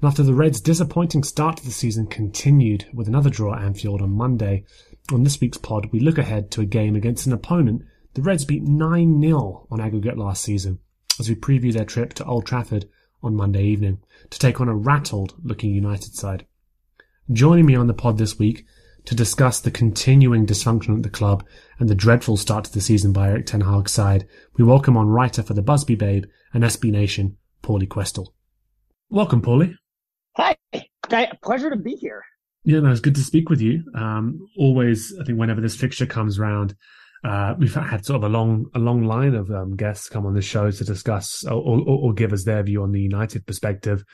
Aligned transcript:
And 0.00 0.08
after 0.08 0.22
the 0.22 0.34
Reds' 0.34 0.60
disappointing 0.60 1.22
start 1.22 1.56
to 1.56 1.64
the 1.64 1.70
season 1.70 2.06
continued 2.06 2.86
with 2.92 3.08
another 3.08 3.30
draw 3.30 3.54
at 3.54 3.62
Anfield 3.62 4.02
on 4.02 4.10
Monday, 4.10 4.64
on 5.10 5.22
this 5.22 5.40
week's 5.40 5.56
pod, 5.56 5.90
we 5.90 6.00
look 6.00 6.18
ahead 6.18 6.50
to 6.50 6.60
a 6.60 6.66
game 6.66 6.96
against 6.96 7.26
an 7.26 7.32
opponent 7.32 7.82
the 8.12 8.22
Reds 8.22 8.44
beat 8.46 8.62
9 8.62 9.20
0 9.20 9.66
on 9.70 9.80
aggregate 9.80 10.16
last 10.16 10.42
season 10.42 10.78
as 11.20 11.28
we 11.28 11.34
preview 11.34 11.72
their 11.72 11.84
trip 11.84 12.14
to 12.14 12.24
Old 12.24 12.46
Trafford 12.46 12.88
on 13.22 13.34
Monday 13.34 13.62
evening 13.64 13.98
to 14.30 14.38
take 14.38 14.60
on 14.60 14.68
a 14.68 14.74
rattled 14.74 15.34
looking 15.42 15.74
United 15.74 16.14
side. 16.14 16.46
Joining 17.30 17.66
me 17.66 17.74
on 17.74 17.86
the 17.86 17.94
pod 17.94 18.18
this 18.18 18.38
week 18.38 18.64
to 19.04 19.14
discuss 19.14 19.60
the 19.60 19.70
continuing 19.70 20.46
dysfunction 20.46 20.96
at 20.96 21.02
the 21.02 21.10
club 21.10 21.44
and 21.78 21.88
the 21.88 21.94
dreadful 21.94 22.36
start 22.36 22.64
to 22.64 22.72
the 22.72 22.80
season 22.80 23.12
by 23.12 23.28
Erik 23.28 23.46
Ten 23.46 23.60
Hag's 23.60 23.92
side, 23.92 24.26
we 24.56 24.64
welcome 24.64 24.96
on 24.96 25.08
writer 25.08 25.42
for 25.42 25.54
the 25.54 25.62
Busby 25.62 25.94
Babe 25.94 26.24
and 26.52 26.64
SB 26.64 26.90
Nation, 26.90 27.36
Pauly 27.62 27.86
Kwestel. 27.86 28.28
Welcome, 29.10 29.42
Pauly. 29.42 29.76
Hi, 30.36 30.56
pleasure 31.42 31.70
to 31.70 31.76
be 31.76 31.94
here. 31.94 32.22
Yeah, 32.64 32.80
no, 32.80 32.90
it's 32.90 33.00
good 33.00 33.14
to 33.14 33.22
speak 33.22 33.48
with 33.48 33.60
you. 33.60 33.84
Um, 33.94 34.48
always, 34.58 35.14
I 35.20 35.24
think 35.24 35.38
whenever 35.38 35.60
this 35.60 35.76
fixture 35.76 36.04
comes 36.04 36.38
around, 36.38 36.74
uh, 37.24 37.54
we've 37.58 37.74
had 37.74 38.04
sort 38.04 38.16
of 38.16 38.24
a 38.24 38.28
long, 38.28 38.66
a 38.74 38.78
long 38.78 39.04
line 39.04 39.34
of 39.34 39.50
um, 39.50 39.76
guests 39.76 40.08
come 40.08 40.26
on 40.26 40.34
the 40.34 40.42
show 40.42 40.70
to 40.70 40.84
discuss 40.84 41.44
or, 41.44 41.54
or, 41.54 41.80
or, 41.88 42.12
give 42.12 42.32
us 42.32 42.44
their 42.44 42.62
view 42.62 42.82
on 42.82 42.92
the 42.92 43.00
United 43.00 43.46
perspective, 43.46 44.04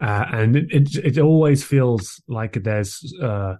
uh, 0.00 0.26
and 0.32 0.56
it, 0.56 0.66
it, 0.70 1.16
it 1.16 1.18
always 1.18 1.64
feels 1.64 2.22
like 2.28 2.62
there's 2.62 3.14
uh, 3.22 3.54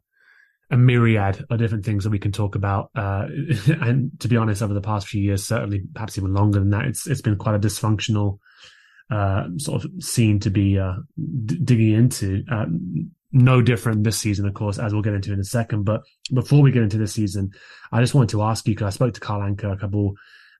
a 0.70 0.76
myriad 0.76 1.44
of 1.48 1.58
different 1.58 1.84
things 1.84 2.04
that 2.04 2.10
we 2.10 2.18
can 2.18 2.32
talk 2.32 2.54
about. 2.54 2.90
Uh, 2.94 3.26
and 3.80 4.10
to 4.20 4.28
be 4.28 4.36
honest, 4.36 4.62
over 4.62 4.74
the 4.74 4.80
past 4.80 5.08
few 5.08 5.22
years, 5.22 5.44
certainly 5.44 5.82
perhaps 5.94 6.18
even 6.18 6.34
longer 6.34 6.58
than 6.58 6.70
that, 6.70 6.84
it's 6.84 7.06
it's 7.06 7.22
been 7.22 7.36
quite 7.36 7.54
a 7.54 7.58
dysfunctional 7.58 8.38
uh, 9.10 9.44
sort 9.56 9.84
of 9.84 9.90
scene 10.02 10.38
to 10.40 10.50
be 10.50 10.78
uh, 10.78 10.94
d- 11.44 11.58
digging 11.62 11.94
into. 11.94 12.44
Uh, 12.50 12.66
no 13.32 13.62
different 13.62 14.02
this 14.02 14.18
season, 14.18 14.46
of 14.46 14.54
course, 14.54 14.78
as 14.78 14.92
we'll 14.92 15.02
get 15.02 15.14
into 15.14 15.32
in 15.32 15.40
a 15.40 15.44
second. 15.44 15.84
But 15.84 16.02
before 16.32 16.62
we 16.62 16.72
get 16.72 16.82
into 16.82 16.98
this 16.98 17.12
season, 17.12 17.50
I 17.92 18.00
just 18.00 18.14
wanted 18.14 18.30
to 18.30 18.42
ask 18.42 18.66
you 18.66 18.74
because 18.74 18.86
I 18.86 18.90
spoke 18.90 19.14
to 19.14 19.20
Carl 19.20 19.42
Anka 19.42 19.72
a 19.72 19.76
couple 19.76 20.14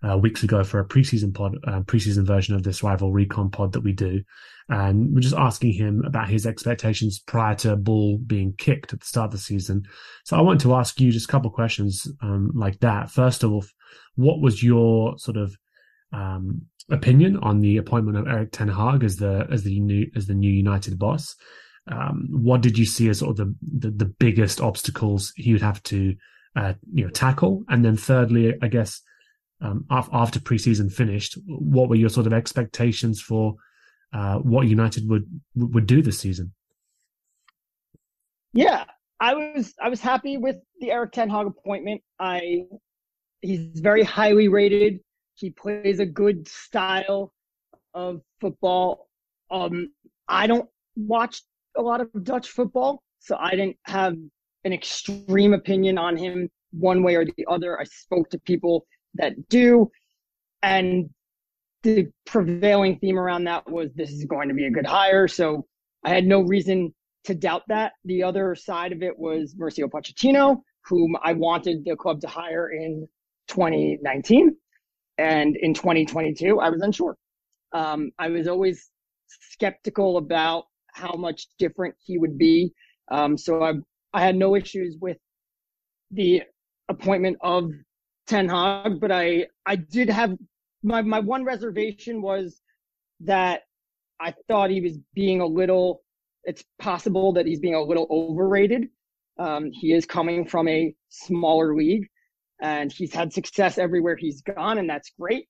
uh, 0.09 0.17
weeks 0.17 0.43
ago 0.43 0.65
for 0.65 0.81
a 0.81 0.85
preseason 0.85 1.35
pod, 1.35 1.57
uh, 1.67 1.81
preseason 1.81 2.25
version 2.25 2.55
of 2.55 2.63
this 2.63 2.83
rival 2.83 3.13
recon 3.13 3.51
pod 3.51 3.73
that 3.73 3.83
we 3.83 3.93
do, 3.93 4.23
and 4.69 5.13
we're 5.13 5.21
just 5.21 5.35
asking 5.35 5.73
him 5.73 6.03
about 6.07 6.29
his 6.29 6.47
expectations 6.47 7.19
prior 7.19 7.55
to 7.57 7.77
ball 7.77 8.19
being 8.19 8.55
kicked 8.57 8.93
at 8.93 9.01
the 9.01 9.07
start 9.07 9.27
of 9.27 9.33
the 9.33 9.39
season. 9.39 9.83
So 10.25 10.37
I 10.37 10.41
want 10.41 10.61
to 10.63 10.75
ask 10.75 11.01
you 11.01 11.13
just 11.13 11.29
a 11.29 11.33
couple 11.33 11.51
questions 11.51 12.07
um, 12.23 12.53
like 12.55 12.79
that. 12.81 13.11
First 13.11 13.43
of 13.43 13.53
all, 13.53 13.65
what 14.15 14.41
was 14.41 14.63
your 14.63 15.19
sort 15.19 15.37
of 15.37 15.55
um, 16.13 16.63
opinion 16.91 17.37
on 17.39 17.61
the 17.61 17.77
appointment 17.77 18.19
of 18.19 18.27
Erik 18.27 18.53
Ten 18.53 18.69
Hag 18.69 19.05
as 19.05 19.17
the 19.17 19.47
as 19.51 19.63
the 19.65 19.81
new 19.81 20.11
as 20.17 20.27
the 20.27 20.35
new 20.35 20.51
United 20.51 20.99
boss. 20.99 21.37
Um, 21.91 22.29
what 22.31 22.61
did 22.61 22.79
you 22.79 22.85
see 22.85 23.09
as 23.09 23.19
sort 23.19 23.31
of 23.31 23.37
the, 23.39 23.55
the, 23.63 23.91
the 23.91 24.05
biggest 24.05 24.61
obstacles 24.61 25.33
he 25.37 25.53
would 25.53 25.63
have 25.63 25.83
to 25.85 26.15
uh, 26.57 26.75
you 26.93 27.05
know 27.05 27.11
tackle? 27.11 27.65
And 27.69 27.85
then 27.85 27.97
thirdly, 27.97 28.55
I 28.63 28.69
guess 28.69 29.01
um, 29.61 29.87
after 29.91 30.41
preseason 30.41 30.93
finished, 30.93 31.39
what 31.47 31.89
were 31.89 31.97
your 31.97 32.09
sort 32.09 32.27
of 32.27 32.33
expectations 32.33 33.21
for 33.21 33.57
uh, 34.13 34.37
what 34.37 34.67
United 34.67 35.09
would 35.09 35.25
would 35.55 35.87
do 35.87 36.03
this 36.03 36.19
season? 36.19 36.53
Yeah, 38.53 38.85
I 39.21 39.35
was 39.35 39.75
I 39.83 39.89
was 39.89 40.01
happy 40.01 40.37
with 40.37 40.57
the 40.81 40.91
Erik 40.91 41.13
Ten 41.13 41.31
Hag 41.31 41.47
appointment. 41.47 42.03
I 42.19 42.65
he's 43.41 43.81
very 43.81 44.03
highly 44.03 44.49
rated 44.49 45.01
he 45.41 45.51
plays 45.51 46.01
a 46.01 46.07
good 46.07 46.47
style 46.47 47.33
of 47.95 48.21
football. 48.41 49.09
Um, 49.51 49.89
I 50.29 50.47
don't 50.47 50.69
watch 50.97 51.43
a 51.77 51.83
lot 51.83 52.01
of 52.01 52.09
Dutch 52.23 52.49
football, 52.49 53.03
so 53.19 53.37
I 53.37 53.51
didn't 53.53 53.77
have 53.85 54.17
an 54.65 54.73
extreme 54.73 55.55
opinion 55.55 55.99
on 55.99 56.17
him 56.17 56.49
one 56.73 57.03
way 57.03 57.17
or 57.17 57.25
the 57.25 57.47
other. 57.49 57.81
I 57.81 57.85
spoke 57.85 58.29
to 58.31 58.39
people 58.41 58.87
that 59.15 59.49
do, 59.49 59.91
and 60.63 61.09
the 61.83 62.09
prevailing 62.27 62.99
theme 62.99 63.19
around 63.19 63.45
that 63.45 63.69
was 63.69 63.89
this 63.95 64.11
is 64.11 64.25
going 64.27 64.49
to 64.49 64.55
be 64.55 64.67
a 64.67 64.71
good 64.71 64.87
hire. 64.87 65.27
So 65.27 65.67
I 66.05 66.11
had 66.11 66.27
no 66.27 66.43
reason 66.43 66.95
to 67.25 67.35
doubt 67.35 67.63
that. 67.69 67.93
The 68.05 68.23
other 68.23 68.55
side 68.55 68.93
of 68.93 69.03
it 69.03 69.19
was 69.19 69.55
Mauricio 69.55 69.89
Pochettino, 69.89 70.61
whom 70.85 71.17
I 71.23 71.33
wanted 71.33 71.85
the 71.85 71.97
club 71.97 72.21
to 72.21 72.29
hire 72.29 72.71
in 72.71 73.09
2019. 73.49 74.55
And 75.21 75.57
in 75.57 75.75
2022, 75.75 76.61
I 76.61 76.71
was 76.71 76.81
unsure. 76.81 77.15
Um, 77.73 78.11
I 78.19 78.29
was 78.29 78.49
always 78.49 78.91
skeptical 79.29 80.17
about 80.17 80.65
how 80.95 81.13
much 81.13 81.47
different 81.59 81.95
he 82.03 82.17
would 82.17 82.39
be. 82.39 82.73
Um, 83.11 83.37
so 83.37 83.63
I, 83.63 83.75
I 84.15 84.23
had 84.23 84.35
no 84.35 84.57
issues 84.57 84.97
with 84.99 85.19
the 86.11 86.43
appointment 86.89 87.37
of 87.43 87.71
Ten 88.27 88.49
Hag, 88.49 88.99
but 88.99 89.13
I, 89.13 89.47
I 89.67 89.77
did 89.77 90.09
have 90.09 90.37
my, 90.83 91.03
my 91.03 91.21
one 91.21 91.45
reservation 91.45 92.23
was 92.23 92.63
that 93.21 93.63
I 94.21 94.35
thought 94.49 94.71
he 94.71 94.81
was 94.81 94.99
being 95.15 95.43
a 95.43 95.47
little, 95.47 96.03
it's 96.45 96.65
possible 96.81 97.35
that 97.35 97.47
he's 97.47 97.61
being 97.61 97.75
a 97.75 97.83
little 97.83 98.07
overrated. 98.11 98.89
Um, 99.39 99.71
he 99.71 99.93
is 99.93 100.07
coming 100.07 100.47
from 100.47 100.67
a 100.67 100.95
smaller 101.11 101.75
league 101.75 102.09
and 102.61 102.93
he's 102.93 103.15
had 103.15 103.33
success 103.33 103.79
everywhere 103.79 104.17
he's 104.17 104.43
gone, 104.43 104.79
and 104.79 104.89
that's 104.89 105.11
great. 105.19 105.47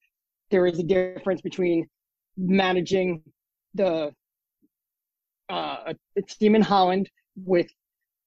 There 0.50 0.66
is 0.66 0.78
a 0.78 0.82
difference 0.82 1.40
between 1.40 1.88
managing 2.36 3.22
the 3.74 4.12
uh, 5.48 5.92
a, 6.16 6.22
team 6.22 6.54
in 6.54 6.62
Holland 6.62 7.10
with 7.36 7.68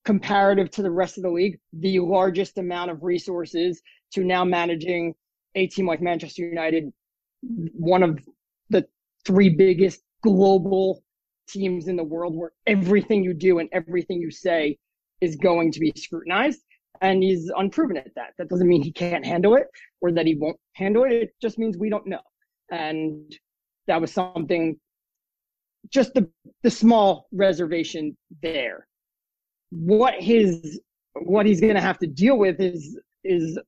comparative 0.04 0.70
to 0.72 0.82
the 0.82 0.92
rest 0.92 1.18
of 1.18 1.24
the 1.24 1.30
league, 1.30 1.60
the 1.72 2.00
largest 2.00 2.58
amount 2.58 2.92
of 2.92 3.04
resources 3.04 3.82
to 4.14 4.24
now 4.24 4.44
managing 4.44 5.14
a 5.56 5.68
team 5.68 5.88
like 5.88 6.02
Manchester 6.02 6.44
United, 6.44 6.92
one 7.42 8.04
of 8.04 8.20
the 8.70 8.86
three 9.26 9.50
biggest 9.50 10.02
global 10.22 11.04
teams 11.48 11.88
in 11.88 11.96
the 11.96 12.04
world 12.04 12.36
where 12.36 12.52
everything 12.68 13.24
you 13.24 13.34
do 13.34 13.60
and 13.60 13.70
everything 13.72 14.20
you 14.20 14.32
say 14.32 14.78
is 15.22 15.36
going 15.38 15.72
to 15.72 15.80
be 15.80 15.94
scrutinized 15.96 16.62
and 17.04 17.22
he's 17.22 17.52
unproven 17.58 17.98
at 17.98 18.16
that. 18.16 18.32
That 18.38 18.50
doesn't 18.50 18.68
mean 18.68 18.82
he 18.82 18.92
can't 18.92 19.26
handle 19.26 19.56
it 19.56 19.68
or 20.02 20.12
that 20.14 20.26
he 20.26 20.36
won't 20.36 20.58
handle 20.74 21.04
it. 21.04 21.12
It 21.12 21.34
just 21.42 21.60
means 21.60 21.78
we 21.78 21.90
don't 21.90 22.08
know. 22.08 22.22
And 22.72 23.32
that 23.88 24.00
was 24.02 24.12
something, 24.12 24.80
just 25.90 26.14
the 26.14 26.28
the 26.64 26.72
small 26.72 27.28
reservation 27.34 28.18
there. 28.42 28.88
What 29.70 30.16
his 30.16 30.80
what 31.22 31.46
he's 31.46 31.60
going 31.60 31.76
to 31.76 31.82
have 31.82 32.00
to 32.00 32.08
deal 32.08 32.38
with 32.38 32.60
is 32.62 32.98
is 33.26 33.60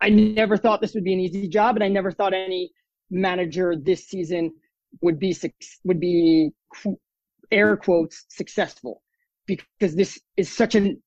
I 0.00 0.08
never 0.08 0.56
thought 0.56 0.80
this 0.80 0.94
would 0.94 1.04
be 1.04 1.12
an 1.12 1.20
easy 1.20 1.48
job, 1.48 1.76
and 1.76 1.84
I 1.84 1.88
never 1.88 2.10
thought 2.10 2.32
any 2.32 2.70
manager 3.10 3.76
this 3.76 4.06
season 4.08 4.52
would 5.02 5.18
be 5.18 5.36
would 5.84 6.00
be 6.00 6.50
air 7.50 7.76
quotes 7.76 8.24
successful 8.30 9.02
because 9.46 9.94
this 9.94 10.18
is 10.36 10.50
such 10.50 10.74
an 10.74 11.00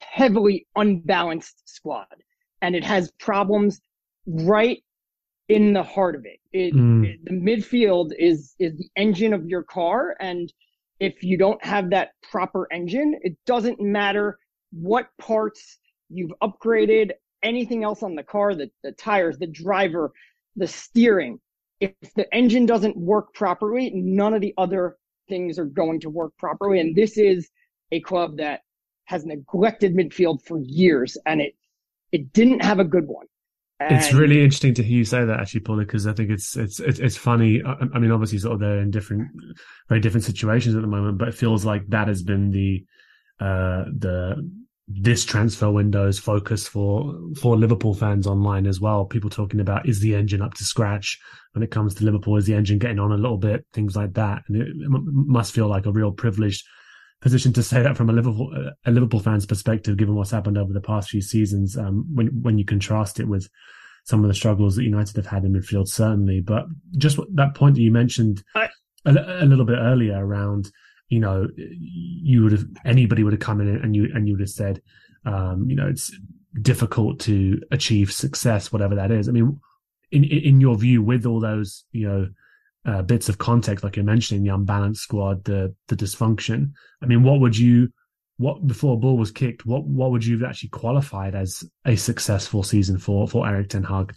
heavily 0.00 0.66
unbalanced 0.76 1.62
squad 1.68 2.06
and 2.62 2.74
it 2.74 2.84
has 2.84 3.10
problems 3.18 3.80
right 4.26 4.82
in 5.48 5.72
the 5.72 5.82
heart 5.82 6.16
of 6.16 6.24
it. 6.24 6.40
It, 6.52 6.74
mm. 6.74 7.06
it, 7.06 7.24
the 7.24 7.32
midfield 7.32 8.12
is 8.18 8.54
is 8.58 8.76
the 8.76 8.88
engine 8.96 9.32
of 9.32 9.46
your 9.46 9.62
car 9.62 10.16
and 10.20 10.52
if 11.00 11.22
you 11.22 11.36
don't 11.36 11.62
have 11.64 11.90
that 11.90 12.10
proper 12.22 12.66
engine, 12.72 13.18
it 13.22 13.36
doesn't 13.44 13.80
matter 13.80 14.38
what 14.72 15.08
parts 15.18 15.78
you've 16.08 16.32
upgraded, 16.42 17.12
anything 17.42 17.84
else 17.84 18.02
on 18.02 18.14
the 18.14 18.22
car, 18.22 18.54
the, 18.54 18.70
the 18.82 18.92
tires, 18.92 19.38
the 19.38 19.46
driver, 19.46 20.12
the 20.56 20.66
steering. 20.66 21.38
If 21.80 21.92
the 22.14 22.32
engine 22.34 22.64
doesn't 22.64 22.96
work 22.96 23.34
properly, 23.34 23.90
none 23.94 24.32
of 24.32 24.40
the 24.40 24.54
other 24.56 24.96
things 25.28 25.58
are 25.58 25.66
going 25.66 26.00
to 26.00 26.10
work 26.10 26.32
properly. 26.38 26.80
And 26.80 26.96
this 26.96 27.18
is 27.18 27.50
a 27.92 28.00
club 28.00 28.38
that 28.38 28.62
has 29.06 29.24
neglected 29.24 29.94
midfield 29.94 30.42
for 30.42 30.58
years 30.60 31.16
and 31.26 31.40
it 31.40 31.54
it 32.12 32.32
didn't 32.32 32.62
have 32.62 32.78
a 32.78 32.84
good 32.84 33.06
one. 33.06 33.26
And 33.78 33.94
it's 33.94 34.12
really 34.12 34.42
interesting 34.42 34.72
to 34.74 34.82
hear 34.82 34.98
you 34.98 35.04
say 35.04 35.24
that, 35.24 35.38
actually, 35.38 35.60
Paul, 35.60 35.78
because 35.78 36.06
I 36.06 36.14
think 36.14 36.30
it's 36.30 36.56
it's 36.56 36.80
it's, 36.80 36.98
it's 36.98 37.16
funny. 37.16 37.62
I, 37.62 37.74
I, 37.94 37.98
mean, 37.98 38.10
obviously, 38.10 38.38
sort 38.38 38.54
of 38.54 38.60
they're 38.60 38.78
in 38.78 38.90
different, 38.90 39.28
very 39.88 40.00
different 40.00 40.24
situations 40.24 40.74
at 40.74 40.80
the 40.80 40.88
moment, 40.88 41.18
but 41.18 41.28
it 41.28 41.34
feels 41.34 41.66
like 41.66 41.86
that 41.88 42.08
has 42.08 42.22
been 42.22 42.52
the 42.52 42.86
uh, 43.38 43.84
the 43.94 44.50
this 44.88 45.24
transfer 45.26 45.70
window's 45.70 46.18
focus 46.18 46.66
for 46.66 47.14
for 47.38 47.56
Liverpool 47.56 47.92
fans 47.92 48.26
online 48.26 48.66
as 48.66 48.80
well. 48.80 49.04
People 49.04 49.28
talking 49.28 49.60
about 49.60 49.86
is 49.86 50.00
the 50.00 50.14
engine 50.14 50.40
up 50.40 50.54
to 50.54 50.64
scratch 50.64 51.18
when 51.52 51.62
it 51.62 51.70
comes 51.70 51.94
to 51.96 52.04
Liverpool? 52.04 52.38
Is 52.38 52.46
the 52.46 52.54
engine 52.54 52.78
getting 52.78 52.98
on 52.98 53.12
a 53.12 53.16
little 53.16 53.36
bit? 53.36 53.66
Things 53.74 53.94
like 53.94 54.14
that, 54.14 54.42
and 54.48 54.56
it, 54.56 54.68
it 54.68 54.88
must 54.88 55.52
feel 55.52 55.68
like 55.68 55.84
a 55.84 55.92
real 55.92 56.12
privilege 56.12 56.64
position 57.20 57.52
to 57.54 57.62
say 57.62 57.82
that 57.82 57.96
from 57.96 58.10
a 58.10 58.12
Liverpool 58.12 58.52
a 58.84 58.90
Liverpool 58.90 59.20
fan's 59.20 59.46
perspective, 59.46 59.96
given 59.96 60.14
what's 60.14 60.30
happened 60.30 60.58
over 60.58 60.72
the 60.72 60.80
past 60.80 61.10
few 61.10 61.20
seasons. 61.22 61.76
Um, 61.76 62.06
when 62.14 62.28
when 62.42 62.58
you 62.58 62.64
contrast 62.64 63.20
it 63.20 63.28
with 63.28 63.48
some 64.04 64.22
of 64.22 64.28
the 64.28 64.34
struggles 64.34 64.76
that 64.76 64.84
United 64.84 65.16
have 65.16 65.26
had 65.26 65.44
in 65.44 65.52
midfield, 65.52 65.88
certainly. 65.88 66.40
But 66.40 66.66
just 66.96 67.18
that 67.34 67.54
point 67.54 67.74
that 67.74 67.82
you 67.82 67.90
mentioned 67.90 68.44
a, 68.54 68.68
a, 69.04 69.44
little 69.44 69.64
bit 69.64 69.78
earlier 69.78 70.24
around, 70.24 70.70
you 71.08 71.18
know, 71.18 71.48
you 71.56 72.42
would 72.44 72.52
have 72.52 72.64
anybody 72.84 73.24
would 73.24 73.32
have 73.32 73.40
come 73.40 73.60
in 73.60 73.68
and 73.68 73.96
you 73.96 74.08
and 74.14 74.28
you 74.28 74.34
would 74.34 74.40
have 74.40 74.50
said, 74.50 74.80
um, 75.24 75.66
you 75.68 75.74
know, 75.74 75.88
it's 75.88 76.16
difficult 76.62 77.18
to 77.20 77.60
achieve 77.70 78.12
success, 78.12 78.72
whatever 78.72 78.94
that 78.94 79.10
is. 79.10 79.28
I 79.28 79.32
mean, 79.32 79.60
in 80.12 80.24
in 80.24 80.60
your 80.60 80.76
view, 80.76 81.02
with 81.02 81.26
all 81.26 81.40
those, 81.40 81.84
you 81.92 82.08
know 82.08 82.28
uh, 82.86 83.02
bits 83.02 83.28
of 83.28 83.38
context, 83.38 83.82
like 83.84 83.96
you're 83.96 84.04
mentioning, 84.04 84.44
the 84.44 84.54
unbalanced 84.54 85.02
squad, 85.02 85.44
the 85.44 85.74
the 85.88 85.96
dysfunction. 85.96 86.72
I 87.02 87.06
mean, 87.06 87.22
what 87.22 87.40
would 87.40 87.58
you, 87.58 87.88
what 88.36 88.66
before 88.66 88.94
a 88.94 88.96
ball 88.96 89.16
was 89.16 89.30
kicked, 89.30 89.66
what 89.66 89.84
what 89.84 90.12
would 90.12 90.24
you 90.24 90.38
have 90.38 90.48
actually 90.48 90.68
qualified 90.68 91.34
as 91.34 91.64
a 91.84 91.96
successful 91.96 92.62
season 92.62 92.98
for 92.98 93.26
for 93.26 93.46
Erik 93.46 93.70
Ten 93.70 93.82
Hag? 93.82 94.14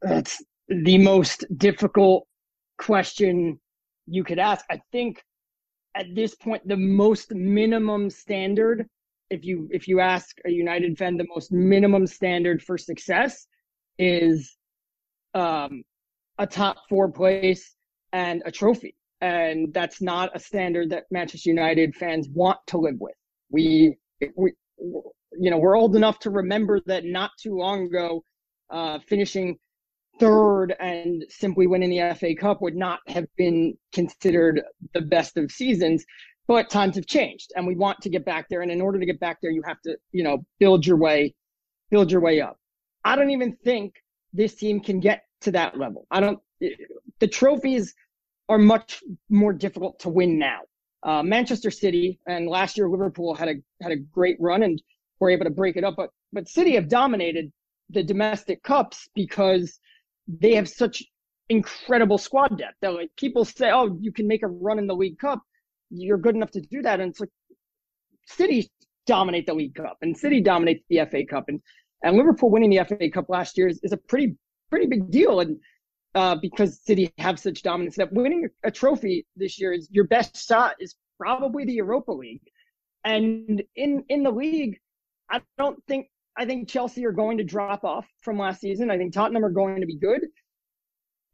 That's 0.00 0.42
the 0.68 0.98
most 0.98 1.44
difficult 1.56 2.28
question 2.78 3.58
you 4.06 4.22
could 4.22 4.38
ask. 4.38 4.64
I 4.70 4.80
think 4.92 5.22
at 5.96 6.06
this 6.14 6.36
point, 6.36 6.66
the 6.68 6.76
most 6.76 7.34
minimum 7.34 8.08
standard, 8.08 8.86
if 9.30 9.44
you 9.44 9.68
if 9.72 9.88
you 9.88 9.98
ask 9.98 10.36
a 10.46 10.50
United 10.50 10.96
fan, 10.96 11.16
the 11.16 11.26
most 11.28 11.50
minimum 11.50 12.06
standard 12.06 12.62
for 12.62 12.78
success 12.78 13.48
is 13.98 14.57
um, 15.38 15.82
a 16.38 16.46
top 16.46 16.76
four 16.88 17.10
place 17.10 17.74
and 18.12 18.42
a 18.44 18.52
trophy. 18.52 18.94
And 19.20 19.72
that's 19.72 20.00
not 20.00 20.34
a 20.34 20.40
standard 20.40 20.90
that 20.90 21.04
Manchester 21.10 21.50
United 21.50 21.94
fans 21.94 22.28
want 22.28 22.58
to 22.68 22.78
live 22.78 22.96
with. 23.00 23.14
We, 23.50 23.96
we, 24.36 24.52
you 24.78 25.50
know, 25.50 25.58
we're 25.58 25.76
old 25.76 25.96
enough 25.96 26.18
to 26.20 26.30
remember 26.30 26.80
that 26.86 27.04
not 27.04 27.30
too 27.40 27.56
long 27.56 27.86
ago, 27.86 28.22
uh, 28.70 28.98
finishing 29.08 29.58
third 30.20 30.74
and 30.80 31.24
simply 31.28 31.66
winning 31.66 31.90
the 31.90 32.14
FA 32.14 32.34
Cup 32.34 32.60
would 32.60 32.76
not 32.76 33.00
have 33.08 33.26
been 33.36 33.74
considered 33.92 34.62
the 34.94 35.00
best 35.00 35.36
of 35.36 35.50
seasons. 35.50 36.04
But 36.46 36.70
times 36.70 36.96
have 36.96 37.06
changed 37.06 37.52
and 37.56 37.66
we 37.66 37.76
want 37.76 38.00
to 38.00 38.08
get 38.08 38.24
back 38.24 38.48
there. 38.48 38.62
And 38.62 38.70
in 38.70 38.80
order 38.80 38.98
to 38.98 39.04
get 39.04 39.20
back 39.20 39.38
there, 39.42 39.50
you 39.50 39.62
have 39.66 39.80
to, 39.82 39.96
you 40.12 40.24
know, 40.24 40.38
build 40.58 40.86
your 40.86 40.96
way, 40.96 41.34
build 41.90 42.10
your 42.10 42.22
way 42.22 42.40
up. 42.40 42.56
I 43.04 43.16
don't 43.16 43.30
even 43.30 43.56
think 43.64 43.94
this 44.32 44.54
team 44.54 44.80
can 44.80 45.00
get 45.00 45.22
to 45.42 45.52
that 45.52 45.78
level. 45.78 46.06
I 46.10 46.20
don't. 46.20 46.38
The 47.20 47.28
trophies 47.28 47.94
are 48.48 48.58
much 48.58 49.02
more 49.28 49.52
difficult 49.52 50.00
to 50.00 50.08
win 50.08 50.38
now. 50.38 50.60
Uh, 51.02 51.22
Manchester 51.22 51.70
City 51.70 52.18
and 52.26 52.48
last 52.48 52.76
year 52.76 52.88
Liverpool 52.88 53.34
had 53.34 53.48
a 53.48 53.54
had 53.82 53.92
a 53.92 53.96
great 53.96 54.36
run 54.40 54.62
and 54.62 54.82
were 55.20 55.30
able 55.30 55.44
to 55.44 55.50
break 55.50 55.76
it 55.76 55.84
up, 55.84 55.94
but 55.96 56.10
but 56.32 56.48
City 56.48 56.74
have 56.74 56.88
dominated 56.88 57.52
the 57.90 58.02
domestic 58.02 58.62
cups 58.62 59.08
because 59.14 59.78
they 60.26 60.54
have 60.54 60.68
such 60.68 61.02
incredible 61.48 62.18
squad 62.18 62.58
depth. 62.58 62.76
That 62.82 62.94
like 62.94 63.10
people 63.16 63.44
say, 63.44 63.70
oh, 63.70 63.96
you 64.00 64.12
can 64.12 64.26
make 64.26 64.42
a 64.42 64.48
run 64.48 64.78
in 64.78 64.86
the 64.86 64.94
League 64.94 65.18
Cup, 65.18 65.40
you're 65.90 66.18
good 66.18 66.34
enough 66.34 66.50
to 66.52 66.60
do 66.60 66.82
that, 66.82 67.00
and 67.00 67.10
it's 67.10 67.20
like 67.20 67.30
City 68.26 68.70
dominate 69.06 69.46
the 69.46 69.54
League 69.54 69.74
Cup 69.74 69.98
and 70.02 70.16
City 70.16 70.40
dominate 70.40 70.84
the 70.88 71.00
FA 71.10 71.24
Cup, 71.24 71.44
and 71.48 71.60
and 72.02 72.16
Liverpool 72.16 72.50
winning 72.50 72.70
the 72.70 72.84
FA 72.84 73.08
Cup 73.10 73.28
last 73.28 73.56
year 73.56 73.68
is, 73.68 73.80
is 73.82 73.92
a 73.92 73.96
pretty 73.96 74.36
pretty 74.70 74.86
big 74.86 75.10
deal. 75.10 75.40
And 75.40 75.58
uh, 76.14 76.36
because 76.40 76.80
City 76.84 77.12
have 77.18 77.38
such 77.38 77.62
dominance 77.62 77.96
that 77.96 78.12
winning 78.12 78.48
a 78.64 78.70
trophy 78.70 79.26
this 79.36 79.60
year 79.60 79.72
is 79.72 79.88
your 79.90 80.04
best 80.04 80.46
shot 80.46 80.76
is 80.80 80.94
probably 81.18 81.64
the 81.64 81.74
Europa 81.74 82.12
League. 82.12 82.42
And 83.04 83.62
in 83.76 84.04
in 84.08 84.22
the 84.22 84.30
league, 84.30 84.78
I 85.30 85.40
don't 85.56 85.82
think 85.86 86.08
I 86.36 86.44
think 86.46 86.68
Chelsea 86.68 87.04
are 87.04 87.12
going 87.12 87.38
to 87.38 87.44
drop 87.44 87.84
off 87.84 88.06
from 88.22 88.38
last 88.38 88.60
season. 88.60 88.90
I 88.90 88.96
think 88.96 89.12
Tottenham 89.12 89.44
are 89.44 89.50
going 89.50 89.80
to 89.80 89.86
be 89.86 89.96
good. 89.96 90.20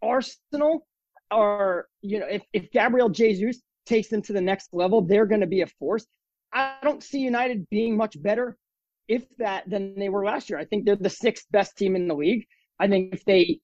Arsenal 0.03 0.87
are, 1.31 1.87
you 2.01 2.21
know, 2.21 2.27
if, 2.27 2.43
if 2.53 2.71
Gabriel 2.71 3.09
Jesus 3.09 3.61
takes 3.87 4.09
them 4.09 4.23
to 4.23 4.33
the 4.33 4.41
next 4.41 4.69
level, 4.73 5.03
they're 5.03 5.27
going 5.27 5.41
to 5.43 5.47
be 5.47 5.61
a 5.61 5.67
force. 5.67 6.07
I 6.53 6.77
don't 6.83 7.03
see 7.03 7.19
United 7.19 7.69
being 7.69 7.97
much 7.97 8.21
better, 8.23 8.57
if 9.09 9.25
that, 9.39 9.69
than 9.69 9.95
they 9.99 10.09
were 10.09 10.25
last 10.25 10.49
year. 10.49 10.59
I 10.59 10.65
think 10.65 10.85
they're 10.85 10.97
the 10.97 11.11
sixth 11.11 11.47
best 11.51 11.77
team 11.77 11.97
in 11.97 12.09
the 12.09 12.15
league. 12.15 12.47
I 12.81 12.89
think 12.89 13.15
if 13.15 13.25
they 13.25 13.61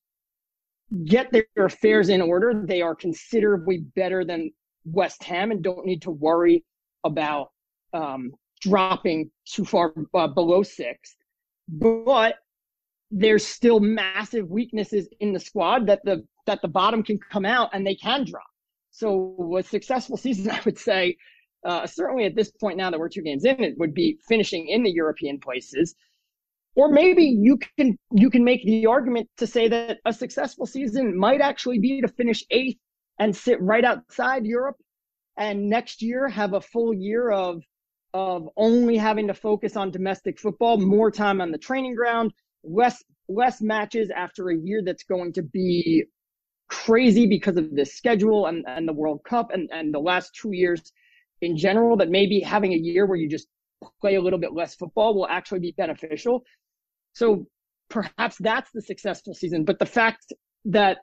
get 1.05 1.31
their 1.33 1.45
affairs 1.57 2.09
in 2.09 2.21
order, 2.21 2.63
they 2.65 2.83
are 2.83 2.95
considerably 2.95 3.79
better 3.95 4.25
than 4.25 4.51
West 4.85 5.23
Ham 5.25 5.51
and 5.51 5.63
don't 5.63 5.87
need 5.87 6.03
to 6.03 6.11
worry 6.11 6.65
about 7.05 7.51
um, 7.93 8.33
dropping 8.61 9.31
too 9.45 9.65
far 9.65 9.93
uh, 10.15 10.29
below 10.29 10.63
sixth. 10.63 11.17
But 11.69 12.37
there's 13.11 13.47
still 13.47 13.81
massive 13.81 14.49
weaknesses 14.49 15.09
in 15.21 15.33
the 15.33 15.41
squad 15.41 15.87
that 15.87 16.01
the 16.05 16.25
that 16.47 16.63
the 16.63 16.69
bottom 16.69 17.03
can 17.03 17.19
come 17.19 17.45
out 17.45 17.71
and 17.73 17.87
they 17.87 17.95
can 17.95 18.25
drop. 18.25 18.47
So 18.91 19.57
a 19.59 19.63
successful 19.63 20.17
season, 20.17 20.51
I 20.51 20.61
would 20.65 20.79
say, 20.79 21.17
uh, 21.65 21.87
certainly 21.87 22.25
at 22.25 22.35
this 22.35 22.51
point 22.51 22.77
now 22.77 22.91
that 22.91 22.99
we're 22.99 23.09
two 23.09 23.23
games 23.23 23.45
in, 23.45 23.63
it 23.63 23.79
would 23.79 23.95
be 23.95 24.19
finishing 24.27 24.69
in 24.69 24.83
the 24.83 24.91
European 24.91 25.39
places. 25.39 25.95
Or 26.77 26.91
maybe 26.91 27.25
you 27.25 27.59
can 27.77 27.99
you 28.13 28.31
can 28.31 28.45
make 28.45 28.65
the 28.65 28.87
argument 28.87 29.29
to 29.39 29.47
say 29.47 29.69
that 29.69 29.99
a 30.05 30.13
successful 30.13 30.67
season 30.67 31.17
might 31.17 31.41
actually 31.41 31.79
be 31.79 32.01
to 32.01 32.09
finish 32.09 32.45
eighth 32.51 32.79
and 33.19 33.37
sit 33.37 33.61
right 33.61 33.85
outside 33.85 34.47
Europe, 34.47 34.77
and 35.37 35.69
next 35.69 36.01
year 36.01 36.29
have 36.29 36.55
a 36.55 36.61
full 36.61 36.95
year 36.95 37.31
of 37.31 37.63
of 38.15 38.49
only 38.57 38.97
having 38.97 39.29
to 39.29 39.35
focus 39.35 39.77
on 39.77 39.91
domestic 39.91 40.39
football, 40.39 40.79
more 40.79 41.11
time 41.11 41.41
on 41.41 41.53
the 41.53 41.59
training 41.59 41.95
ground, 41.95 42.33
less 42.65 43.03
less 43.29 43.61
matches 43.61 44.11
after 44.11 44.51
a 44.51 44.57
year 44.57 44.83
that's 44.85 45.05
going 45.05 45.33
to 45.33 45.43
be 45.43 46.05
crazy 46.69 47.27
because 47.27 47.57
of 47.57 47.75
the 47.75 47.85
schedule 47.85 48.47
and, 48.47 48.65
and 48.67 48.87
the 48.87 48.93
World 48.93 49.23
Cup 49.25 49.51
and, 49.53 49.69
and 49.73 49.93
the 49.93 49.99
last 49.99 50.35
two 50.35 50.53
years 50.53 50.93
in 51.41 51.57
general, 51.57 51.97
that 51.97 52.11
maybe 52.11 52.41
having 52.41 52.73
a 52.73 52.77
year 52.77 53.07
where 53.07 53.17
you 53.17 53.29
just 53.29 53.49
play 54.01 54.17
a 54.17 54.21
little 54.21 54.39
bit 54.39 54.53
less 54.53 54.75
football 54.75 55.15
will 55.15 55.27
actually 55.27 55.61
be 55.61 55.75
beneficial. 55.77 56.43
So 57.15 57.47
perhaps 57.89 58.37
that's 58.39 58.71
the 58.73 58.83
successful 58.83 59.35
season. 59.35 59.65
But 59.65 59.79
the 59.79 59.87
fact 59.87 60.33
that 60.67 60.99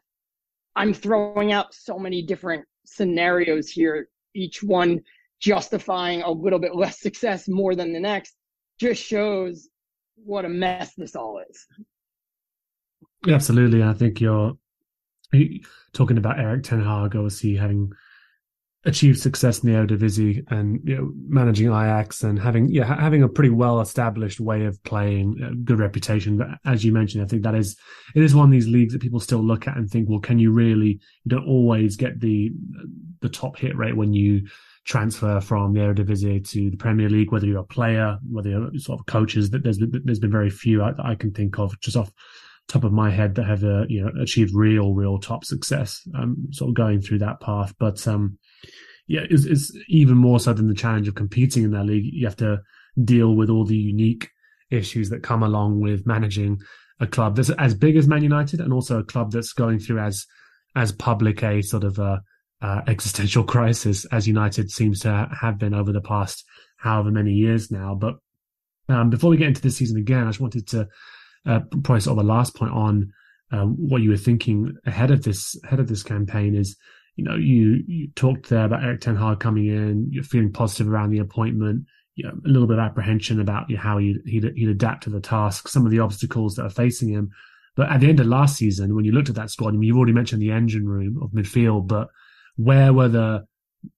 I'm 0.76 0.94
throwing 0.94 1.52
out 1.52 1.74
so 1.74 1.98
many 1.98 2.22
different 2.22 2.66
scenarios 2.86 3.70
here, 3.70 4.10
each 4.36 4.62
one 4.62 5.02
justifying 5.40 6.22
a 6.22 6.32
little 6.32 6.60
bit 6.60 6.76
less 6.76 7.02
success 7.02 7.48
more 7.48 7.76
than 7.76 7.94
the 7.94 8.00
next, 8.00 8.36
just 8.80 9.04
shows 9.04 9.70
what 10.16 10.46
a 10.46 10.50
mess 10.50 10.94
this 10.96 11.16
all 11.16 11.42
is. 11.50 11.68
Absolutely. 13.28 13.84
I 13.84 13.94
think 13.94 14.22
you're 14.22 14.58
talking 15.94 16.18
about 16.18 16.40
Erik 16.40 16.64
Ten 16.64 16.84
Hag, 16.84 17.16
obviously 17.16 17.56
having 17.56 17.92
achieved 18.88 19.20
success 19.20 19.60
in 19.60 19.70
the 19.70 19.78
Eredivisie 19.78 20.50
and 20.50 20.80
you 20.86 20.96
know, 20.96 21.12
managing 21.28 21.68
Ajax 21.68 22.24
and 22.24 22.40
having 22.40 22.70
yeah 22.70 22.86
having 22.86 23.22
a 23.22 23.28
pretty 23.28 23.50
well 23.50 23.82
established 23.82 24.40
way 24.40 24.66
of 24.66 24.82
playing, 24.84 25.62
good 25.66 25.78
reputation. 25.78 26.38
But 26.38 26.48
as 26.66 26.86
you 26.86 26.94
mentioned, 26.94 27.24
I 27.24 27.28
think 27.28 27.44
that 27.44 27.54
is 27.54 27.78
it 28.16 28.24
is 28.24 28.34
one 28.34 28.46
of 28.46 28.52
these 28.52 28.68
leagues 28.68 28.94
that 28.94 29.02
people 29.02 29.20
still 29.20 29.44
look 29.44 29.68
at 29.68 29.76
and 29.76 29.90
think, 29.90 30.10
well, 30.10 30.20
can 30.20 30.40
you 30.40 30.52
really? 30.52 31.00
You 31.26 31.30
don't 31.30 31.48
always 31.48 31.98
get 31.98 32.20
the 32.22 32.52
the 33.20 33.30
top 33.30 33.58
hit 33.58 33.76
rate 33.76 33.98
when 33.98 34.14
you 34.14 34.48
transfer 34.86 35.42
from 35.42 35.74
the 35.74 35.82
Eredivisie 35.82 36.50
to 36.50 36.70
the 36.70 36.78
Premier 36.78 37.10
League, 37.10 37.34
whether 37.34 37.46
you're 37.46 37.60
a 37.60 37.64
player, 37.66 38.18
whether 38.32 38.50
you're 38.50 38.80
sort 38.80 39.00
of 39.00 39.06
coaches. 39.06 39.50
That 39.50 39.64
there's 39.64 39.80
there's 39.80 40.20
been 40.20 40.32
very 40.32 40.50
few 40.50 40.82
I, 40.82 40.94
I 41.04 41.16
can 41.16 41.32
think 41.32 41.60
of 41.60 41.78
just 41.82 41.98
off 41.98 42.12
top 42.68 42.84
of 42.84 42.92
my 42.92 43.10
head 43.10 43.36
that 43.36 43.46
have 43.46 43.64
uh, 43.64 43.86
you 43.88 44.04
know 44.04 44.12
achieved 44.22 44.54
real, 44.54 44.94
real 44.94 45.20
top 45.20 45.46
success. 45.46 46.08
Um, 46.16 46.48
sort 46.52 46.70
of 46.70 46.76
going 46.76 47.02
through 47.02 47.20
that 47.20 47.40
path, 47.40 47.74
but 47.80 48.06
um, 48.08 48.38
yeah, 49.08 49.22
it's, 49.30 49.46
it's 49.46 49.72
even 49.88 50.18
more 50.18 50.40
so 50.40 50.54
than 50.54 50.68
the 50.68 50.74
challenge 50.74 51.08
of 51.08 51.16
competing 51.16 51.64
in 51.64 51.72
that 51.72 51.86
league. 51.86 52.06
You 52.06 52.26
have 52.26 52.36
to 52.38 52.62
deal 53.04 53.36
with 53.36 53.50
all 53.50 53.66
the 53.66 53.78
unique 53.78 54.30
issues 54.70 55.10
that 55.10 55.24
come 55.24 55.44
along 55.44 55.80
with 55.80 56.06
managing 56.06 56.60
a 57.00 57.08
club 57.08 57.36
that's 57.36 57.50
as 57.52 57.74
big 57.74 57.96
as 57.96 58.08
Man 58.08 58.24
United 58.24 58.60
and 58.60 58.74
also 58.74 59.00
a 59.00 59.04
club 59.04 59.32
that's 59.32 59.54
going 59.54 59.80
through 59.80 60.00
as 60.00 60.26
as 60.76 60.92
public 60.92 61.44
a 61.44 61.62
sort 61.62 61.84
of 61.84 62.00
a 62.00 62.22
uh, 62.62 62.82
existential 62.88 63.44
crisis 63.44 64.06
as 64.06 64.28
United 64.28 64.72
seems 64.72 65.00
to 65.02 65.30
have 65.40 65.58
been 65.58 65.74
over 65.74 65.92
the 65.92 66.02
past 66.02 66.44
however 66.78 67.12
many 67.12 67.32
years 67.32 67.72
now. 67.72 67.96
But 67.96 68.16
um, 68.90 69.10
before 69.10 69.30
we 69.30 69.38
get 69.38 69.48
into 69.48 69.62
this 69.62 69.78
season 69.78 69.98
again, 69.98 70.24
I 70.24 70.30
just 70.30 70.40
wanted 70.40 70.68
to 70.70 70.88
uh, 71.48 71.62
probably 71.84 72.02
sort 72.02 72.20
of 72.20 72.26
a 72.26 72.28
last 72.28 72.56
point 72.56 72.74
on 72.74 73.12
um, 73.52 73.76
what 73.78 74.02
you 74.02 74.10
were 74.10 74.18
thinking 74.18 74.76
ahead 74.86 75.12
of 75.12 75.24
this 75.24 75.58
ahead 75.64 75.80
of 75.80 75.88
this 75.88 76.04
campaign 76.04 76.56
is 76.56 76.76
you 77.16 77.24
know 77.24 77.36
you 77.36 77.84
you 77.88 78.10
talked 78.16 78.50
there 78.50 78.66
about 78.66 78.84
Erik 78.84 79.02
Ten 79.02 79.16
Hag 79.16 79.40
coming 79.40 79.68
in, 79.68 80.08
you're 80.12 80.24
feeling 80.24 80.52
positive 80.52 80.90
around 80.90 81.12
the 81.12 81.20
appointment. 81.20 81.86
You 82.16 82.26
know, 82.26 82.34
a 82.46 82.48
little 82.48 82.68
bit 82.68 82.80
of 82.80 82.84
apprehension 82.84 83.40
about 83.40 83.72
how 83.76 84.00
he'd, 84.00 84.18
he'd, 84.26 84.44
he'd 84.56 84.70
adapt 84.70 85.04
to 85.04 85.12
the 85.12 85.20
task, 85.20 85.68
some 85.68 85.86
of 85.86 85.92
the 85.92 86.00
obstacles 86.00 86.56
that 86.56 86.64
are 86.64 86.70
facing 86.72 87.10
him. 87.10 87.30
But 87.76 87.92
at 87.92 88.00
the 88.00 88.10
end 88.10 88.20
of 88.20 88.26
last 88.26 88.58
season, 88.58 88.96
when 88.96 89.06
you 89.06 89.12
looked 89.12 89.30
at 89.30 89.36
that 89.36 89.52
squad, 89.52 89.70
I 89.70 89.72
mean, 89.74 89.84
you've 89.84 89.98
already 89.98 90.14
mentioned 90.14 90.42
the 90.42 90.52
engine 90.52 90.88
room 90.88 91.22
of 91.22 91.30
midfield, 91.30 91.88
but 91.88 92.08
where 92.56 92.92
were 92.92 93.08
the 93.08 93.46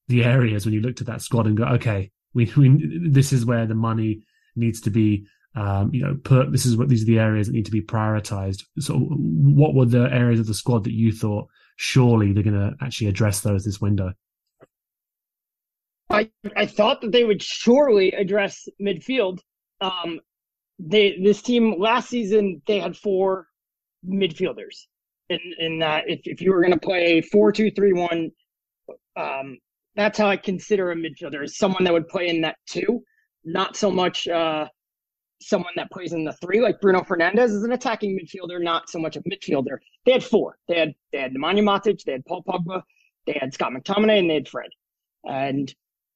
the 0.09 0.25
areas 0.25 0.65
when 0.65 0.73
you 0.73 0.81
looked 0.81 0.99
at 0.99 1.07
that 1.07 1.21
squad 1.21 1.47
and 1.47 1.55
go, 1.55 1.63
okay, 1.63 2.11
we, 2.33 2.51
we 2.57 3.09
this 3.09 3.31
is 3.31 3.45
where 3.45 3.65
the 3.65 3.75
money 3.75 4.21
needs 4.55 4.81
to 4.81 4.89
be 4.89 5.25
um, 5.55 5.89
you 5.93 6.03
know, 6.03 6.15
put 6.23 6.51
this 6.51 6.65
is 6.65 6.77
what 6.77 6.89
these 6.89 7.03
are 7.03 7.07
the 7.07 7.19
areas 7.19 7.47
that 7.47 7.53
need 7.53 7.65
to 7.65 7.71
be 7.71 7.81
prioritized. 7.81 8.63
So, 8.79 8.95
what 8.97 9.73
were 9.73 9.85
the 9.85 10.09
areas 10.11 10.39
of 10.39 10.47
the 10.47 10.53
squad 10.53 10.83
that 10.83 10.93
you 10.93 11.11
thought 11.11 11.47
surely 11.75 12.33
they're 12.33 12.43
going 12.43 12.55
to 12.55 12.75
actually 12.81 13.07
address 13.07 13.41
those 13.41 13.65
this 13.65 13.81
window? 13.81 14.13
I 16.09 16.29
I 16.55 16.65
thought 16.65 17.01
that 17.01 17.11
they 17.11 17.23
would 17.23 17.41
surely 17.41 18.11
address 18.11 18.67
midfield. 18.81 19.39
Um, 19.81 20.19
they 20.77 21.19
this 21.21 21.41
team 21.41 21.79
last 21.79 22.09
season 22.09 22.61
they 22.67 22.79
had 22.79 22.95
four 22.95 23.47
midfielders, 24.07 24.85
in 25.29 25.39
in 25.57 25.79
that 25.79 26.03
if 26.07 26.21
if 26.25 26.41
you 26.41 26.51
were 26.51 26.61
going 26.61 26.73
to 26.73 26.79
play 26.79 27.21
four 27.21 27.51
two 27.51 27.71
three 27.71 27.93
one, 27.93 28.29
um, 29.17 29.57
that's 29.95 30.17
how 30.17 30.27
I 30.27 30.37
consider 30.37 30.91
a 30.91 30.95
midfielder 30.95 31.43
is 31.43 31.57
someone 31.57 31.83
that 31.83 31.93
would 31.93 32.07
play 32.07 32.29
in 32.29 32.41
that 32.41 32.57
two, 32.67 33.03
not 33.43 33.75
so 33.75 33.89
much 33.91 34.27
uh, 34.27 34.67
someone 35.41 35.73
that 35.75 35.91
plays 35.91 36.13
in 36.13 36.23
the 36.23 36.33
three, 36.33 36.61
like 36.61 36.81
Bruno 36.81 37.01
Fernandes, 37.01 37.45
is 37.45 37.63
an 37.63 37.71
attacking 37.71 38.17
midfielder, 38.17 38.61
not 38.61 38.89
so 38.89 38.99
much 38.99 39.15
a 39.15 39.21
midfielder. 39.21 39.77
They 40.05 40.11
had 40.11 40.23
four. 40.23 40.57
They 40.67 40.79
had 40.79 40.93
they 41.11 41.19
had 41.19 41.33
Nemanja 41.33 41.63
Matic, 41.63 42.03
they 42.03 42.13
had 42.13 42.25
Paul 42.25 42.43
Pogba, 42.43 42.83
they 43.25 43.37
had 43.39 43.53
Scott 43.53 43.71
McTominay, 43.71 44.19
and 44.19 44.29
they 44.29 44.35
had 44.35 44.47
Fred. 44.47 44.69
And 45.25 45.73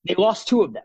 they 0.07 0.15
lost 0.15 0.47
two 0.47 0.61
of 0.61 0.73
them. 0.73 0.83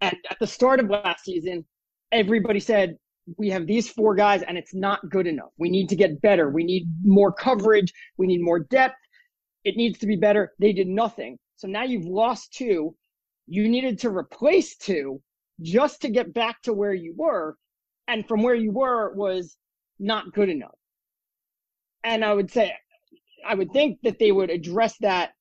And 0.00 0.16
at 0.30 0.38
the 0.38 0.46
start 0.46 0.80
of 0.80 0.88
last 0.88 1.24
season, 1.24 1.64
everybody 2.12 2.60
said, 2.60 2.96
we 3.36 3.50
have 3.50 3.66
these 3.66 3.88
four 3.88 4.14
guys 4.14 4.42
and 4.42 4.56
it's 4.56 4.74
not 4.74 5.08
good 5.10 5.26
enough. 5.26 5.50
We 5.58 5.70
need 5.70 5.88
to 5.90 5.96
get 5.96 6.20
better. 6.22 6.50
We 6.50 6.64
need 6.64 6.86
more 7.04 7.32
coverage. 7.32 7.92
We 8.16 8.26
need 8.26 8.42
more 8.42 8.60
depth. 8.60 8.96
It 9.64 9.76
needs 9.76 9.98
to 10.00 10.06
be 10.06 10.16
better. 10.16 10.52
They 10.58 10.72
did 10.72 10.88
nothing. 10.88 11.38
So 11.56 11.68
now 11.68 11.84
you've 11.84 12.06
lost 12.06 12.54
two. 12.54 12.94
You 13.46 13.68
needed 13.68 13.98
to 14.00 14.10
replace 14.10 14.76
two 14.76 15.20
just 15.62 16.02
to 16.02 16.08
get 16.08 16.34
back 16.34 16.62
to 16.62 16.72
where 16.72 16.94
you 16.94 17.14
were. 17.16 17.56
And 18.08 18.26
from 18.26 18.42
where 18.42 18.54
you 18.54 18.72
were 18.72 19.14
was 19.14 19.56
not 19.98 20.32
good 20.32 20.48
enough. 20.48 20.74
And 22.02 22.24
I 22.24 22.34
would 22.34 22.50
say, 22.50 22.74
I 23.46 23.54
would 23.54 23.72
think 23.72 24.00
that 24.02 24.18
they 24.18 24.32
would 24.32 24.50
address 24.50 24.96
that, 24.98 25.32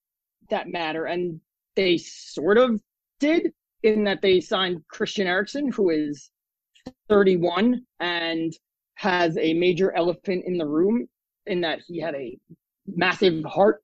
that 0.50 0.68
matter. 0.68 1.06
And 1.06 1.42
they 1.76 1.98
sort 1.98 2.58
of 2.58 2.82
did 3.20 3.54
in 3.84 4.04
that 4.04 4.22
they 4.22 4.40
signed 4.40 4.84
Christian 4.88 5.26
Eriksen, 5.26 5.72
who 5.72 5.90
is 5.90 6.30
31 7.08 7.82
and 8.00 8.54
has 8.96 9.38
a 9.38 9.54
major 9.54 9.96
elephant 9.96 10.44
in 10.46 10.58
the 10.58 10.68
room 10.68 11.08
in 11.46 11.62
that 11.62 11.80
he 11.88 12.00
had 12.00 12.16
a 12.16 12.38
massive 12.86 13.44
heart 13.46 13.82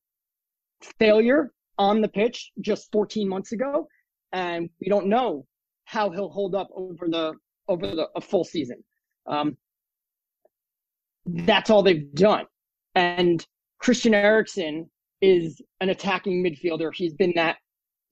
failure 0.99 1.51
on 1.77 2.01
the 2.01 2.07
pitch 2.07 2.51
just 2.61 2.91
14 2.91 3.27
months 3.27 3.51
ago. 3.51 3.87
And 4.31 4.69
we 4.81 4.89
don't 4.89 5.07
know 5.07 5.45
how 5.85 6.09
he'll 6.09 6.29
hold 6.29 6.55
up 6.55 6.69
over 6.75 7.07
the 7.07 7.33
over 7.67 7.87
the 7.87 8.09
a 8.15 8.21
full 8.21 8.43
season. 8.43 8.83
Um, 9.27 9.57
that's 11.25 11.69
all 11.69 11.81
they've 11.81 12.13
done. 12.13 12.45
And 12.93 13.45
Christian 13.79 14.13
Eriksen 14.13 14.89
is 15.21 15.61
an 15.81 15.89
attacking 15.89 16.43
midfielder. 16.43 16.93
He's 16.93 17.13
been 17.13 17.33
that 17.35 17.57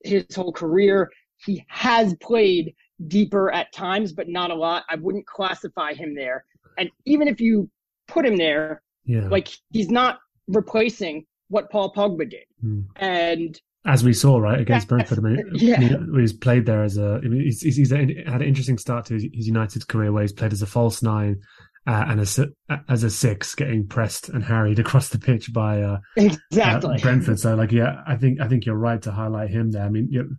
his 0.03 0.25
whole 0.35 0.51
career. 0.51 1.11
He 1.45 1.63
has 1.67 2.15
played 2.15 2.73
deeper 3.07 3.51
at 3.51 3.71
times, 3.73 4.13
but 4.13 4.29
not 4.29 4.51
a 4.51 4.55
lot. 4.55 4.83
I 4.89 4.95
wouldn't 4.95 5.25
classify 5.25 5.93
him 5.93 6.15
there. 6.15 6.45
And 6.77 6.89
even 7.05 7.27
if 7.27 7.39
you 7.39 7.69
put 8.07 8.25
him 8.25 8.37
there, 8.37 8.81
yeah. 9.05 9.27
like 9.27 9.49
he's 9.71 9.89
not 9.89 10.19
replacing 10.47 11.25
what 11.49 11.69
Paul 11.69 11.93
Pogba 11.93 12.29
did. 12.29 12.45
Mm. 12.63 12.85
And 12.95 13.61
as 13.85 14.03
we 14.03 14.13
saw 14.13 14.37
right 14.37 14.59
against 14.59 14.87
Brentford, 14.87 15.19
I 15.19 15.21
mean, 15.21 15.49
yeah. 15.53 15.97
he's 16.15 16.33
played 16.33 16.65
there 16.65 16.83
as 16.83 16.97
a. 16.97 17.19
I 17.23 17.27
mean, 17.27 17.41
he's, 17.41 17.61
he's, 17.61 17.91
had 17.91 18.09
an 18.09 18.41
interesting 18.41 18.77
start 18.77 19.05
to 19.05 19.15
his, 19.15 19.27
his 19.33 19.47
United 19.47 19.87
career 19.87 20.11
where 20.11 20.21
he's 20.21 20.31
played 20.31 20.53
as 20.53 20.61
a 20.61 20.65
false 20.65 21.03
nine 21.03 21.41
uh, 21.85 22.05
and 22.07 22.21
a, 22.21 22.81
as 22.87 23.03
a 23.03 23.09
six, 23.09 23.55
getting 23.55 23.85
pressed 23.85 24.29
and 24.29 24.43
harried 24.43 24.79
across 24.79 25.09
the 25.09 25.19
pitch 25.19 25.51
by 25.51 25.81
uh, 25.81 25.97
exactly 26.15 26.95
uh, 26.95 26.99
Brentford. 26.99 27.39
So, 27.39 27.55
like, 27.55 27.71
yeah, 27.71 28.01
I 28.07 28.15
think 28.15 28.39
I 28.39 28.47
think 28.47 28.65
you're 28.65 28.75
right 28.75 29.01
to 29.01 29.11
highlight 29.11 29.49
him 29.49 29.71
there. 29.71 29.83
I 29.83 29.89
mean, 29.89 30.07
you 30.09 30.23
know, 30.23 30.29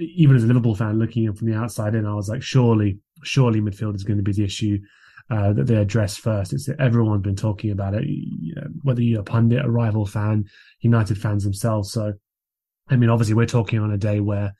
even 0.00 0.36
as 0.36 0.44
a 0.44 0.46
Liverpool 0.46 0.74
fan 0.74 0.98
looking 0.98 1.24
in 1.24 1.34
from 1.34 1.50
the 1.50 1.56
outside 1.56 1.94
in, 1.94 2.06
I 2.06 2.14
was 2.14 2.28
like, 2.28 2.42
surely, 2.42 2.98
surely 3.22 3.60
midfield 3.60 3.94
is 3.94 4.04
going 4.04 4.18
to 4.18 4.22
be 4.22 4.32
the 4.32 4.44
issue. 4.44 4.78
Uh, 5.28 5.52
that 5.52 5.68
they 5.68 5.76
address 5.76 6.16
first. 6.16 6.52
It's 6.52 6.68
everyone's 6.80 7.22
been 7.22 7.36
talking 7.36 7.70
about 7.70 7.94
it, 7.94 8.02
you 8.04 8.52
know, 8.56 8.66
whether 8.82 9.00
you're 9.00 9.20
a 9.20 9.22
pundit, 9.22 9.64
a 9.64 9.70
rival 9.70 10.04
fan, 10.04 10.46
United 10.80 11.18
fans 11.18 11.44
themselves. 11.44 11.92
So 11.92 12.14
I 12.90 12.96
mean, 12.96 13.10
obviously, 13.10 13.34
we're 13.34 13.46
talking 13.46 13.78
on 13.78 13.92
a 13.92 13.98
day 13.98 14.20
where 14.20 14.54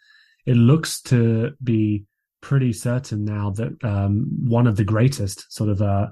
it 0.46 0.54
looks 0.54 1.02
to 1.02 1.52
be 1.62 2.04
pretty 2.40 2.72
certain 2.72 3.24
now 3.24 3.50
that 3.50 3.84
um, 3.84 4.26
one 4.46 4.66
of 4.66 4.76
the 4.76 4.84
greatest 4.84 5.52
sort 5.52 5.68
of 5.68 5.82
uh, 5.82 6.06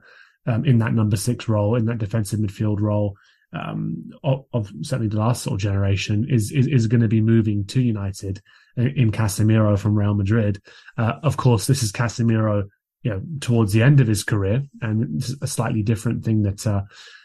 um, 0.47 0.65
in 0.65 0.79
that 0.79 0.93
number 0.93 1.17
six 1.17 1.49
role, 1.49 1.77
in 1.77 1.87
that 1.87 1.99
defensive 1.99 2.41
midfield 2.41 2.81
role, 2.81 3.17
um, 3.53 4.11
of, 4.23 4.45
of, 4.53 4.71
certainly 4.83 5.09
the 5.09 5.19
last 5.19 5.43
sort 5.43 5.55
of 5.55 5.61
generation 5.61 6.27
is, 6.29 6.53
is, 6.53 6.67
is 6.67 6.87
going 6.87 7.01
to 7.01 7.09
be 7.09 7.21
moving 7.21 7.65
to 7.67 7.81
United 7.81 8.43
in 8.77 9.11
Casemiro 9.11 9.79
from 9.79 9.95
Real 9.95 10.15
Madrid. 10.15 10.61
Uh, 10.97 11.15
of 11.23 11.37
course, 11.37 11.67
this 11.67 11.83
is 11.83 11.93
Casemiro, 11.93 12.69
you 13.03 13.11
know, 13.11 13.23
towards 13.41 13.73
the 13.73 13.83
end 13.83 14.01
of 14.01 14.07
his 14.07 14.23
career, 14.23 14.63
and 14.83 15.25
a 15.41 15.47
slightly 15.47 15.83
different 15.83 16.25
thing 16.25 16.43
that, 16.43 16.67
uh, 16.67 16.83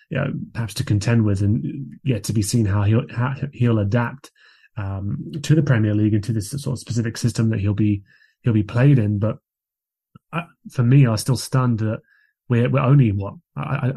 you 0.10 0.18
know, 0.18 0.34
perhaps 0.54 0.74
to 0.76 0.86
contend 0.86 1.26
with, 1.26 1.42
and 1.42 2.00
yet 2.04 2.24
to 2.26 2.34
be 2.34 2.42
seen 2.42 2.66
how 2.66 2.84
he'll 2.84 3.08
how 3.12 3.36
he'll 3.52 3.80
adapt 3.80 4.32
um, 4.78 5.32
to 5.42 5.56
the 5.56 5.64
Premier 5.64 5.94
League 5.94 6.14
and 6.14 6.24
to 6.24 6.34
this 6.34 6.52
sort 6.52 6.74
of 6.74 6.80
specific 6.80 7.18
system 7.18 7.50
that 7.50 7.60
he'll 7.60 7.74
be 7.74 8.04
he'll 8.42 8.54
be 8.54 8.64
played 8.64 9.00
in. 9.00 9.20
But 9.20 9.38
I, 10.32 10.44
for 10.72 10.84
me, 10.84 11.06
I 11.06 11.12
was 11.12 11.22
still 11.22 11.38
stunned 11.38 11.80
that 11.80 12.00
we're 12.50 12.70
we're 12.70 12.80
only 12.80 13.12
what 13.12 13.36
I, 13.56 13.62
I, 13.62 13.92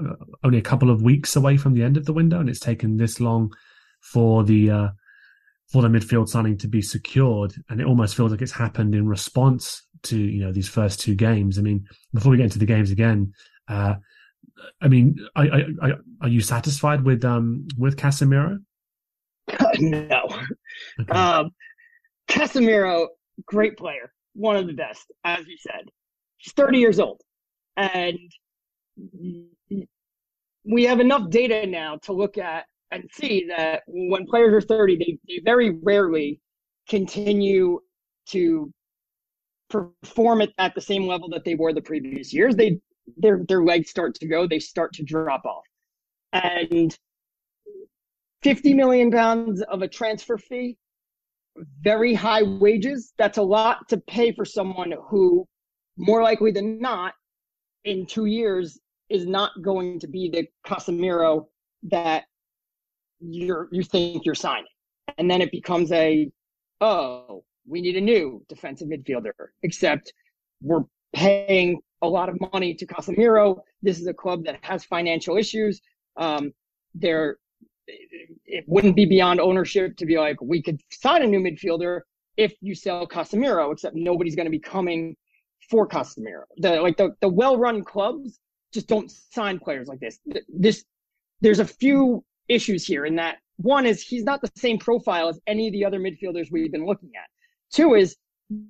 only 0.44 0.58
a 0.58 0.62
couple 0.62 0.90
of 0.90 1.02
weeks 1.02 1.36
away 1.36 1.56
from 1.56 1.74
the 1.74 1.82
end 1.82 1.96
of 1.96 2.04
the 2.04 2.12
window, 2.12 2.40
and 2.40 2.48
it's 2.48 2.60
taken 2.60 2.96
this 2.96 3.20
long 3.20 3.52
for 4.00 4.44
the 4.44 4.70
uh, 4.70 4.88
for 5.72 5.82
the 5.82 5.88
midfield 5.88 6.28
signing 6.28 6.58
to 6.58 6.68
be 6.68 6.82
secured, 6.82 7.54
and 7.68 7.80
it 7.80 7.86
almost 7.86 8.16
feels 8.16 8.30
like 8.30 8.42
it's 8.42 8.52
happened 8.52 8.94
in 8.94 9.08
response 9.08 9.82
to 10.04 10.18
you 10.18 10.44
know 10.44 10.52
these 10.52 10.68
first 10.68 11.00
two 11.00 11.14
games. 11.14 11.58
I 11.58 11.62
mean, 11.62 11.86
before 12.12 12.30
we 12.30 12.36
get 12.36 12.44
into 12.44 12.58
the 12.58 12.66
games 12.66 12.90
again. 12.90 13.32
Uh, 13.68 13.94
I 14.80 14.88
mean, 14.88 15.16
are 15.34 16.28
you 16.28 16.40
satisfied 16.40 17.04
with 17.04 17.24
um 17.24 17.66
with 17.76 17.96
Casemiro? 17.96 18.58
no. 19.78 20.28
Okay. 21.00 21.10
Um, 21.10 21.50
Casemiro, 22.28 23.08
great 23.46 23.76
player, 23.76 24.12
one 24.34 24.56
of 24.56 24.66
the 24.66 24.72
best, 24.72 25.10
as 25.24 25.46
you 25.46 25.56
said. 25.58 25.86
He's 26.38 26.52
30 26.54 26.78
years 26.78 26.98
old. 26.98 27.20
And 27.76 28.18
we 30.64 30.84
have 30.84 31.00
enough 31.00 31.30
data 31.30 31.66
now 31.66 31.98
to 32.02 32.12
look 32.12 32.38
at 32.38 32.64
and 32.90 33.08
see 33.12 33.46
that 33.48 33.82
when 33.86 34.26
players 34.26 34.52
are 34.54 34.66
30, 34.66 34.96
they, 34.96 35.18
they 35.28 35.40
very 35.44 35.70
rarely 35.82 36.40
continue 36.88 37.80
to 38.28 38.72
perform 39.68 40.40
it 40.40 40.52
at 40.58 40.74
the 40.74 40.80
same 40.80 41.06
level 41.06 41.28
that 41.28 41.44
they 41.44 41.54
were 41.54 41.72
the 41.72 41.82
previous 41.82 42.32
years. 42.32 42.56
They 42.56 42.78
their 43.16 43.44
their 43.48 43.62
legs 43.62 43.90
start 43.90 44.14
to 44.16 44.26
go, 44.26 44.46
they 44.46 44.58
start 44.58 44.92
to 44.94 45.04
drop 45.04 45.44
off. 45.44 45.64
And 46.32 46.96
50 48.46 48.74
million 48.74 49.10
pounds 49.10 49.60
of 49.62 49.82
a 49.82 49.88
transfer 49.88 50.38
fee, 50.38 50.78
very 51.82 52.14
high 52.14 52.44
wages. 52.44 53.12
That's 53.18 53.38
a 53.38 53.42
lot 53.42 53.88
to 53.88 53.96
pay 53.96 54.30
for 54.30 54.44
someone 54.44 54.94
who, 55.08 55.44
more 55.96 56.22
likely 56.22 56.52
than 56.52 56.80
not, 56.80 57.14
in 57.82 58.06
two 58.06 58.26
years 58.26 58.78
is 59.08 59.26
not 59.26 59.50
going 59.62 59.98
to 59.98 60.06
be 60.06 60.30
the 60.30 60.46
Casemiro 60.64 61.46
that 61.90 62.26
you're 63.18 63.66
you 63.72 63.82
think 63.82 64.24
you're 64.24 64.36
signing. 64.36 64.66
And 65.18 65.28
then 65.28 65.42
it 65.42 65.50
becomes 65.50 65.90
a 65.90 66.30
oh, 66.80 67.42
we 67.66 67.80
need 67.80 67.96
a 67.96 68.00
new 68.00 68.44
defensive 68.48 68.86
midfielder, 68.86 69.32
except 69.64 70.12
we're 70.62 70.84
paying 71.12 71.80
a 72.00 72.08
lot 72.08 72.28
of 72.28 72.36
money 72.52 72.74
to 72.74 72.86
Casemiro. 72.86 73.58
This 73.82 73.98
is 73.98 74.06
a 74.06 74.14
club 74.14 74.44
that 74.44 74.60
has 74.62 74.84
financial 74.84 75.36
issues. 75.36 75.80
Um, 76.16 76.52
there, 76.94 77.38
it 77.86 78.64
wouldn't 78.66 78.96
be 78.96 79.04
beyond 79.04 79.40
ownership 79.40 79.96
to 79.96 80.06
be 80.06 80.18
like, 80.18 80.40
we 80.40 80.62
could 80.62 80.80
sign 80.90 81.22
a 81.22 81.26
new 81.26 81.40
midfielder 81.40 82.00
if 82.36 82.54
you 82.60 82.74
sell 82.74 83.06
Casemiro, 83.06 83.72
except 83.72 83.96
nobody's 83.96 84.36
going 84.36 84.46
to 84.46 84.50
be 84.50 84.58
coming 84.58 85.16
for 85.70 85.88
Casemiro. 85.88 86.44
The 86.58 86.80
like 86.80 86.96
the 86.96 87.10
the 87.20 87.28
well-run 87.28 87.84
clubs 87.84 88.38
just 88.72 88.88
don't 88.88 89.10
sign 89.10 89.58
players 89.58 89.88
like 89.88 90.00
this. 90.00 90.18
This 90.48 90.84
there's 91.40 91.60
a 91.60 91.66
few 91.66 92.24
issues 92.48 92.86
here 92.86 93.06
in 93.06 93.16
that 93.16 93.38
one 93.56 93.86
is 93.86 94.02
he's 94.02 94.24
not 94.24 94.40
the 94.40 94.50
same 94.56 94.78
profile 94.78 95.28
as 95.28 95.40
any 95.46 95.66
of 95.66 95.72
the 95.72 95.84
other 95.84 95.98
midfielders 95.98 96.48
we've 96.50 96.70
been 96.70 96.86
looking 96.86 97.10
at. 97.16 97.28
Two 97.72 97.94
is 97.94 98.16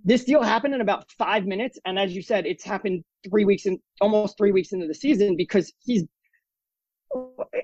this 0.04 0.24
deal 0.24 0.42
happened 0.42 0.74
in 0.74 0.80
about 0.80 1.10
five 1.18 1.44
minutes, 1.44 1.78
and 1.84 1.98
as 1.98 2.14
you 2.14 2.22
said, 2.22 2.46
it's 2.46 2.64
happened 2.64 3.04
three 3.28 3.44
weeks 3.44 3.66
in 3.66 3.78
almost 4.00 4.38
three 4.38 4.52
weeks 4.52 4.72
into 4.72 4.86
the 4.86 4.94
season 4.94 5.36
because 5.36 5.72
he's 5.84 6.04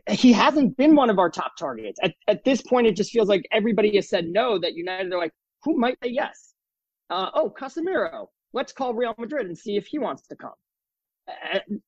he 0.09 0.32
hasn't 0.32 0.76
been 0.76 0.94
one 0.94 1.11
of 1.11 1.18
our 1.18 1.30
top 1.30 1.56
targets. 1.56 1.99
At 2.02 2.14
at 2.28 2.44
this 2.44 2.62
point, 2.62 2.87
it 2.87 2.97
just 2.97 3.11
feels 3.11 3.28
like 3.28 3.47
everybody 3.52 3.94
has 3.97 4.09
said 4.09 4.26
no. 4.28 4.59
That 4.59 4.75
United 4.75 5.12
are 5.12 5.18
like, 5.18 5.32
who 5.64 5.78
might 5.78 5.97
say 6.02 6.11
yes? 6.11 6.54
Uh, 7.11 7.30
oh, 7.35 7.52
Casemiro. 7.59 8.26
Let's 8.52 8.73
call 8.73 8.94
Real 8.94 9.14
Madrid 9.18 9.47
and 9.47 9.56
see 9.56 9.76
if 9.76 9.87
he 9.87 9.99
wants 9.99 10.26
to 10.28 10.37
come. 10.37 10.52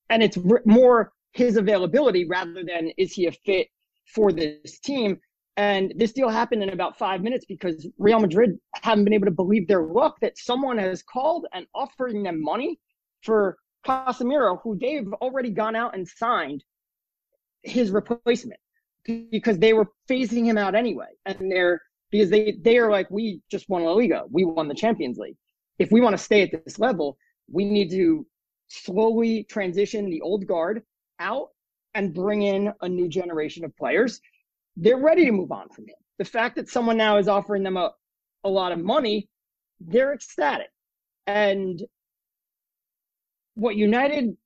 And 0.08 0.22
it's 0.22 0.38
more 0.64 1.12
his 1.32 1.56
availability 1.56 2.26
rather 2.26 2.64
than 2.64 2.90
is 2.96 3.12
he 3.12 3.26
a 3.26 3.32
fit 3.32 3.68
for 4.14 4.32
this 4.32 4.78
team. 4.80 5.18
And 5.56 5.92
this 5.96 6.12
deal 6.12 6.28
happened 6.28 6.62
in 6.62 6.70
about 6.70 6.98
five 6.98 7.22
minutes 7.22 7.44
because 7.46 7.86
Real 7.98 8.18
Madrid 8.18 8.58
haven't 8.74 9.04
been 9.04 9.12
able 9.12 9.26
to 9.26 9.30
believe 9.30 9.68
their 9.68 9.82
luck 9.82 10.16
that 10.20 10.38
someone 10.38 10.78
has 10.78 11.02
called 11.02 11.46
and 11.52 11.66
offering 11.74 12.22
them 12.22 12.42
money 12.42 12.78
for 13.22 13.56
Casemiro, 13.86 14.60
who 14.62 14.78
they've 14.78 15.12
already 15.14 15.50
gone 15.50 15.76
out 15.76 15.94
and 15.94 16.08
signed 16.08 16.64
his 17.64 17.90
replacement 17.90 18.60
because 19.30 19.58
they 19.58 19.72
were 19.72 19.86
phasing 20.08 20.44
him 20.44 20.56
out 20.56 20.74
anyway. 20.74 21.08
And 21.26 21.50
they're 21.50 21.80
because 22.10 22.30
they 22.30 22.56
they 22.62 22.78
are 22.78 22.90
like, 22.90 23.10
we 23.10 23.40
just 23.50 23.68
won 23.68 23.82
La 23.82 23.92
Liga, 23.92 24.24
we 24.30 24.44
won 24.44 24.68
the 24.68 24.74
Champions 24.74 25.18
League. 25.18 25.36
If 25.78 25.90
we 25.90 26.00
want 26.00 26.16
to 26.16 26.22
stay 26.22 26.42
at 26.42 26.64
this 26.64 26.78
level, 26.78 27.18
we 27.50 27.64
need 27.64 27.90
to 27.90 28.26
slowly 28.68 29.44
transition 29.44 30.08
the 30.08 30.20
old 30.20 30.46
guard 30.46 30.82
out 31.18 31.48
and 31.94 32.14
bring 32.14 32.42
in 32.42 32.72
a 32.82 32.88
new 32.88 33.08
generation 33.08 33.64
of 33.64 33.76
players. 33.76 34.20
They're 34.76 34.96
ready 34.98 35.24
to 35.26 35.32
move 35.32 35.52
on 35.52 35.68
from 35.68 35.84
him. 35.86 35.96
The 36.18 36.24
fact 36.24 36.56
that 36.56 36.68
someone 36.68 36.96
now 36.96 37.18
is 37.18 37.28
offering 37.28 37.62
them 37.62 37.76
a, 37.76 37.92
a 38.44 38.48
lot 38.48 38.72
of 38.72 38.78
money, 38.78 39.28
they're 39.80 40.14
ecstatic. 40.14 40.68
And 41.26 41.82
what 43.54 43.76
United 43.76 44.36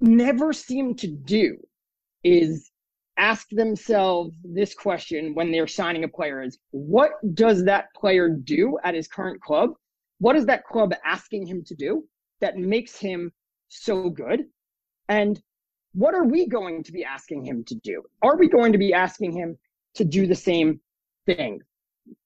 never 0.00 0.52
seemed 0.52 0.98
to 0.98 1.06
do 1.06 1.58
is 2.24 2.70
ask 3.16 3.48
themselves 3.50 4.34
this 4.42 4.74
question 4.74 5.34
when 5.34 5.52
they're 5.52 5.66
signing 5.66 6.04
a 6.04 6.08
player 6.08 6.42
is 6.42 6.58
what 6.70 7.12
does 7.34 7.64
that 7.64 7.86
player 7.94 8.28
do 8.28 8.78
at 8.84 8.94
his 8.94 9.08
current 9.08 9.40
club? 9.40 9.70
What 10.18 10.36
is 10.36 10.46
that 10.46 10.64
club 10.64 10.94
asking 11.04 11.46
him 11.46 11.62
to 11.66 11.74
do 11.74 12.04
that 12.40 12.56
makes 12.56 12.96
him 12.96 13.32
so 13.68 14.08
good? 14.08 14.44
And 15.08 15.40
what 15.94 16.14
are 16.14 16.24
we 16.24 16.48
going 16.48 16.82
to 16.84 16.92
be 16.92 17.04
asking 17.04 17.44
him 17.44 17.64
to 17.64 17.74
do? 17.76 18.02
Are 18.22 18.36
we 18.36 18.48
going 18.48 18.72
to 18.72 18.78
be 18.78 18.94
asking 18.94 19.32
him 19.32 19.58
to 19.94 20.04
do 20.04 20.26
the 20.26 20.34
same 20.34 20.80
thing? 21.26 21.60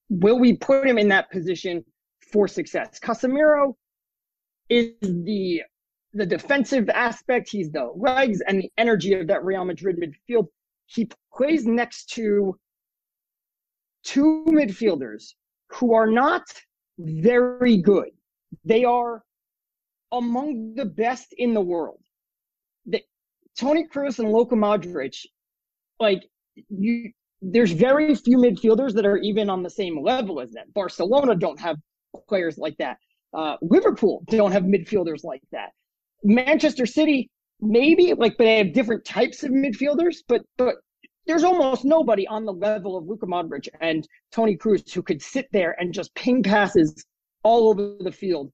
Will 0.08 0.38
we 0.38 0.56
put 0.56 0.86
him 0.86 0.98
in 0.98 1.08
that 1.08 1.30
position 1.30 1.84
for 2.32 2.46
success? 2.46 3.00
Casemiro 3.00 3.74
is 4.68 4.92
the 5.00 5.62
the 6.16 6.26
defensive 6.26 6.88
aspect. 6.88 7.48
He's 7.50 7.70
the 7.70 7.90
legs 7.96 8.40
and 8.46 8.60
the 8.60 8.70
energy 8.78 9.14
of 9.14 9.26
that 9.28 9.44
Real 9.44 9.64
Madrid 9.64 9.96
midfield. 9.96 10.48
He 10.86 11.08
plays 11.34 11.66
next 11.66 12.06
to 12.10 12.58
two 14.04 14.44
midfielders 14.48 15.34
who 15.70 15.94
are 15.94 16.06
not 16.06 16.42
very 16.98 17.76
good. 17.76 18.10
They 18.64 18.84
are 18.84 19.22
among 20.12 20.74
the 20.74 20.84
best 20.84 21.34
in 21.36 21.52
the 21.52 21.60
world. 21.60 22.00
The, 22.86 23.02
Toni 23.58 23.86
Kroos 23.88 24.18
and 24.18 24.32
Luka 24.32 24.54
Modric, 24.54 25.16
like 25.98 26.22
you, 26.68 27.10
there's 27.42 27.72
very 27.72 28.14
few 28.14 28.38
midfielders 28.38 28.94
that 28.94 29.04
are 29.04 29.18
even 29.18 29.50
on 29.50 29.62
the 29.62 29.70
same 29.70 30.00
level 30.02 30.40
as 30.40 30.52
them. 30.52 30.66
Barcelona 30.74 31.34
don't 31.34 31.60
have 31.60 31.76
players 32.28 32.56
like 32.58 32.76
that. 32.78 32.98
Uh, 33.34 33.56
Liverpool 33.60 34.24
don't 34.28 34.52
have 34.52 34.62
midfielders 34.62 35.24
like 35.24 35.42
that. 35.52 35.70
Manchester 36.26 36.86
City 36.86 37.30
maybe 37.60 38.12
like, 38.14 38.36
but 38.36 38.44
they 38.44 38.58
have 38.58 38.72
different 38.72 39.04
types 39.04 39.42
of 39.42 39.50
midfielders. 39.50 40.16
But 40.28 40.42
but 40.56 40.76
there's 41.26 41.44
almost 41.44 41.84
nobody 41.84 42.26
on 42.26 42.44
the 42.44 42.52
level 42.52 42.96
of 42.96 43.06
Luka 43.06 43.26
Modric 43.26 43.68
and 43.80 44.06
Toni 44.32 44.56
Kroos 44.56 44.92
who 44.92 45.02
could 45.02 45.22
sit 45.22 45.48
there 45.52 45.76
and 45.80 45.92
just 45.92 46.14
ping 46.14 46.42
passes 46.42 47.04
all 47.42 47.68
over 47.68 47.96
the 48.00 48.12
field 48.12 48.52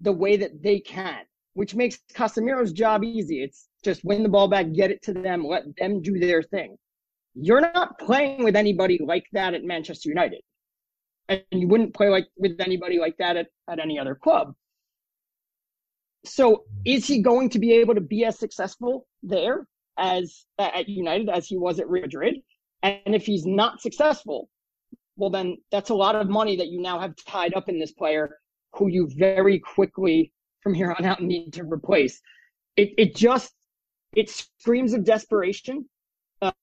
the 0.00 0.12
way 0.12 0.36
that 0.36 0.62
they 0.62 0.80
can, 0.80 1.20
which 1.54 1.74
makes 1.74 1.98
Casemiro's 2.14 2.72
job 2.72 3.04
easy. 3.04 3.42
It's 3.42 3.68
just 3.84 4.04
win 4.04 4.22
the 4.22 4.28
ball 4.28 4.48
back, 4.48 4.72
get 4.72 4.90
it 4.90 5.02
to 5.02 5.12
them, 5.12 5.44
let 5.44 5.64
them 5.76 6.02
do 6.02 6.18
their 6.18 6.42
thing. 6.42 6.76
You're 7.34 7.60
not 7.60 7.98
playing 7.98 8.44
with 8.44 8.56
anybody 8.56 8.98
like 9.02 9.24
that 9.32 9.54
at 9.54 9.62
Manchester 9.62 10.08
United. 10.08 10.40
And 11.28 11.42
you 11.52 11.68
wouldn't 11.68 11.94
play 11.94 12.08
like 12.08 12.26
with 12.36 12.60
anybody 12.60 12.98
like 12.98 13.16
that 13.18 13.36
at, 13.36 13.46
at 13.68 13.78
any 13.78 13.98
other 13.98 14.14
club. 14.14 14.54
So 16.24 16.64
is 16.84 17.06
he 17.06 17.22
going 17.22 17.50
to 17.50 17.58
be 17.58 17.72
able 17.72 17.94
to 17.94 18.00
be 18.00 18.24
as 18.24 18.38
successful 18.38 19.06
there 19.22 19.66
as 19.98 20.44
at 20.58 20.88
United 20.88 21.28
as 21.28 21.46
he 21.46 21.56
was 21.56 21.78
at 21.80 21.88
Real 21.88 22.02
Madrid? 22.02 22.36
And 22.82 23.14
if 23.14 23.26
he's 23.26 23.46
not 23.46 23.80
successful, 23.80 24.48
well, 25.16 25.30
then 25.30 25.58
that's 25.70 25.90
a 25.90 25.94
lot 25.94 26.16
of 26.16 26.28
money 26.28 26.56
that 26.56 26.68
you 26.68 26.80
now 26.80 26.98
have 26.98 27.14
tied 27.26 27.54
up 27.54 27.68
in 27.68 27.78
this 27.78 27.92
player 27.92 28.38
who 28.74 28.88
you 28.88 29.08
very 29.16 29.58
quickly 29.58 30.32
from 30.62 30.74
here 30.74 30.94
on 30.98 31.04
out 31.04 31.22
need 31.22 31.52
to 31.54 31.64
replace. 31.64 32.20
It, 32.76 32.90
it 32.96 33.16
just, 33.16 33.52
it 34.14 34.30
screams 34.30 34.92
of 34.92 35.04
desperation. 35.04 35.88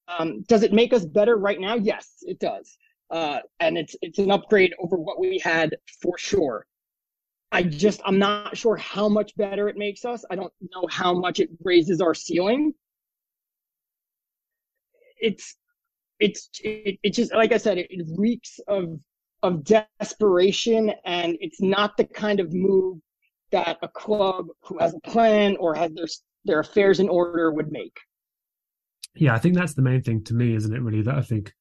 Um, 0.08 0.44
does 0.48 0.64
it 0.64 0.74
make 0.74 0.94
us 0.94 1.06
better 1.06 1.38
right 1.38 1.60
now? 1.60 1.76
Yes, 1.76 2.10
it 2.22 2.40
does. 2.40 2.78
Uh, 3.12 3.40
and 3.60 3.78
it's, 3.78 3.96
it's 4.02 4.18
an 4.18 4.32
upgrade 4.32 4.74
over 4.80 4.98
what 4.98 5.20
we 5.20 5.40
had 5.40 5.76
for 6.02 6.18
sure. 6.18 6.66
I 7.52 7.64
just, 7.64 8.02
I'm 8.06 8.20
not 8.20 8.58
sure 8.58 8.76
how 8.76 9.08
much 9.08 9.36
better 9.38 9.70
it 9.70 9.78
makes 9.78 10.04
us. 10.06 10.26
I 10.30 10.36
don't 10.36 10.54
know 10.62 10.88
how 10.90 11.14
much 11.14 11.40
it 11.40 11.50
raises 11.64 12.02
our 12.02 12.14
ceiling. 12.14 12.74
It's, 15.20 15.56
it's, 16.20 16.50
it, 16.64 17.00
it 17.04 17.14
just, 17.14 17.34
like 17.34 17.52
I 17.54 17.58
said, 17.58 17.78
it, 17.78 17.88
it 17.90 18.06
reeks 18.18 18.60
of 18.68 19.00
of 19.44 19.64
desperation 19.64 20.92
and 21.06 21.38
it's 21.40 21.62
not 21.62 21.96
the 21.98 22.04
kind 22.04 22.40
of 22.40 22.54
move 22.54 23.00
that 23.52 23.78
a 23.82 23.88
club 23.88 24.48
who 24.64 24.78
has 24.80 24.94
a 24.94 25.10
plan 25.10 25.56
or 25.58 25.76
has 25.76 25.92
their 25.94 26.08
their 26.46 26.60
affairs 26.60 27.00
in 27.00 27.10
order 27.10 27.52
would 27.52 27.72
make. 27.72 27.98
Yeah, 29.16 29.36
I 29.36 29.40
think 29.40 29.56
that's 29.56 29.74
the 29.74 29.82
main 29.82 30.02
thing 30.02 30.24
to 30.26 30.34
me, 30.34 30.56
isn't 30.56 30.74
it? 30.74 30.82
Really, 30.82 31.02
that 31.04 31.16
I 31.16 31.22
think 31.22 31.54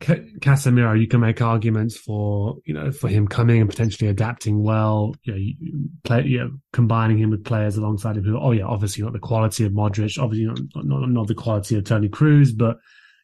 Casemiro, 0.00 0.98
you 0.98 1.08
can 1.08 1.20
make 1.20 1.42
arguments 1.42 1.96
for 1.96 2.58
you 2.64 2.72
know 2.72 2.92
for 2.92 3.08
him 3.08 3.26
coming 3.26 3.60
and 3.60 3.68
potentially 3.68 4.08
adapting 4.08 4.62
well. 4.62 5.14
You 5.24 5.32
know, 5.32 5.38
you 5.38 5.88
play, 6.04 6.22
you 6.24 6.38
know, 6.38 6.50
combining 6.72 7.18
him 7.18 7.30
with 7.30 7.44
players 7.44 7.76
alongside 7.76 8.16
him 8.16 8.22
who, 8.22 8.38
oh 8.38 8.52
yeah, 8.52 8.64
obviously 8.64 9.02
not 9.02 9.12
the 9.12 9.18
quality 9.18 9.64
of 9.64 9.72
Modric, 9.72 10.16
obviously 10.22 10.46
not 10.46 10.60
not, 10.84 11.08
not 11.10 11.26
the 11.26 11.34
quality 11.34 11.76
of 11.76 11.84
Toni 11.84 12.08
Kroos, 12.08 12.56
but 12.56 12.76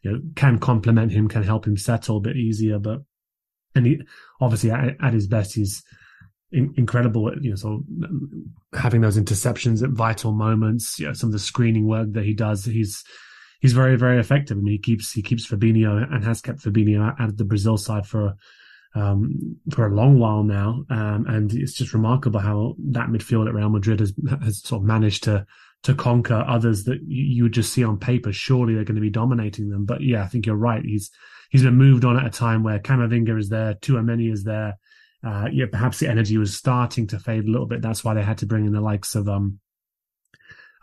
you 0.03 0.11
know 0.11 0.21
can 0.35 0.59
complement 0.59 1.13
him, 1.13 1.29
can 1.29 1.45
help 1.45 1.65
him 1.65 1.77
settle 1.77 2.17
a 2.17 2.21
bit 2.21 2.37
easier. 2.37 2.81
But 2.81 3.03
and 3.77 3.87
he 3.87 4.01
obviously 4.41 4.73
at, 4.73 4.97
at 5.01 5.13
his 5.13 5.29
best 5.29 5.55
he's 5.55 5.85
in, 6.51 6.75
incredible 6.77 7.29
at 7.29 7.43
you 7.43 7.51
know 7.51 7.57
so 7.57 7.85
having 8.73 9.01
those 9.01 9.19
interceptions 9.19 9.83
at 9.83 9.91
vital 9.91 10.33
moments 10.33 10.99
you 10.99 11.07
know 11.07 11.13
some 11.13 11.29
of 11.29 11.33
the 11.33 11.39
screening 11.39 11.87
work 11.87 12.13
that 12.13 12.25
he 12.25 12.35
does 12.35 12.65
he's 12.65 13.03
he's 13.65 13.73
very 13.73 13.97
very 13.97 14.19
effective 14.19 14.59
mean 14.59 14.73
he 14.73 14.79
keeps 14.79 15.11
he 15.13 15.23
keeps 15.23 15.47
Fabinho 15.47 16.07
and 16.13 16.23
has 16.23 16.43
kept 16.43 16.61
Fabinho 16.61 17.19
at 17.19 17.37
the 17.39 17.45
Brazil 17.45 17.79
side 17.79 18.07
for 18.07 18.35
um, 18.95 19.57
for 19.71 19.87
a 19.87 19.95
long 19.95 20.19
while 20.19 20.43
now 20.43 20.85
um, 20.91 21.25
and 21.27 21.53
it's 21.55 21.73
just 21.73 21.95
remarkable 21.95 22.41
how 22.41 22.75
that 22.91 23.09
midfield 23.09 23.49
at 23.49 23.55
Real 23.55 23.71
Madrid 23.71 24.01
has 24.01 24.13
has 24.43 24.63
sort 24.63 24.83
of 24.83 24.87
managed 24.87 25.25
to 25.25 25.47
to 25.85 25.95
conquer 25.95 26.45
others 26.47 26.85
that 26.85 27.01
you 27.07 27.45
would 27.45 27.53
just 27.53 27.73
see 27.73 27.83
on 27.83 27.99
paper 27.99 28.33
surely 28.33 28.75
they're 28.75 28.85
going 28.85 28.95
to 28.97 29.01
be 29.01 29.11
dominating 29.11 29.71
them 29.71 29.87
but 29.87 30.03
yeah 30.03 30.23
I 30.23 30.27
think 30.27 30.45
you're 30.45 30.57
right 30.57 30.85
he's 30.85 31.11
he's 31.55 31.63
been 31.63 31.77
moved 31.77 32.05
on 32.05 32.19
at 32.19 32.27
a 32.27 32.31
time 32.31 32.65
where 32.65 32.81
Camavinga 32.81 33.39
is 33.39 33.49
there, 33.49 33.75
Tchouameni 33.75 34.33
is 34.33 34.43
there. 34.43 34.77
Uh, 35.25 35.49
yeah, 35.53 35.67
perhaps 35.71 36.01
the 36.01 36.09
energy 36.09 36.37
was 36.37 36.57
starting 36.57 37.07
to 37.07 37.19
fade 37.19 37.45
a 37.45 37.51
little 37.51 37.69
bit. 37.69 37.81
That's 37.81 38.05
why 38.05 38.13
they 38.13 38.25
had 38.25 38.39
to 38.39 38.47
bring 38.47 38.67
in 38.67 38.73
the 38.73 38.81
likes 38.81 39.15
of 39.15 39.29
um, 39.29 39.61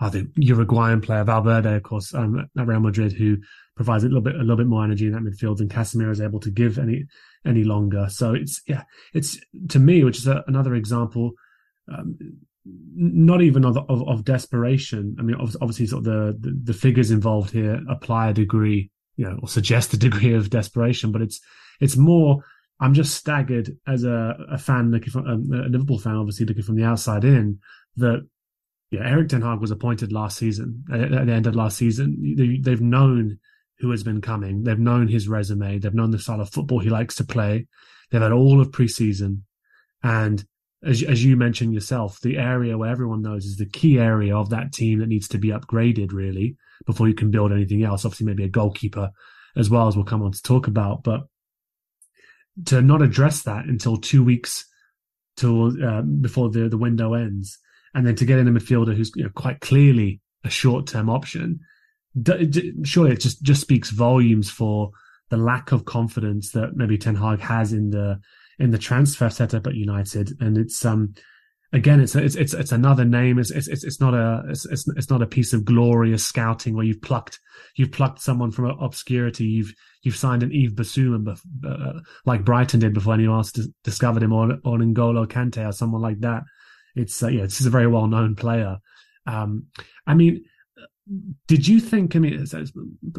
uh, 0.01 0.09
the 0.09 0.29
Uruguayan 0.35 0.99
player 0.99 1.23
Valverde, 1.23 1.75
of 1.75 1.83
course, 1.83 2.13
um, 2.13 2.49
at 2.57 2.67
Real 2.67 2.79
Madrid, 2.79 3.13
who 3.13 3.37
provides 3.75 4.03
a 4.03 4.07
little 4.07 4.21
bit 4.21 4.35
a 4.35 4.39
little 4.39 4.57
bit 4.57 4.67
more 4.67 4.83
energy 4.83 5.05
in 5.05 5.13
that 5.13 5.21
midfield 5.21 5.57
than 5.57 5.69
Casemiro 5.69 6.11
is 6.11 6.19
able 6.19 6.39
to 6.39 6.49
give 6.49 6.79
any 6.79 7.05
any 7.45 7.63
longer. 7.63 8.07
So 8.09 8.33
it's 8.33 8.61
yeah, 8.67 8.83
it's 9.13 9.39
to 9.69 9.79
me, 9.79 10.03
which 10.03 10.17
is 10.17 10.27
a, 10.27 10.43
another 10.47 10.73
example. 10.73 11.31
Um, 11.91 12.17
not 12.63 13.41
even 13.41 13.65
of, 13.65 13.75
of, 13.89 14.07
of 14.07 14.23
desperation. 14.23 15.15
I 15.17 15.23
mean, 15.23 15.35
obviously, 15.35 15.87
sort 15.87 15.99
of 15.99 16.03
the, 16.05 16.37
the, 16.39 16.59
the 16.65 16.73
figures 16.73 17.09
involved 17.09 17.49
here 17.49 17.81
apply 17.89 18.29
a 18.29 18.33
degree, 18.33 18.91
you 19.15 19.25
know, 19.25 19.39
or 19.41 19.47
suggest 19.47 19.95
a 19.95 19.97
degree 19.97 20.33
of 20.33 20.49
desperation, 20.49 21.11
but 21.11 21.21
it's 21.21 21.39
it's 21.79 21.95
more. 21.95 22.43
I'm 22.79 22.95
just 22.95 23.13
staggered 23.13 23.77
as 23.87 24.03
a, 24.05 24.35
a 24.49 24.57
fan 24.57 24.89
looking 24.89 25.11
from 25.11 25.27
um, 25.27 25.47
a 25.53 25.69
Liverpool 25.69 25.99
fan, 25.99 26.15
obviously 26.15 26.47
looking 26.47 26.63
from 26.63 26.77
the 26.77 26.83
outside 26.83 27.23
in, 27.23 27.59
that 27.97 28.27
yeah, 28.91 29.07
Erik 29.07 29.29
Ten 29.29 29.41
Hag 29.41 29.59
was 29.59 29.71
appointed 29.71 30.11
last 30.11 30.37
season 30.37 30.83
at, 30.91 31.13
at 31.13 31.25
the 31.25 31.33
end 31.33 31.47
of 31.47 31.55
last 31.55 31.77
season. 31.77 32.35
They, 32.37 32.57
they've 32.57 32.81
known 32.81 33.39
who 33.79 33.89
has 33.91 34.03
been 34.03 34.21
coming. 34.21 34.63
They've 34.63 34.77
known 34.77 35.07
his 35.07 35.27
resume. 35.27 35.79
They've 35.79 35.93
known 35.93 36.11
the 36.11 36.19
style 36.19 36.41
of 36.41 36.49
football 36.49 36.79
he 36.79 36.89
likes 36.89 37.15
to 37.15 37.23
play. 37.23 37.67
They've 38.11 38.21
had 38.21 38.33
all 38.33 38.59
of 38.59 38.71
preseason, 38.71 39.41
and 40.03 40.43
as, 40.83 41.03
as 41.03 41.23
you 41.23 41.37
mentioned 41.37 41.73
yourself, 41.73 42.19
the 42.21 42.37
area 42.37 42.77
where 42.77 42.91
everyone 42.91 43.21
knows 43.21 43.45
is 43.45 43.57
the 43.57 43.65
key 43.65 43.97
area 43.97 44.35
of 44.35 44.49
that 44.49 44.73
team 44.73 44.99
that 44.99 45.07
needs 45.07 45.27
to 45.29 45.37
be 45.37 45.49
upgraded 45.49 46.11
really 46.11 46.57
before 46.85 47.07
you 47.07 47.13
can 47.13 47.31
build 47.31 47.51
anything 47.51 47.83
else. 47.83 48.03
Obviously, 48.03 48.25
maybe 48.25 48.43
a 48.43 48.49
goalkeeper 48.49 49.11
as 49.55 49.69
well 49.69 49.87
as 49.87 49.95
we'll 49.95 50.05
come 50.05 50.23
on 50.23 50.31
to 50.31 50.41
talk 50.41 50.67
about, 50.67 51.03
but 51.03 51.21
to 52.65 52.81
not 52.81 53.01
address 53.01 53.43
that 53.43 53.65
until 53.65 53.97
two 53.97 54.23
weeks 54.23 54.65
till 55.37 55.71
uh, 55.85 56.01
before 56.01 56.49
the 56.49 56.67
the 56.67 56.77
window 56.77 57.13
ends, 57.13 57.57
and 57.93 58.05
then 58.05 58.15
to 58.15 58.25
get 58.25 58.39
in 58.39 58.47
a 58.47 58.51
midfielder 58.51 58.95
who's 58.95 59.11
you 59.15 59.23
know, 59.23 59.29
quite 59.35 59.59
clearly 59.59 60.21
a 60.43 60.49
short 60.49 60.87
term 60.87 61.09
option, 61.09 61.59
surely 62.83 63.11
it 63.11 63.19
just 63.19 63.41
just 63.41 63.61
speaks 63.61 63.89
volumes 63.89 64.49
for 64.49 64.91
the 65.29 65.37
lack 65.37 65.71
of 65.71 65.85
confidence 65.85 66.51
that 66.51 66.75
maybe 66.75 66.97
Ten 66.97 67.15
Hag 67.15 67.39
has 67.39 67.73
in 67.73 67.89
the 67.91 68.19
in 68.59 68.71
the 68.71 68.77
transfer 68.77 69.29
setup 69.29 69.65
at 69.65 69.75
United, 69.75 70.31
and 70.39 70.57
it's 70.57 70.85
um 70.85 71.13
again 71.73 71.99
it's 72.01 72.15
it's 72.15 72.35
it's, 72.35 72.53
it's 72.53 72.71
another 72.71 73.05
name. 73.05 73.39
It's 73.39 73.51
it's 73.51 73.67
it's 73.67 73.99
not 73.99 74.13
a 74.13 74.43
it's, 74.49 74.65
it's 74.65 74.87
it's 74.89 75.09
not 75.09 75.21
a 75.21 75.27
piece 75.27 75.53
of 75.53 75.65
glorious 75.65 76.25
scouting 76.25 76.75
where 76.75 76.85
you've 76.85 77.01
plucked 77.01 77.39
you've 77.75 77.91
plucked 77.91 78.21
someone 78.21 78.51
from 78.51 78.65
obscurity. 78.65 79.45
You've 79.45 79.73
you've 80.03 80.17
signed 80.17 80.43
an 80.43 80.51
Yves 80.51 80.73
Bissouma 80.73 81.39
uh, 81.65 81.99
like 82.25 82.43
Brighton 82.45 82.81
did 82.81 82.93
before 82.93 83.13
anyone 83.13 83.37
else 83.37 83.53
discovered 83.83 84.23
him, 84.23 84.33
or 84.33 84.51
or 84.65 84.77
N'Golo 84.77 85.25
Kante 85.27 85.67
or 85.67 85.71
someone 85.71 86.01
like 86.01 86.19
that. 86.19 86.43
It's 86.95 87.21
uh, 87.21 87.27
yeah, 87.27 87.43
this 87.43 87.61
is 87.61 87.67
a 87.67 87.71
very 87.71 87.87
well 87.87 88.07
known 88.07 88.35
player. 88.35 88.77
Um, 89.25 89.67
I 90.07 90.13
mean, 90.13 90.43
did 91.47 91.67
you 91.67 91.79
think? 91.79 92.15
I 92.15 92.19
mean, 92.19 92.45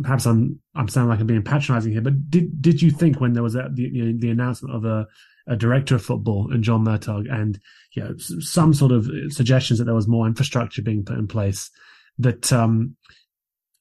perhaps 0.03 0.27
I'm 0.27 0.61
I'm 0.75 0.89
sounding 0.89 1.11
like 1.11 1.21
I'm 1.21 1.27
being 1.27 1.43
patronising 1.43 1.93
here, 1.93 2.01
but 2.01 2.31
did 2.31 2.61
did 2.61 2.83
you 2.83 2.91
think 2.91 3.21
when 3.21 3.33
there 3.33 3.43
was 3.43 3.55
the 3.55 3.71
you 3.77 4.05
know, 4.05 4.19
the 4.19 4.31
announcement 4.31 4.75
of 4.75 4.85
a 4.85 5.07
a 5.47 5.57
director 5.57 5.95
of 5.95 6.05
football 6.05 6.51
and 6.53 6.63
John 6.63 6.85
Murtough, 6.85 7.31
and 7.31 7.59
you 7.93 8.03
know, 8.03 8.17
some 8.17 8.73
sort 8.73 8.93
of 8.93 9.09
suggestions 9.31 9.79
that 9.79 9.85
there 9.85 9.95
was 9.95 10.09
more 10.09 10.27
infrastructure 10.27 10.83
being 10.83 11.05
put 11.05 11.19
in 11.19 11.27
place. 11.27 11.71
That, 12.19 12.53
um, 12.53 12.97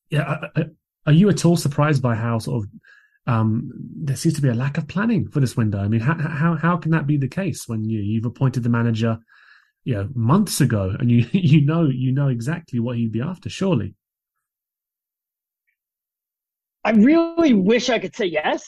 yeah, 0.10 0.47
are 1.06 1.13
you 1.13 1.30
at 1.30 1.45
all 1.45 1.58
surprised 1.58 2.01
by 2.01 2.15
how 2.15 2.39
sort 2.39 2.63
of 2.63 2.69
um, 3.27 3.71
there 3.95 4.15
seems 4.15 4.36
to 4.36 4.41
be 4.41 4.49
a 4.49 4.56
lack 4.56 4.77
of 4.77 4.88
planning 4.88 5.27
for 5.27 5.39
this 5.39 5.56
window? 5.56 5.80
I 5.80 5.88
mean, 5.88 6.01
how 6.01 6.15
how 6.15 6.56
how 6.56 6.77
can 6.77 6.91
that 6.91 7.08
be 7.08 7.17
the 7.17 7.27
case 7.27 7.67
when 7.67 7.86
you 7.86 7.99
you've 7.99 8.25
appointed 8.25 8.63
the 8.63 8.69
manager, 8.69 9.19
you 9.84 9.96
know, 9.96 10.10
months 10.13 10.62
ago, 10.62 10.96
and 11.00 11.12
you 11.12 11.26
you 11.32 11.62
know 11.62 11.86
you 11.86 12.12
know 12.12 12.28
exactly 12.28 12.80
what 12.80 12.98
he'd 12.98 13.12
be 13.12 13.22
after, 13.22 13.50
surely. 13.50 13.96
I 16.84 16.91
really 16.91 17.54
wish 17.54 17.89
I 17.89 18.00
could 18.00 18.15
say 18.15 18.26
yes. 18.26 18.65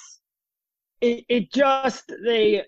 It, 1.01 1.25
it 1.27 1.51
just 1.51 2.11
they 2.23 2.63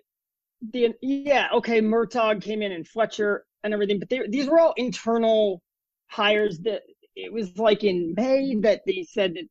the 0.71 0.93
yeah, 1.01 1.47
okay, 1.53 1.81
Murtough 1.81 2.41
came 2.41 2.62
in 2.62 2.71
and 2.71 2.88
Fletcher 2.88 3.45
and 3.63 3.73
everything, 3.73 3.99
but 3.99 4.10
they, 4.10 4.21
these 4.27 4.47
were 4.47 4.60
all 4.60 4.73
internal 4.77 5.62
hires 6.08 6.60
that 6.60 6.81
it 7.15 7.31
was 7.31 7.58
like 7.58 7.84
in 7.84 8.13
May 8.15 8.55
that 8.62 8.81
they 8.86 9.05
said 9.10 9.36
that 9.36 9.47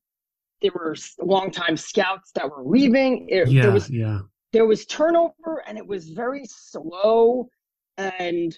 there 0.62 0.72
were 0.74 0.96
longtime 1.20 1.76
scouts 1.76 2.30
that 2.34 2.48
were 2.48 2.62
leaving. 2.64 3.28
It, 3.28 3.48
yeah, 3.48 3.62
there 3.62 3.72
was, 3.72 3.90
yeah. 3.90 4.20
There 4.52 4.66
was 4.66 4.86
turnover 4.86 5.62
and 5.66 5.76
it 5.78 5.86
was 5.86 6.10
very 6.10 6.44
slow 6.46 7.48
and 7.96 8.56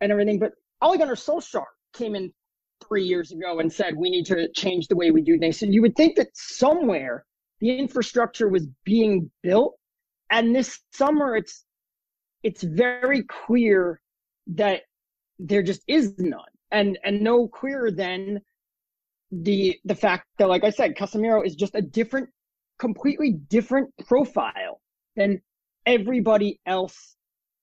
and 0.00 0.12
everything. 0.12 0.38
But 0.38 0.52
Ole 0.82 0.98
Solskjaer 0.98 1.64
came 1.94 2.14
in 2.14 2.32
three 2.86 3.04
years 3.04 3.32
ago 3.32 3.60
and 3.60 3.72
said 3.72 3.94
we 3.96 4.10
need 4.10 4.26
to 4.26 4.48
change 4.52 4.88
the 4.88 4.96
way 4.96 5.10
we 5.10 5.22
do 5.22 5.38
things. 5.38 5.58
So 5.58 5.66
you 5.66 5.82
would 5.82 5.96
think 5.96 6.16
that 6.16 6.28
somewhere 6.34 7.24
the 7.60 7.76
infrastructure 7.78 8.48
was 8.48 8.66
being 8.84 9.30
built, 9.42 9.76
and 10.30 10.54
this 10.54 10.80
summer 10.92 11.36
it's 11.36 11.64
it's 12.42 12.62
very 12.62 13.24
clear 13.24 14.00
that 14.46 14.82
there 15.38 15.62
just 15.62 15.82
is 15.86 16.18
none. 16.18 16.40
And 16.72 16.98
and 17.04 17.20
no 17.20 17.48
clearer 17.48 17.90
than 17.90 18.40
the 19.30 19.78
the 19.84 19.94
fact 19.94 20.26
that, 20.38 20.48
like 20.48 20.64
I 20.64 20.70
said, 20.70 20.96
Casemiro 20.96 21.44
is 21.44 21.54
just 21.54 21.74
a 21.74 21.82
different, 21.82 22.28
completely 22.78 23.32
different 23.32 23.90
profile 24.06 24.80
than 25.16 25.40
everybody 25.86 26.60
else 26.66 27.16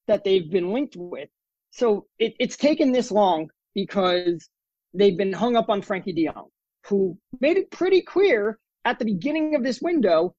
that 0.08 0.24
they've 0.24 0.50
been 0.50 0.74
linked 0.74 0.96
with. 0.98 1.30
So 1.78 2.08
it, 2.18 2.34
it's 2.40 2.58
taken 2.58 2.92
this 2.92 3.12
long 3.12 3.50
because 3.76 4.50
they've 4.96 5.16
been 5.16 5.32
hung 5.32 5.56
up 5.56 5.70
on 5.70 5.84
Frenkie 5.84 6.16
de 6.16 6.26
Jong, 6.26 6.50
who 6.88 7.16
made 7.40 7.58
it 7.58 7.70
pretty 7.70 8.02
clear 8.02 8.58
at 8.84 8.98
the 8.98 9.06
beginning 9.06 9.54
of 9.54 9.64
this 9.64 9.80
window 9.80 10.34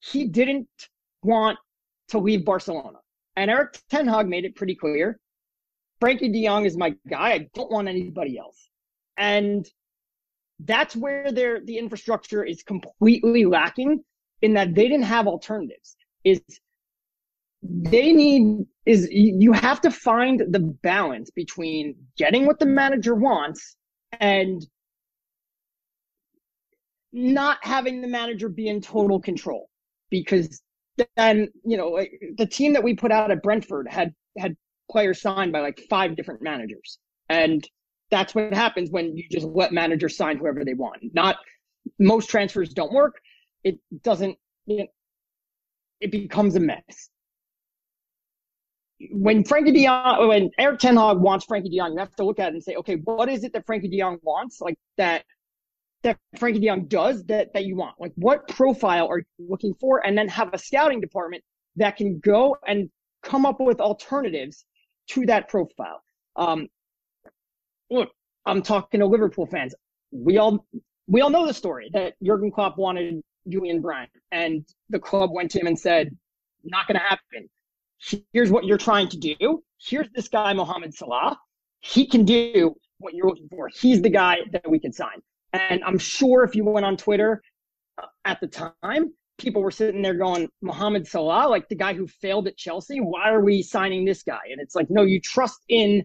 he 0.00 0.28
didn't 0.28 0.68
want 1.22 1.58
to 2.08 2.18
leave 2.18 2.44
Barcelona. 2.44 2.98
And 3.36 3.50
Erik 3.50 3.80
Ten 3.88 4.06
Hag 4.06 4.28
made 4.28 4.44
it 4.44 4.54
pretty 4.54 4.74
clear. 4.74 5.18
Frenkie 5.98 6.30
de 6.30 6.44
Jong 6.44 6.66
is 6.66 6.76
my 6.76 6.94
guy. 7.08 7.32
I 7.32 7.48
don't 7.54 7.70
want 7.70 7.88
anybody 7.88 8.36
else. 8.36 8.68
And 9.16 9.66
that's 10.60 10.94
where 10.94 11.32
their 11.32 11.64
the 11.64 11.78
infrastructure 11.78 12.44
is 12.44 12.62
completely 12.62 13.46
lacking 13.46 14.04
in 14.42 14.52
that 14.54 14.74
they 14.74 14.88
didn't 14.88 15.04
have 15.04 15.26
alternatives. 15.26 15.96
Is 16.22 16.42
they 17.62 18.12
need 18.12 18.66
is 18.86 19.08
you 19.10 19.52
have 19.52 19.80
to 19.80 19.90
find 19.90 20.42
the 20.50 20.58
balance 20.58 21.30
between 21.30 21.94
getting 22.16 22.46
what 22.46 22.58
the 22.58 22.66
manager 22.66 23.14
wants 23.14 23.76
and 24.20 24.66
not 27.12 27.58
having 27.62 28.00
the 28.00 28.08
manager 28.08 28.48
be 28.48 28.68
in 28.68 28.80
total 28.80 29.20
control 29.20 29.68
because 30.10 30.60
then 31.16 31.48
you 31.64 31.76
know 31.76 32.04
the 32.36 32.46
team 32.46 32.72
that 32.72 32.82
we 32.82 32.94
put 32.94 33.12
out 33.12 33.30
at 33.30 33.42
Brentford 33.42 33.86
had 33.88 34.14
had 34.36 34.56
players 34.90 35.20
signed 35.20 35.52
by 35.52 35.60
like 35.60 35.80
five 35.88 36.16
different 36.16 36.42
managers, 36.42 36.98
and 37.28 37.66
that's 38.10 38.34
what 38.34 38.52
happens 38.52 38.90
when 38.90 39.16
you 39.16 39.24
just 39.30 39.46
let 39.46 39.72
managers 39.72 40.16
sign 40.16 40.36
whoever 40.36 40.64
they 40.64 40.74
want. 40.74 40.98
Not 41.14 41.36
most 41.98 42.28
transfers 42.28 42.72
don't 42.74 42.92
work. 42.92 43.20
It 43.64 43.78
doesn't. 44.02 44.36
You 44.66 44.78
know, 44.78 44.86
it 46.00 46.10
becomes 46.10 46.56
a 46.56 46.60
mess. 46.60 47.08
When 49.10 49.42
Frenkie 49.44 49.72
De 49.72 49.84
Jong, 49.84 50.28
when 50.28 50.50
Erik 50.58 50.78
Ten 50.78 50.96
Hag 50.96 51.18
wants 51.18 51.46
Frenkie 51.46 51.70
De 51.70 51.78
Jong, 51.78 51.92
you 51.92 51.98
have 51.98 52.14
to 52.16 52.24
look 52.24 52.38
at 52.38 52.48
it 52.48 52.54
and 52.54 52.62
say, 52.62 52.76
okay, 52.76 52.96
what 52.96 53.28
is 53.28 53.44
it 53.44 53.52
that 53.54 53.66
Frenkie 53.66 53.90
De 53.90 53.98
Jong 53.98 54.18
wants? 54.22 54.60
Like 54.60 54.78
that 54.96 55.24
that 56.02 56.18
Frenkie 56.36 56.60
De 56.60 56.66
Jong 56.66 56.86
does 56.86 57.24
that 57.24 57.52
that 57.54 57.64
you 57.64 57.76
want? 57.76 57.96
Like 57.98 58.12
what 58.16 58.48
profile 58.48 59.08
are 59.08 59.18
you 59.18 59.24
looking 59.38 59.74
for? 59.80 60.04
And 60.04 60.16
then 60.16 60.28
have 60.28 60.52
a 60.52 60.58
scouting 60.58 61.00
department 61.00 61.42
that 61.76 61.96
can 61.96 62.18
go 62.20 62.56
and 62.66 62.90
come 63.22 63.46
up 63.46 63.60
with 63.60 63.80
alternatives 63.80 64.64
to 65.08 65.26
that 65.26 65.48
profile. 65.48 66.02
Um, 66.36 66.68
look, 67.90 68.10
I'm 68.46 68.62
talking 68.62 69.00
to 69.00 69.06
Liverpool 69.06 69.46
fans. 69.46 69.74
We 70.10 70.38
all 70.38 70.66
we 71.06 71.20
all 71.20 71.30
know 71.30 71.46
the 71.46 71.54
story 71.54 71.90
that 71.92 72.14
Jurgen 72.22 72.50
Klopp 72.50 72.78
wanted 72.78 73.22
Julian 73.48 73.80
Brandt, 73.80 74.10
and 74.30 74.64
the 74.90 74.98
club 74.98 75.30
went 75.32 75.50
to 75.52 75.60
him 75.60 75.66
and 75.66 75.78
said, 75.78 76.16
"Not 76.64 76.86
going 76.86 76.98
to 76.98 77.04
happen. 77.04 77.48
Here's 78.32 78.50
what 78.50 78.64
you're 78.64 78.78
trying 78.78 79.08
to 79.08 79.16
do. 79.16 79.62
Here's 79.78 80.08
this 80.14 80.28
guy, 80.28 80.52
Mohamed 80.52 80.94
Salah. 80.94 81.38
He 81.80 82.06
can 82.06 82.24
do 82.24 82.74
what 82.98 83.14
you're 83.14 83.28
looking 83.28 83.48
for. 83.48 83.68
He's 83.68 84.02
the 84.02 84.10
guy 84.10 84.38
that 84.52 84.68
we 84.68 84.78
can 84.78 84.92
sign." 84.92 85.20
And 85.52 85.84
I'm 85.84 85.98
sure 85.98 86.44
if 86.44 86.54
you 86.54 86.64
went 86.64 86.86
on 86.86 86.96
Twitter 86.96 87.42
uh, 88.02 88.06
at 88.24 88.40
the 88.40 88.48
time, 88.48 89.12
people 89.38 89.62
were 89.62 89.70
sitting 89.70 90.02
there 90.02 90.14
going, 90.14 90.48
Mohamed 90.62 91.06
Salah, 91.06 91.48
like 91.48 91.68
the 91.68 91.76
guy 91.76 91.94
who 91.94 92.06
failed 92.06 92.46
at 92.46 92.56
Chelsea, 92.56 93.00
why 93.00 93.30
are 93.30 93.40
we 93.40 93.62
signing 93.62 94.04
this 94.04 94.22
guy? 94.22 94.40
And 94.50 94.60
it's 94.60 94.74
like, 94.74 94.88
no, 94.88 95.02
you 95.02 95.20
trust 95.20 95.60
in 95.68 96.04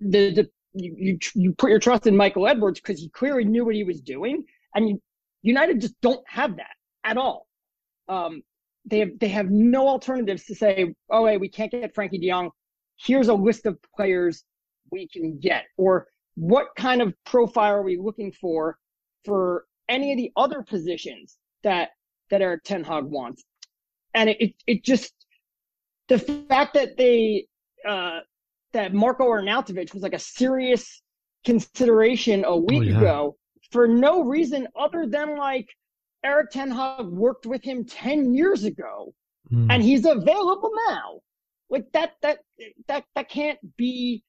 the, 0.00 0.32
the 0.32 0.50
you, 0.72 0.94
you, 0.98 1.18
you 1.34 1.52
put 1.52 1.70
your 1.70 1.78
trust 1.78 2.06
in 2.06 2.16
Michael 2.16 2.46
Edwards 2.46 2.80
because 2.80 3.00
he 3.00 3.08
clearly 3.10 3.44
knew 3.44 3.64
what 3.64 3.74
he 3.74 3.84
was 3.84 4.00
doing. 4.00 4.44
And 4.74 5.00
United 5.42 5.80
just 5.80 6.00
don't 6.00 6.24
have 6.26 6.56
that 6.56 6.74
at 7.04 7.16
all. 7.16 7.46
Um, 8.08 8.42
they 8.88 9.00
have, 9.00 9.18
they 9.18 9.28
have 9.28 9.50
no 9.50 9.88
alternatives 9.88 10.44
to 10.44 10.54
say, 10.54 10.94
oh, 11.10 11.26
hey, 11.26 11.36
we 11.36 11.48
can't 11.48 11.70
get 11.70 11.94
Frenkie 11.94 12.20
de 12.20 12.28
Jong. 12.28 12.50
Here's 12.96 13.28
a 13.28 13.34
list 13.34 13.66
of 13.66 13.78
players 13.94 14.44
we 14.90 15.08
can 15.08 15.38
get. 15.38 15.64
Or 15.76 16.06
what 16.34 16.68
kind 16.76 17.02
of 17.02 17.14
profile 17.24 17.74
are 17.74 17.82
we 17.82 17.96
looking 17.96 18.32
for 18.32 18.78
for 19.24 19.66
any 19.88 20.12
of 20.12 20.18
the 20.18 20.32
other 20.36 20.62
positions 20.62 21.38
that 21.62 21.90
that 22.30 22.42
Erik 22.42 22.64
Ten 22.64 22.84
Hag 22.84 23.04
wants? 23.04 23.44
And 24.14 24.30
it, 24.30 24.40
it, 24.40 24.54
it 24.66 24.84
just 24.84 25.12
the 26.08 26.18
fact 26.18 26.74
that 26.74 26.96
they 26.96 27.46
uh, 27.86 28.20
that 28.72 28.94
Marco 28.94 29.24
Arnautovic 29.24 29.94
was 29.94 30.02
like 30.02 30.14
a 30.14 30.18
serious 30.18 31.02
consideration 31.44 32.44
a 32.44 32.56
week 32.56 32.80
oh, 32.80 32.82
yeah. 32.82 32.98
ago 32.98 33.36
for 33.70 33.86
no 33.86 34.22
reason 34.24 34.66
other 34.78 35.06
than 35.06 35.36
like 35.36 35.68
Erik 36.24 36.50
Ten 36.50 36.70
Hag 36.70 37.06
worked 37.06 37.46
with 37.46 37.62
him 37.62 37.84
10 37.84 38.34
years 38.34 38.64
ago 38.64 39.14
mm. 39.52 39.66
and 39.70 39.82
he's 39.82 40.04
available 40.04 40.72
now. 40.88 41.20
Like 41.70 41.90
that, 41.92 42.14
that, 42.22 42.38
that, 42.88 43.04
that 43.14 43.28
can't 43.28 43.58
be 43.76 44.24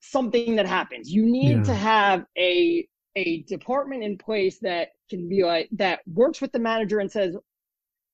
something 0.00 0.56
that 0.56 0.66
happens. 0.66 1.10
You 1.10 1.26
need 1.26 1.58
yeah. 1.58 1.62
to 1.64 1.74
have 1.74 2.24
a, 2.36 2.86
a 3.16 3.42
department 3.42 4.04
in 4.04 4.16
place 4.16 4.58
that 4.60 4.90
can 5.10 5.28
be 5.28 5.44
like, 5.44 5.68
that 5.72 6.00
works 6.06 6.40
with 6.40 6.52
the 6.52 6.58
manager 6.58 7.00
and 7.00 7.10
says, 7.10 7.36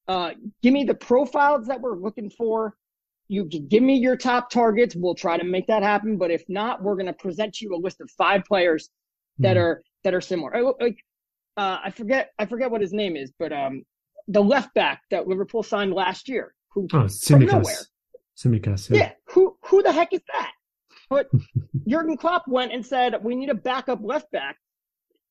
uh, 0.09 0.31
give 0.63 0.73
me 0.73 0.85
the 0.85 0.95
profiles 0.95 1.67
that 1.67 1.81
we're 1.81 1.97
looking 1.97 2.31
for. 2.31 2.75
You 3.29 3.47
can 3.47 3.69
give 3.69 3.83
me 3.83 3.97
your 3.97 4.17
top 4.17 4.51
targets. 4.51 4.95
We'll 4.95 5.15
try 5.15 5.39
to 5.39 5.45
make 5.45 5.67
that 5.69 5.83
happen. 5.83 6.19
But 6.19 6.31
if 6.31 6.45
not, 6.49 6.83
we're 6.83 6.95
going 6.95 7.07
to 7.07 7.15
present 7.15 7.61
you 7.61 7.75
a 7.75 7.77
list 7.77 8.01
of 8.01 8.11
five 8.11 8.45
players 8.45 8.91
that 9.39 9.57
mm. 9.57 9.61
are 9.61 9.83
that 10.05 10.15
are 10.15 10.21
similar. 10.21 10.75
Like 10.79 10.99
uh, 11.57 11.79
I 11.85 11.91
forget 11.91 12.33
I 12.39 12.47
forget 12.47 12.71
what 12.71 12.81
his 12.81 12.93
name 12.93 13.17
is, 13.17 13.33
but 13.39 13.53
um, 13.53 13.85
the 14.29 14.43
left 14.43 14.75
back 14.75 15.03
that 15.11 15.29
Liverpool 15.29 15.63
signed 15.63 15.93
last 15.93 16.29
year, 16.29 16.55
who 16.71 16.89
oh, 16.93 17.09
from 17.09 17.45
nowhere. 17.45 17.75
Tsimikas, 18.37 18.91
yeah. 18.91 18.97
yeah. 18.97 19.13
Who 19.29 19.57
who 19.65 19.83
the 19.83 19.93
heck 19.93 20.13
is 20.13 20.23
that? 20.33 20.53
But 21.09 21.31
Jurgen 21.89 22.17
Klopp 22.17 22.49
went 22.49 22.73
and 22.73 22.85
said 22.85 23.23
we 23.23 23.37
need 23.37 23.51
a 23.51 23.55
backup 23.55 24.01
left 24.03 24.31
back. 24.33 24.57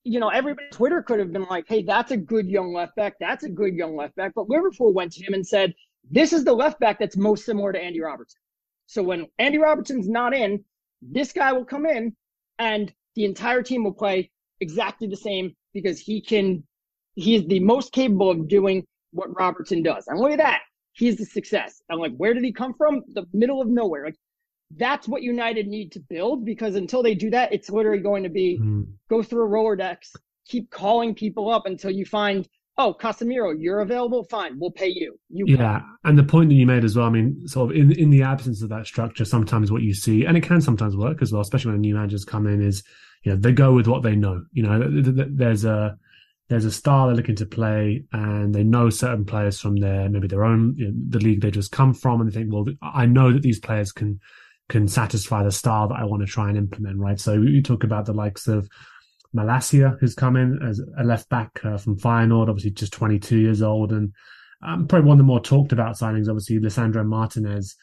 You 0.06 0.20
know, 0.20 0.30
everybody 0.30 0.68
Twitter 0.72 1.02
could 1.02 1.20
have 1.20 1.34
been 1.34 1.46
like, 1.50 1.66
"Hey, 1.68 1.84
that's 1.84 2.12
a 2.12 2.18
good 2.18 2.48
young 2.48 2.74
left 2.74 2.96
back. 2.96 3.16
That's 3.20 3.44
a 3.44 3.50
good 3.50 3.76
young 3.76 3.96
left 3.96 4.16
back." 4.16 4.34
But 4.36 4.50
Liverpool 4.50 4.94
went 4.94 5.12
to 5.14 5.26
him 5.26 5.34
and 5.34 5.46
said, 5.46 5.74
"This 6.10 6.32
is 6.32 6.46
the 6.46 6.54
left 6.54 6.80
back 6.80 7.00
that's 7.00 7.18
most 7.18 7.46
similar 7.46 7.74
to 7.74 7.82
Andy 7.82 8.02
Robertson." 8.02 8.40
So 8.86 9.04
when 9.04 9.28
Andy 9.40 9.58
Robertson's 9.58 10.08
not 10.08 10.34
in, 10.34 10.64
this 11.02 11.34
guy 11.34 11.52
will 11.52 11.66
come 11.66 11.86
in, 11.86 12.16
and 12.60 12.94
the 13.16 13.26
entire 13.26 13.62
team 13.62 13.84
will 13.84 13.94
play 13.94 14.32
exactly 14.62 15.08
the 15.08 15.18
same 15.18 15.56
because 15.74 16.00
he 16.00 16.22
can, 16.22 16.64
he 17.16 17.36
is 17.36 17.46
the 17.48 17.60
most 17.60 17.92
capable 17.92 18.30
of 18.30 18.48
doing 18.48 18.86
what 19.12 19.36
Robertson 19.38 19.84
does. 19.84 20.06
And 20.08 20.20
look 20.20 20.32
at 20.32 20.38
that. 20.38 20.62
He's 20.94 21.18
the 21.18 21.26
success. 21.26 21.82
And 21.90 22.00
like, 22.00 22.14
where 22.18 22.34
did 22.34 22.44
he 22.44 22.52
come 22.52 22.74
from? 22.74 23.02
The 23.14 23.26
middle 23.34 23.62
of 23.62 23.68
nowhere. 23.68 24.06
Like, 24.06 24.16
that's 24.78 25.08
what 25.08 25.22
United 25.22 25.68
need 25.68 25.92
to 25.92 26.00
build 26.00 26.46
because 26.46 26.76
until 26.76 27.04
they 27.04 27.16
do 27.16 27.30
that, 27.32 27.54
it's 27.54 27.70
literally 27.70 28.02
going 28.02 28.24
to 28.24 28.30
be 28.30 28.60
mm. 28.62 28.86
go 29.10 29.22
through 29.22 29.44
a 29.44 29.48
roller 29.48 29.78
Rolodex, 29.78 30.16
keep 30.48 30.70
calling 30.72 31.14
people 31.14 31.52
up 31.52 31.66
until 31.66 31.92
you 31.92 32.06
find, 32.06 32.48
oh, 32.78 32.96
Casemiro, 33.00 33.56
you're 33.58 33.82
available. 33.82 34.24
Fine, 34.24 34.60
we'll 34.60 34.72
pay 34.72 34.88
you. 34.88 35.18
You 35.30 35.46
yeah, 35.48 35.82
and 36.04 36.18
the 36.18 36.24
point 36.24 36.50
that 36.50 36.56
you 36.56 36.66
made 36.66 36.84
as 36.84 36.96
well. 36.96 37.06
I 37.06 37.10
mean, 37.10 37.48
sort 37.48 37.72
of 37.72 37.78
in 37.78 37.92
in 37.94 38.10
the 38.10 38.24
absence 38.24 38.62
of 38.62 38.70
that 38.70 38.88
structure, 38.88 39.26
sometimes 39.26 39.72
what 39.72 39.84
you 39.84 39.94
see, 39.94 40.26
and 40.26 40.38
it 40.38 40.42
can 40.42 40.62
sometimes 40.62 40.96
work 40.96 41.22
as 41.22 41.32
well, 41.32 41.42
especially 41.42 41.72
when 41.72 41.82
new 41.82 41.96
managers 41.96 42.26
come 42.26 42.48
in, 42.48 42.62
is 42.62 42.84
you 43.24 43.32
know, 43.32 43.38
they 43.38 43.52
go 43.52 43.74
with 43.74 43.88
what 43.88 44.04
they 44.04 44.16
know. 44.16 44.46
You 44.52 44.64
know, 44.64 44.88
there's 44.90 45.66
a 45.66 45.98
there's 46.50 46.66
a 46.66 46.72
style 46.72 47.08
they're 47.08 47.16
looking 47.16 47.36
to 47.38 47.46
play, 47.46 48.04
and 48.12 48.54
they 48.54 48.64
know 48.64 48.90
certain 48.90 49.26
players 49.26 49.60
from 49.60 49.78
their 49.78 50.10
maybe 50.10 50.28
their 50.28 50.44
own 50.44 50.76
you 50.78 50.88
know, 50.88 50.94
the 51.10 51.20
league 51.20 51.42
they 51.42 51.52
just 51.52 51.72
come 51.72 51.94
from, 51.94 52.22
and 52.22 52.30
they 52.30 52.40
think, 52.40 52.54
well, 52.54 52.66
I 52.82 53.06
know 53.06 53.32
that 53.32 53.42
these 53.42 53.60
players 53.60 53.92
can 53.92 54.20
can 54.70 54.88
satisfy 54.88 55.44
the 55.44 55.52
style 55.52 55.88
that 55.90 56.00
I 56.00 56.06
want 56.06 56.22
to 56.22 56.32
try 56.32 56.50
and 56.50 56.58
implement. 56.58 57.00
Right. 57.00 57.20
So 57.20 57.34
you 57.34 57.62
talk 57.62 57.84
about 57.84 58.06
the 58.06 58.14
likes 58.14 58.48
of 58.48 58.70
Malacia, 59.34 59.98
who's 60.00 60.16
come 60.16 60.36
in 60.36 60.60
as 60.62 60.82
a 60.98 61.04
left 61.04 61.30
back 61.30 61.60
uh, 61.64 61.78
from 61.78 61.98
Feyenoord, 61.98 62.50
obviously 62.50 62.72
just 62.72 62.94
22 62.94 63.38
years 63.38 63.62
old, 63.62 63.92
and 63.92 64.14
um, 64.62 64.88
probably 64.88 65.08
one 65.08 65.16
of 65.16 65.20
the 65.20 65.24
more 65.24 65.42
talked 65.42 65.72
about 65.72 65.96
signings, 65.96 66.30
obviously 66.30 66.60
Lisandro 66.60 67.06
Martinez 67.06 67.76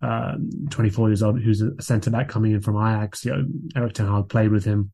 um, 0.00 0.50
24 0.70 1.08
years 1.08 1.22
old, 1.22 1.40
who's 1.40 1.62
a 1.62 1.80
centre 1.80 2.10
back 2.10 2.28
coming 2.28 2.52
in 2.52 2.60
from 2.60 2.76
Ajax. 2.76 3.24
You 3.24 3.32
know, 3.32 3.44
Erik 3.76 3.94
Ten 3.94 4.06
Hag 4.06 4.28
played 4.28 4.50
with 4.50 4.64
him, 4.64 4.92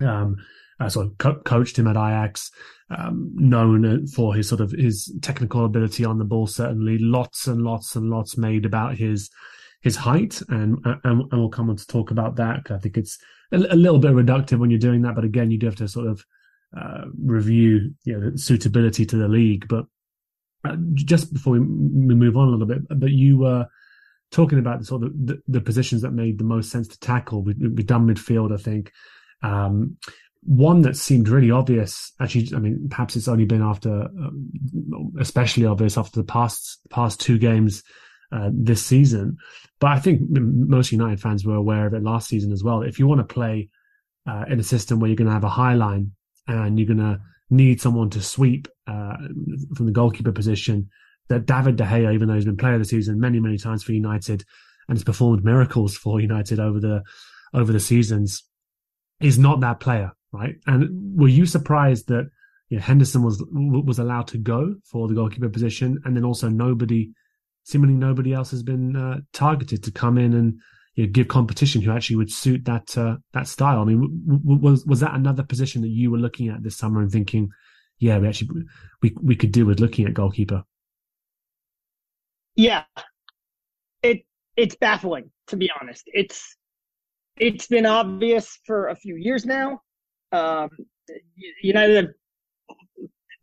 um, 0.00 0.36
uh, 0.80 0.88
sort 0.88 1.06
of 1.06 1.18
co- 1.18 1.40
coached 1.40 1.78
him 1.78 1.88
at 1.88 1.96
Ajax, 1.96 2.50
um, 2.96 3.30
known 3.34 4.06
for 4.06 4.34
his 4.34 4.48
sort 4.48 4.60
of 4.60 4.70
his 4.70 5.12
technical 5.22 5.64
ability 5.64 6.04
on 6.04 6.18
the 6.18 6.24
ball. 6.24 6.46
Certainly, 6.46 6.98
lots 6.98 7.46
and 7.46 7.62
lots 7.62 7.96
and 7.96 8.10
lots 8.10 8.36
made 8.36 8.64
about 8.64 8.96
his 8.96 9.30
his 9.80 9.96
height, 9.96 10.40
and 10.48 10.78
and, 10.84 11.02
and 11.04 11.32
we'll 11.32 11.48
come 11.48 11.70
on 11.70 11.76
to 11.76 11.86
talk 11.86 12.10
about 12.10 12.36
that. 12.36 12.70
I 12.70 12.78
think 12.78 12.96
it's 12.96 13.18
a, 13.52 13.56
a, 13.56 13.76
little 13.76 13.98
bit 13.98 14.12
reductive 14.12 14.58
when 14.58 14.70
you're 14.70 14.78
doing 14.78 15.02
that, 15.02 15.14
but 15.14 15.24
again, 15.24 15.50
you 15.50 15.58
do 15.58 15.66
have 15.66 15.76
to 15.76 15.88
sort 15.88 16.06
of 16.06 16.24
uh, 16.76 17.04
review 17.20 17.94
you 18.04 18.18
know 18.18 18.30
the 18.30 18.38
suitability 18.38 19.04
to 19.06 19.16
the 19.16 19.28
league. 19.28 19.66
But 19.68 19.86
uh, 20.64 20.76
just 20.94 21.32
before 21.32 21.54
we, 21.54 21.60
we 21.60 22.14
move 22.14 22.36
on 22.36 22.48
a 22.48 22.50
little 22.52 22.66
bit, 22.66 22.82
but 22.88 23.10
you 23.10 23.38
were. 23.38 23.66
Talking 24.30 24.58
about 24.58 24.80
the 24.80 24.84
sort 24.84 25.04
of 25.04 25.12
the, 25.14 25.40
the, 25.48 25.60
positions 25.60 26.02
that 26.02 26.10
made 26.10 26.38
the 26.38 26.44
most 26.44 26.70
sense 26.70 26.86
to 26.88 26.98
tackle, 27.00 27.42
we, 27.42 27.54
we've 27.54 27.86
done 27.86 28.06
midfield, 28.06 28.52
I 28.52 28.62
think. 28.62 28.92
Um, 29.42 29.96
one 30.42 30.82
that 30.82 30.96
seemed 30.96 31.28
really 31.28 31.50
obvious, 31.50 32.12
actually, 32.20 32.48
I 32.54 32.58
mean, 32.58 32.88
perhaps 32.90 33.16
it's 33.16 33.28
only 33.28 33.44
been 33.44 33.62
after, 33.62 33.90
um, 33.90 34.50
especially 35.18 35.64
obvious 35.64 35.96
after 35.98 36.20
the 36.20 36.26
past 36.26 36.78
past 36.90 37.20
two 37.20 37.38
games 37.38 37.82
uh, 38.32 38.50
this 38.52 38.84
season. 38.84 39.36
But 39.80 39.92
I 39.92 40.00
think 40.00 40.22
most 40.28 40.92
United 40.92 41.20
fans 41.20 41.44
were 41.44 41.54
aware 41.54 41.86
of 41.86 41.94
it 41.94 42.02
last 42.02 42.28
season 42.28 42.52
as 42.52 42.62
well. 42.62 42.82
If 42.82 42.98
you 42.98 43.06
want 43.06 43.20
to 43.20 43.34
play 43.34 43.68
uh, 44.28 44.44
in 44.48 44.60
a 44.60 44.64
system 44.64 45.00
where 45.00 45.08
you're 45.08 45.16
going 45.16 45.28
to 45.28 45.32
have 45.32 45.44
a 45.44 45.48
high 45.48 45.74
line 45.74 46.12
and 46.46 46.78
you're 46.78 46.86
going 46.86 46.98
to 46.98 47.20
need 47.50 47.80
someone 47.80 48.10
to 48.10 48.22
sweep 48.22 48.68
uh, 48.86 49.16
from 49.74 49.86
the 49.86 49.92
goalkeeper 49.92 50.32
position, 50.32 50.90
that 51.28 51.46
David 51.46 51.76
De 51.76 51.84
Gea, 51.84 52.12
even 52.14 52.28
though 52.28 52.34
he's 52.34 52.44
been 52.44 52.56
player 52.56 52.74
of 52.74 52.80
the 52.80 52.84
season 52.84 53.20
many, 53.20 53.40
many 53.40 53.58
times 53.58 53.82
for 53.82 53.92
United 53.92 54.44
and 54.88 54.96
has 54.96 55.04
performed 55.04 55.44
miracles 55.44 55.96
for 55.96 56.20
United 56.20 56.58
over 56.58 56.80
the 56.80 57.02
over 57.54 57.72
the 57.72 57.80
seasons, 57.80 58.44
is 59.20 59.38
not 59.38 59.60
that 59.60 59.80
player, 59.80 60.12
right? 60.32 60.56
And 60.66 61.18
were 61.18 61.28
you 61.28 61.46
surprised 61.46 62.08
that 62.08 62.28
you 62.68 62.78
know, 62.78 62.82
Henderson 62.82 63.22
was 63.22 63.42
was 63.50 63.98
allowed 63.98 64.28
to 64.28 64.38
go 64.38 64.76
for 64.84 65.08
the 65.08 65.14
goalkeeper 65.14 65.48
position, 65.48 65.98
and 66.04 66.16
then 66.16 66.24
also 66.24 66.48
nobody, 66.48 67.10
seemingly 67.64 67.96
nobody 67.96 68.32
else 68.32 68.50
has 68.50 68.62
been 68.62 68.96
uh, 68.96 69.20
targeted 69.32 69.82
to 69.84 69.90
come 69.90 70.18
in 70.18 70.34
and 70.34 70.58
you 70.94 71.06
know, 71.06 71.12
give 71.12 71.28
competition 71.28 71.80
who 71.80 71.92
actually 71.92 72.16
would 72.16 72.30
suit 72.30 72.64
that 72.64 72.96
uh, 72.96 73.16
that 73.32 73.48
style. 73.48 73.80
I 73.80 73.84
mean, 73.84 74.00
w- 74.00 74.42
w- 74.42 74.60
was 74.60 74.84
was 74.84 75.00
that 75.00 75.14
another 75.14 75.42
position 75.42 75.82
that 75.82 75.88
you 75.88 76.10
were 76.10 76.18
looking 76.18 76.48
at 76.48 76.62
this 76.62 76.76
summer 76.76 77.00
and 77.00 77.10
thinking, 77.10 77.50
yeah, 77.98 78.18
we 78.18 78.28
actually 78.28 78.64
we 79.02 79.14
we 79.22 79.36
could 79.36 79.52
do 79.52 79.64
with 79.64 79.80
looking 79.80 80.06
at 80.06 80.14
goalkeeper? 80.14 80.64
Yeah, 82.58 82.82
it 84.02 84.22
it's 84.56 84.74
baffling 84.74 85.30
to 85.46 85.56
be 85.56 85.70
honest. 85.80 86.02
It's 86.06 86.56
it's 87.36 87.68
been 87.68 87.86
obvious 87.86 88.58
for 88.66 88.88
a 88.88 88.96
few 88.96 89.14
years 89.14 89.46
now. 89.46 89.80
Um, 90.32 90.68
United, 91.62 92.08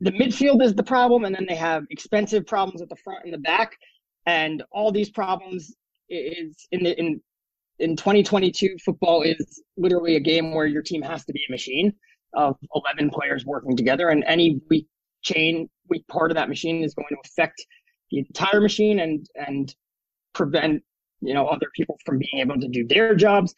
the 0.02 0.12
midfield 0.12 0.62
is 0.62 0.76
the 0.76 0.84
problem, 0.84 1.24
and 1.24 1.34
then 1.34 1.46
they 1.48 1.56
have 1.56 1.86
expensive 1.92 2.46
problems 2.46 2.82
at 2.82 2.90
the 2.90 2.98
front 2.98 3.24
and 3.24 3.34
the 3.34 3.38
back, 3.38 3.78
and 4.26 4.62
all 4.70 4.92
these 4.92 5.10
problems 5.10 5.74
is 6.10 6.68
in 6.74 6.84
the 6.84 7.00
in 7.00 7.22
in 7.80 7.96
2022 7.96 8.76
football 8.84 9.22
is 9.22 9.64
literally 9.78 10.18
a 10.18 10.20
game 10.20 10.54
where 10.54 10.66
your 10.66 10.82
team 10.82 11.02
has 11.02 11.24
to 11.24 11.32
be 11.32 11.42
a 11.48 11.52
machine 11.52 11.94
of 12.34 12.58
11 12.76 13.10
players 13.12 13.46
working 13.46 13.78
together 13.78 14.10
and 14.10 14.26
any 14.28 14.60
weak 14.70 14.88
chain 15.24 15.70
weak 15.90 16.06
part 16.08 16.32
of 16.32 16.36
that 16.36 16.50
machine 16.50 16.84
is 16.84 16.94
going 16.94 17.08
to 17.10 17.18
affect 17.26 17.66
the 18.12 18.20
entire 18.20 18.62
machine 18.62 19.00
and 19.00 19.28
and 19.48 19.76
prevent 20.34 20.84
you 21.22 21.34
know 21.34 21.48
other 21.48 21.68
people 21.76 21.98
from 22.06 22.20
being 22.20 22.42
able 22.42 22.60
to 22.60 22.68
do 22.68 22.86
their 22.88 23.16
jobs. 23.16 23.54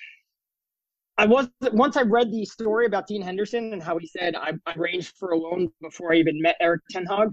I 1.18 1.26
was 1.26 1.50
once 1.74 1.98
I 1.98 2.04
read 2.04 2.32
the 2.32 2.46
story 2.46 2.86
about 2.86 3.08
Dean 3.08 3.22
Henderson 3.22 3.74
and 3.74 3.82
how 3.82 3.98
he 3.98 4.08
said 4.08 4.36
I, 4.36 4.52
I 4.66 4.74
arranged 4.76 5.16
for 5.18 5.32
a 5.32 5.38
loan 5.38 5.70
before 5.82 6.14
I 6.14 6.18
even 6.18 6.42
met 6.42 6.56
Erik 6.60 6.82
Ten 6.92 7.06
Hag. 7.06 7.30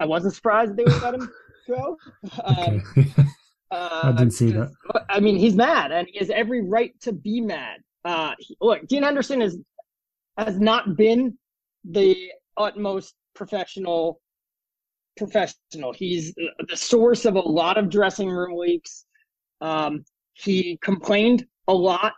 I 0.00 0.06
wasn't 0.06 0.34
surprised 0.34 0.76
they 0.76 0.84
would 0.84 1.02
let 1.02 1.14
him 1.14 1.30
go. 1.68 1.96
Um, 2.44 2.82
uh, 3.70 4.00
I 4.04 4.12
didn't 4.12 4.32
see 4.32 4.50
that. 4.52 4.70
I 5.08 5.20
mean, 5.20 5.36
he's 5.36 5.54
mad, 5.54 5.90
and 5.90 6.06
he 6.10 6.18
has 6.18 6.30
every 6.30 6.62
right 6.62 6.92
to 7.00 7.12
be 7.12 7.40
mad. 7.40 7.80
Uh, 8.04 8.34
he, 8.38 8.56
look, 8.60 8.86
Dean 8.88 9.02
Henderson 9.02 9.40
is 9.40 9.58
has 10.36 10.58
not 10.58 10.96
been 10.96 11.38
the 11.84 12.30
utmost 12.56 13.14
professional 13.34 14.20
professional. 15.16 15.92
He's 15.92 16.34
the 16.34 16.76
source 16.76 17.24
of 17.24 17.36
a 17.36 17.40
lot 17.40 17.78
of 17.78 17.90
dressing 17.90 18.28
room 18.28 18.58
leaks. 18.58 19.04
Um, 19.60 20.04
he 20.34 20.78
complained 20.82 21.46
a 21.68 21.74
lot 21.74 22.12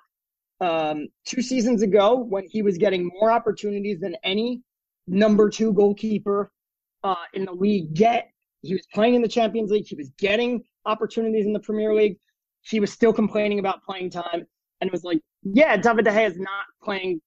um, 0.60 1.08
two 1.24 1.42
seasons 1.42 1.82
ago 1.82 2.16
when 2.16 2.44
he 2.48 2.62
was 2.62 2.78
getting 2.78 3.10
more 3.18 3.30
opportunities 3.30 4.00
than 4.00 4.16
any 4.24 4.62
number 5.06 5.50
two 5.50 5.72
goalkeeper 5.72 6.50
uh, 7.04 7.14
in 7.34 7.44
the 7.44 7.52
league 7.52 7.94
get. 7.94 8.30
He 8.62 8.74
was 8.74 8.86
playing 8.92 9.14
in 9.14 9.22
the 9.22 9.28
Champions 9.28 9.70
League. 9.70 9.86
He 9.86 9.94
was 9.94 10.10
getting 10.18 10.64
opportunities 10.86 11.46
in 11.46 11.52
the 11.52 11.60
Premier 11.60 11.94
League. 11.94 12.16
He 12.62 12.80
was 12.80 12.92
still 12.92 13.12
complaining 13.12 13.58
about 13.58 13.82
playing 13.84 14.10
time. 14.10 14.46
and 14.80 14.90
was 14.90 15.04
like, 15.04 15.20
yeah, 15.42 15.76
David 15.76 16.04
De 16.04 16.10
Gea 16.10 16.30
is 16.30 16.38
not 16.38 16.64
playing 16.82 17.20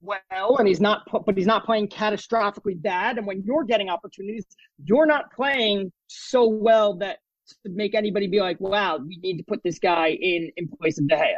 well, 0.00 0.56
and 0.58 0.68
he's 0.68 0.80
not, 0.80 1.02
but 1.24 1.36
he's 1.36 1.46
not 1.46 1.64
playing 1.64 1.88
catastrophically 1.88 2.80
bad. 2.80 3.18
And 3.18 3.26
when 3.26 3.42
you're 3.44 3.64
getting 3.64 3.88
opportunities, 3.88 4.46
you're 4.84 5.06
not 5.06 5.32
playing 5.32 5.92
so 6.06 6.46
well 6.46 6.96
that 6.98 7.18
to 7.64 7.70
make 7.70 7.94
anybody 7.94 8.26
be 8.26 8.40
like, 8.40 8.60
wow, 8.60 8.98
we 8.98 9.18
need 9.22 9.38
to 9.38 9.44
put 9.44 9.62
this 9.62 9.78
guy 9.78 10.08
in 10.08 10.50
in 10.56 10.68
place 10.68 10.98
of 10.98 11.08
De 11.08 11.16
Gea. 11.16 11.36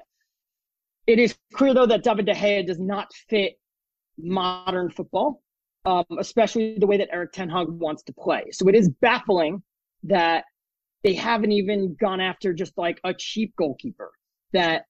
It 1.07 1.19
is 1.19 1.37
clear 1.53 1.75
though 1.75 1.87
that 1.87 2.05
David 2.05 2.27
De 2.27 2.35
Gea 2.35 2.67
does 2.67 2.79
not 2.79 3.13
fit 3.29 3.55
modern 4.19 4.91
football, 4.91 5.43
um, 5.85 6.05
especially 6.19 6.77
the 6.79 6.87
way 6.87 6.97
that 6.99 7.09
Erik 7.13 7.33
Ten 7.33 7.49
Hag 7.49 7.69
wants 7.69 8.03
to 8.05 8.13
play. 8.13 8.45
So 8.53 8.69
it 8.69 8.75
is 8.75 8.89
baffling 9.01 9.63
that 10.05 10.45
they 11.03 11.15
haven't 11.15 11.53
even 11.53 11.97
gone 11.99 12.21
after 12.21 12.53
just 12.53 12.77
like 12.77 13.01
a 13.05 13.15
cheap 13.15 13.55
goalkeeper 13.57 14.11
that 14.53 14.85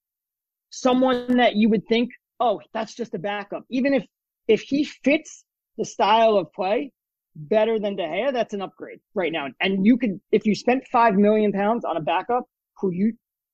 someone 0.70 1.36
that 1.36 1.56
you 1.56 1.68
would 1.68 1.86
think, 1.88 2.10
oh, 2.40 2.60
that's 2.72 2.94
just 2.94 3.14
a 3.14 3.18
backup. 3.18 3.64
Even 3.70 3.94
if 3.94 4.04
if 4.48 4.62
he 4.62 4.84
fits 4.84 5.44
the 5.78 5.84
style 5.84 6.36
of 6.36 6.52
play 6.52 6.92
better 7.36 7.78
than 7.78 7.96
De 7.96 8.02
Gea, 8.02 8.32
that's 8.32 8.54
an 8.54 8.62
upgrade 8.62 8.98
right 9.14 9.32
now. 9.32 9.46
And 9.60 9.86
you 9.86 9.96
could, 9.96 10.20
if 10.32 10.44
you 10.46 10.54
spent 10.54 10.86
five 10.88 11.14
million 11.14 11.52
pounds 11.52 11.84
on 11.84 11.96
a 11.96 12.00
backup 12.00 12.44
who 12.78 12.90
you 12.90 13.12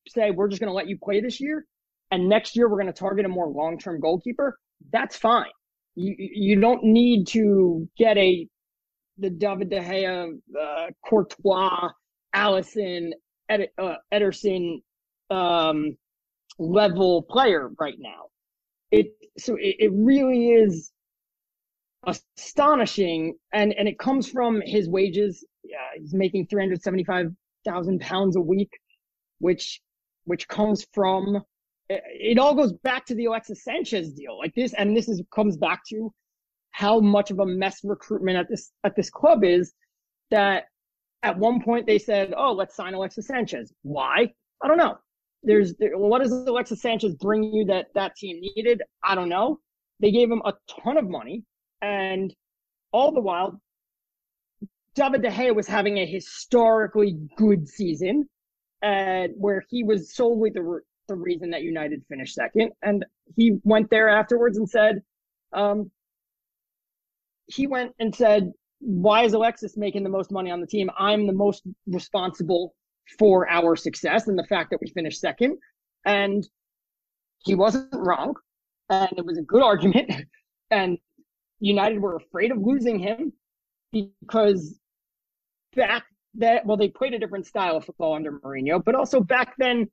say 0.08 0.30
we're 0.30 0.48
just 0.48 0.60
going 0.60 0.70
to 0.70 0.74
let 0.74 0.88
you 0.88 0.96
play 1.02 1.20
this 1.20 1.40
year, 1.40 1.66
and 2.10 2.28
next 2.28 2.56
year 2.56 2.68
we're 2.68 2.80
going 2.80 2.92
to 2.92 2.98
target 2.98 3.26
a 3.26 3.28
more 3.28 3.48
long 3.48 3.78
term 3.78 4.00
goalkeeper, 4.00 4.58
that's 4.92 5.16
fine. 5.16 5.50
You 5.94 6.14
you 6.18 6.60
don't 6.60 6.84
need 6.84 7.26
to 7.28 7.88
get 7.98 8.16
a 8.16 8.48
the 9.18 9.30
David 9.30 9.70
De 9.70 9.80
Gea, 9.80 10.38
uh, 10.60 10.86
Courtois, 11.04 11.90
Alisson, 12.34 13.12
Ed, 13.48 13.68
uh, 13.78 13.94
Ederson 14.12 14.82
um, 15.30 15.96
level 16.58 17.22
player 17.22 17.70
right 17.78 17.96
now. 17.98 18.26
It 18.90 19.08
so 19.38 19.56
it, 19.56 19.76
it 19.78 19.90
really 19.92 20.50
is 20.50 20.92
astonishing, 22.06 23.34
and 23.52 23.72
and 23.74 23.88
it 23.88 23.98
comes 23.98 24.28
from 24.28 24.62
his 24.64 24.88
wages. 24.88 25.44
Yeah, 25.64 25.78
he's 25.98 26.14
making 26.14 26.46
three 26.46 26.62
hundred 26.62 26.82
seventy 26.82 27.04
five 27.04 27.32
thousand 27.64 28.00
pounds 28.00 28.36
a 28.36 28.40
week, 28.40 28.70
which 29.38 29.80
which 30.24 30.46
comes 30.48 30.86
from 30.92 31.42
it, 31.88 32.02
it 32.08 32.38
all 32.38 32.54
goes 32.54 32.72
back 32.72 33.06
to 33.06 33.14
the 33.14 33.26
Alexis 33.26 33.64
Sanchez 33.64 34.12
deal, 34.12 34.38
like 34.38 34.54
this, 34.54 34.72
and 34.74 34.96
this 34.96 35.08
is 35.08 35.22
comes 35.34 35.56
back 35.56 35.80
to 35.88 36.12
how 36.70 37.00
much 37.00 37.30
of 37.30 37.38
a 37.38 37.46
mess 37.46 37.80
recruitment 37.84 38.36
at 38.36 38.48
this 38.48 38.72
at 38.84 38.96
this 38.96 39.10
club 39.10 39.44
is. 39.44 39.72
That 40.30 40.64
at 41.22 41.38
one 41.38 41.62
point 41.62 41.86
they 41.86 41.98
said, 41.98 42.34
"Oh, 42.36 42.52
let's 42.52 42.74
sign 42.74 42.94
Alexis 42.94 43.28
Sanchez." 43.28 43.72
Why? 43.82 44.32
I 44.62 44.68
don't 44.68 44.78
know. 44.78 44.98
There's 45.46 45.74
there, 45.76 45.96
what 45.96 46.22
does 46.22 46.32
Alexis 46.32 46.82
Sanchez 46.82 47.14
bring 47.14 47.44
you 47.44 47.64
that 47.66 47.86
that 47.94 48.16
team 48.16 48.40
needed? 48.40 48.82
I 49.02 49.14
don't 49.14 49.28
know. 49.28 49.60
They 50.00 50.10
gave 50.10 50.30
him 50.30 50.42
a 50.44 50.52
ton 50.68 50.98
of 50.98 51.08
money, 51.08 51.44
and 51.80 52.34
all 52.92 53.12
the 53.12 53.20
while, 53.20 53.60
David 54.96 55.22
De 55.22 55.30
Gea 55.30 55.54
was 55.54 55.68
having 55.68 55.98
a 55.98 56.04
historically 56.04 57.16
good 57.36 57.68
season, 57.68 58.28
and 58.82 59.32
where 59.38 59.64
he 59.70 59.84
was 59.84 60.14
solely 60.14 60.50
the 60.50 60.80
the 61.06 61.14
reason 61.14 61.50
that 61.50 61.62
United 61.62 62.02
finished 62.08 62.34
second. 62.34 62.72
And 62.82 63.04
he 63.36 63.58
went 63.62 63.88
there 63.88 64.08
afterwards 64.08 64.58
and 64.58 64.68
said, 64.68 65.02
um, 65.52 65.92
he 67.46 67.68
went 67.68 67.92
and 68.00 68.12
said, 68.12 68.52
why 68.80 69.22
is 69.22 69.32
Alexis 69.32 69.76
making 69.76 70.02
the 70.02 70.10
most 70.10 70.32
money 70.32 70.50
on 70.50 70.60
the 70.60 70.66
team? 70.66 70.90
I'm 70.98 71.28
the 71.28 71.32
most 71.32 71.62
responsible 71.86 72.74
for 73.18 73.48
our 73.48 73.76
success 73.76 74.28
and 74.28 74.38
the 74.38 74.44
fact 74.44 74.70
that 74.70 74.80
we 74.80 74.88
finished 74.88 75.20
second. 75.20 75.58
And 76.04 76.46
he 77.44 77.54
wasn't 77.54 77.94
wrong. 77.94 78.34
And 78.90 79.12
it 79.16 79.24
was 79.24 79.38
a 79.38 79.42
good 79.42 79.62
argument. 79.62 80.10
And 80.68 80.98
United 81.60 82.00
were 82.00 82.16
afraid 82.16 82.50
of 82.50 82.58
losing 82.58 82.98
him 82.98 83.32
because 83.92 84.80
back 85.76 86.02
that, 86.34 86.66
well, 86.66 86.76
they 86.76 86.88
played 86.88 87.14
a 87.14 87.20
different 87.20 87.46
style 87.46 87.76
of 87.76 87.84
football 87.84 88.14
under 88.14 88.40
Mourinho, 88.40 88.84
but 88.84 88.96
also 88.96 89.20
back 89.20 89.54
then, 89.58 89.88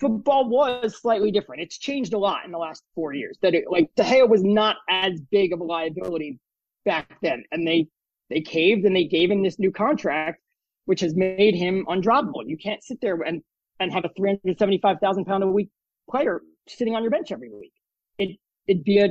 football 0.00 0.48
was 0.48 1.00
slightly 1.00 1.30
different. 1.30 1.62
It's 1.62 1.78
changed 1.78 2.12
a 2.14 2.18
lot 2.18 2.44
in 2.44 2.52
the 2.52 2.58
last 2.58 2.82
four 2.94 3.12
years. 3.12 3.38
That 3.42 3.54
it, 3.54 3.64
like 3.70 3.90
De 3.96 4.02
Gea 4.02 4.28
was 4.28 4.42
not 4.42 4.76
as 4.88 5.20
big 5.30 5.52
of 5.52 5.60
a 5.60 5.64
liability 5.64 6.38
back 6.84 7.18
then, 7.22 7.44
and 7.52 7.66
they 7.66 7.88
they 8.30 8.40
caved 8.40 8.84
and 8.84 8.96
they 8.96 9.04
gave 9.04 9.30
him 9.30 9.42
this 9.42 9.58
new 9.58 9.70
contract, 9.70 10.41
which 10.86 11.00
has 11.00 11.14
made 11.14 11.54
him 11.54 11.86
undroppable. 11.88 12.42
You 12.46 12.56
can't 12.56 12.82
sit 12.82 13.00
there 13.00 13.20
and 13.22 13.42
and 13.80 13.92
have 13.92 14.04
a 14.04 14.10
three 14.16 14.30
hundred 14.30 14.58
seventy 14.58 14.78
five 14.78 14.98
thousand 15.00 15.24
pound 15.24 15.42
a 15.42 15.46
week 15.46 15.70
player 16.10 16.42
sitting 16.68 16.94
on 16.94 17.02
your 17.02 17.10
bench 17.10 17.32
every 17.32 17.50
week. 17.50 17.72
It 18.18 18.36
it'd 18.66 18.84
be 18.84 18.98
a 18.98 19.10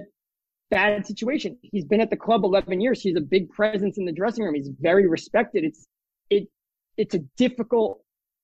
bad 0.69 1.05
situation. 1.05 1.57
He's 1.61 1.85
been 1.85 2.01
at 2.01 2.09
the 2.09 2.17
club 2.17 2.43
eleven 2.43 2.81
years. 2.81 3.01
He's 3.01 3.17
a 3.17 3.21
big 3.21 3.49
presence 3.49 3.97
in 3.97 4.05
the 4.05 4.11
dressing 4.11 4.43
room. 4.43 4.55
He's 4.55 4.69
very 4.79 5.07
respected. 5.07 5.63
It's 5.63 5.87
it 6.29 6.47
it's 6.97 7.15
a 7.15 7.19
difficult 7.37 8.03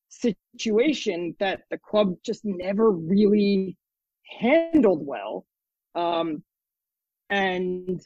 situation 0.09 1.35
that 1.39 1.61
the 1.69 1.77
club 1.77 2.15
just 2.25 2.41
never 2.43 2.91
really 2.91 3.77
handled 4.39 5.05
well. 5.05 5.45
Um, 5.95 6.43
and 7.29 7.99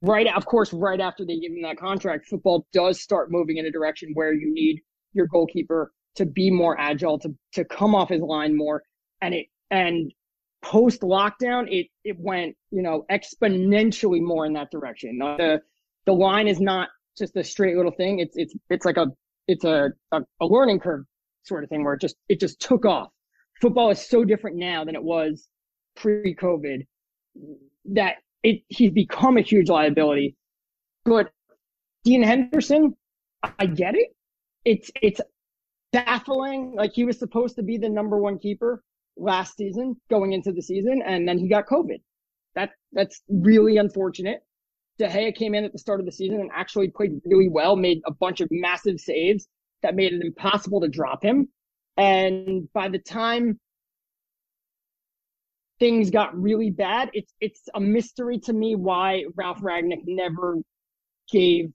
right, 0.00 0.26
of 0.34 0.46
course, 0.46 0.72
right 0.72 1.00
after 1.00 1.24
they 1.24 1.38
give 1.38 1.52
him 1.52 1.62
that 1.62 1.76
contract, 1.76 2.26
football 2.26 2.66
does 2.72 3.00
start 3.00 3.30
moving 3.30 3.56
in 3.56 3.66
a 3.66 3.70
direction 3.70 4.10
where 4.14 4.32
you 4.32 4.52
need 4.52 4.80
your 5.12 5.26
goalkeeper 5.26 5.92
to 6.16 6.26
be 6.26 6.50
more 6.50 6.78
agile, 6.78 7.18
to 7.18 7.34
to 7.54 7.64
come 7.64 7.94
off 7.94 8.08
his 8.08 8.20
line 8.20 8.56
more, 8.56 8.82
and 9.20 9.34
it 9.34 9.46
and 9.70 10.12
post 10.62 11.02
lockdown, 11.02 11.66
it 11.70 11.88
it 12.04 12.16
went 12.18 12.54
you 12.70 12.82
know 12.82 13.04
exponentially 13.10 14.20
more 14.20 14.46
in 14.46 14.52
that 14.54 14.70
direction. 14.70 15.18
The 15.18 15.60
the 16.06 16.12
line 16.12 16.48
is 16.48 16.60
not 16.60 16.88
just 17.18 17.36
a 17.36 17.44
straight 17.44 17.76
little 17.76 17.92
thing. 17.92 18.20
It's 18.20 18.36
it's 18.36 18.54
it's 18.70 18.84
like 18.84 18.96
a 18.96 19.06
it's 19.48 19.64
a, 19.64 19.90
a, 20.12 20.20
a 20.40 20.46
learning 20.46 20.80
curve 20.80 21.04
sort 21.44 21.64
of 21.64 21.70
thing 21.70 21.84
where 21.84 21.94
it 21.94 22.00
just 22.00 22.16
it 22.28 22.40
just 22.40 22.60
took 22.60 22.84
off. 22.84 23.08
Football 23.60 23.90
is 23.90 24.06
so 24.06 24.24
different 24.24 24.56
now 24.56 24.84
than 24.84 24.94
it 24.94 25.02
was 25.02 25.48
pre-COVID 25.96 26.86
that 27.92 28.16
it 28.42 28.62
he's 28.68 28.90
become 28.90 29.36
a 29.36 29.42
huge 29.42 29.68
liability. 29.68 30.36
But 31.04 31.30
Dean 32.04 32.22
Henderson, 32.22 32.96
I 33.58 33.66
get 33.66 33.94
it. 33.94 34.14
It's 34.64 34.90
it's 35.00 35.20
baffling. 35.92 36.74
Like 36.76 36.92
he 36.94 37.04
was 37.04 37.18
supposed 37.18 37.56
to 37.56 37.62
be 37.62 37.78
the 37.78 37.88
number 37.88 38.18
one 38.18 38.38
keeper 38.38 38.82
last 39.16 39.56
season, 39.56 39.96
going 40.10 40.32
into 40.32 40.52
the 40.52 40.62
season, 40.62 41.02
and 41.04 41.28
then 41.28 41.38
he 41.38 41.48
got 41.48 41.66
COVID. 41.66 42.00
That 42.54 42.70
that's 42.92 43.22
really 43.28 43.76
unfortunate. 43.78 44.40
De 44.98 45.08
Gea 45.08 45.34
came 45.34 45.54
in 45.54 45.64
at 45.64 45.72
the 45.72 45.78
start 45.78 46.00
of 46.00 46.06
the 46.06 46.12
season 46.12 46.40
and 46.40 46.50
actually 46.54 46.88
played 46.88 47.12
really 47.24 47.48
well, 47.48 47.76
made 47.76 48.00
a 48.06 48.12
bunch 48.12 48.40
of 48.40 48.48
massive 48.50 49.00
saves 49.00 49.48
that 49.82 49.96
made 49.96 50.12
it 50.12 50.20
impossible 50.20 50.80
to 50.80 50.88
drop 50.88 51.22
him. 51.22 51.48
And 51.96 52.68
by 52.72 52.88
the 52.88 52.98
time 52.98 53.58
things 55.82 56.10
got 56.10 56.40
really 56.40 56.70
bad, 56.70 57.10
it's 57.12 57.34
it's 57.40 57.62
a 57.74 57.80
mystery 57.80 58.38
to 58.38 58.52
me 58.52 58.76
why 58.76 59.24
Ralf 59.34 59.60
Rangnick 59.60 60.02
never 60.06 60.58
gave 61.32 61.72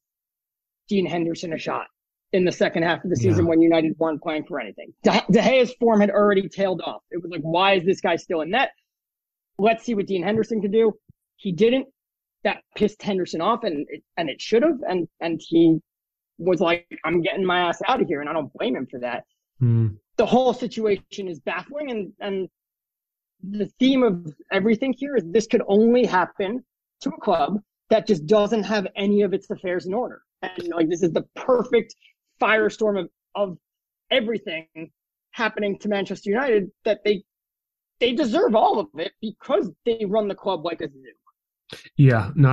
Dean 0.87 1.05
Henderson 1.05 1.51
a 1.51 1.57
shot 1.57 1.87
in 2.31 2.45
the 2.45 2.51
second 2.53 2.83
half 2.83 3.03
of 3.03 3.09
the 3.09 3.17
season 3.17 3.43
yeah. 3.43 3.49
when 3.49 3.61
United 3.61 3.95
weren't 3.99 4.23
playing 4.23 4.45
for 4.47 4.61
anything. 4.61 4.93
De, 5.03 5.21
De 5.29 5.41
Gea's 5.41 5.73
form 5.73 5.99
had 5.99 6.09
already 6.09 6.47
tailed 6.47 6.81
off. 6.85 7.01
It 7.11 7.21
was 7.21 7.29
like, 7.29 7.41
why 7.41 7.73
is 7.73 7.83
this 7.83 7.99
guy 7.99 8.15
still 8.15 8.39
in 8.39 8.51
net? 8.51 8.71
Let's 9.59 9.83
see 9.83 9.93
what 9.93 10.07
Dean 10.07 10.23
Henderson 10.23 10.61
can 10.61 10.71
do. 10.71 10.93
He 11.35 11.51
didn't 11.51 11.87
that 12.45 12.63
pissed 12.77 13.01
Henderson 13.01 13.41
off, 13.41 13.65
and 13.65 13.85
it, 13.89 14.03
and 14.15 14.29
it 14.29 14.39
should 14.39 14.63
have, 14.63 14.79
and 14.87 15.09
and 15.19 15.41
he 15.45 15.79
was 16.37 16.61
like, 16.61 16.87
"I'm 17.03 17.21
getting 17.21 17.45
my 17.45 17.59
ass 17.67 17.81
out 17.85 18.01
of 18.01 18.07
here," 18.07 18.21
and 18.21 18.29
I 18.29 18.33
don't 18.33 18.53
blame 18.53 18.77
him 18.77 18.87
for 18.89 19.01
that. 19.01 19.25
Mm. 19.61 19.97
The 20.15 20.25
whole 20.25 20.53
situation 20.53 21.27
is 21.27 21.41
baffling, 21.41 21.91
and 21.91 22.13
and 22.21 22.47
the 23.43 23.67
theme 23.79 24.03
of 24.03 24.33
everything 24.51 24.93
here 24.97 25.15
is 25.15 25.23
this 25.27 25.47
could 25.47 25.61
only 25.67 26.05
happen 26.05 26.63
to 27.01 27.09
a 27.09 27.19
club 27.19 27.59
that 27.89 28.07
just 28.07 28.25
doesn't 28.25 28.63
have 28.63 28.87
any 28.95 29.21
of 29.21 29.33
its 29.33 29.49
affairs 29.49 29.85
in 29.85 29.93
order, 29.93 30.21
and 30.41 30.67
like 30.69 30.89
this 30.89 31.03
is 31.03 31.11
the 31.11 31.25
perfect 31.35 31.95
firestorm 32.41 32.99
of 32.99 33.09
of 33.35 33.57
everything 34.11 34.67
happening 35.31 35.77
to 35.79 35.87
Manchester 35.87 36.29
United 36.29 36.69
that 36.83 37.03
they 37.05 37.23
they 37.99 38.13
deserve 38.13 38.55
all 38.55 38.79
of 38.79 38.87
it 38.97 39.13
because 39.21 39.69
they 39.85 40.05
run 40.05 40.27
the 40.27 40.35
club 40.35 40.65
like 40.65 40.81
a 40.81 40.89
zoo. 40.89 41.03
Yeah, 41.97 42.31
no, 42.35 42.49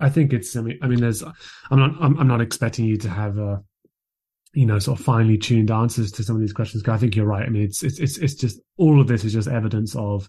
I, 0.00 0.06
I 0.06 0.10
think 0.10 0.32
it's. 0.32 0.54
I 0.56 0.60
mean, 0.60 0.78
I 0.82 0.86
mean, 0.86 1.00
there's. 1.00 1.22
I'm 1.22 1.78
not. 1.78 1.92
I'm, 2.00 2.18
I'm 2.18 2.28
not 2.28 2.40
expecting 2.40 2.84
you 2.84 2.96
to 2.98 3.08
have 3.08 3.38
a, 3.38 3.62
you 4.54 4.66
know, 4.66 4.78
sort 4.78 4.98
of 4.98 5.04
finely 5.04 5.38
tuned 5.38 5.70
answers 5.70 6.12
to 6.12 6.22
some 6.22 6.36
of 6.36 6.40
these 6.40 6.52
questions. 6.52 6.86
I 6.86 6.98
think 6.98 7.16
you're 7.16 7.26
right. 7.26 7.46
I 7.46 7.48
mean, 7.48 7.62
it's 7.62 7.82
it's 7.82 7.98
it's 7.98 8.18
it's 8.18 8.34
just 8.34 8.60
all 8.76 9.00
of 9.00 9.08
this 9.08 9.24
is 9.24 9.32
just 9.32 9.48
evidence 9.48 9.96
of 9.96 10.28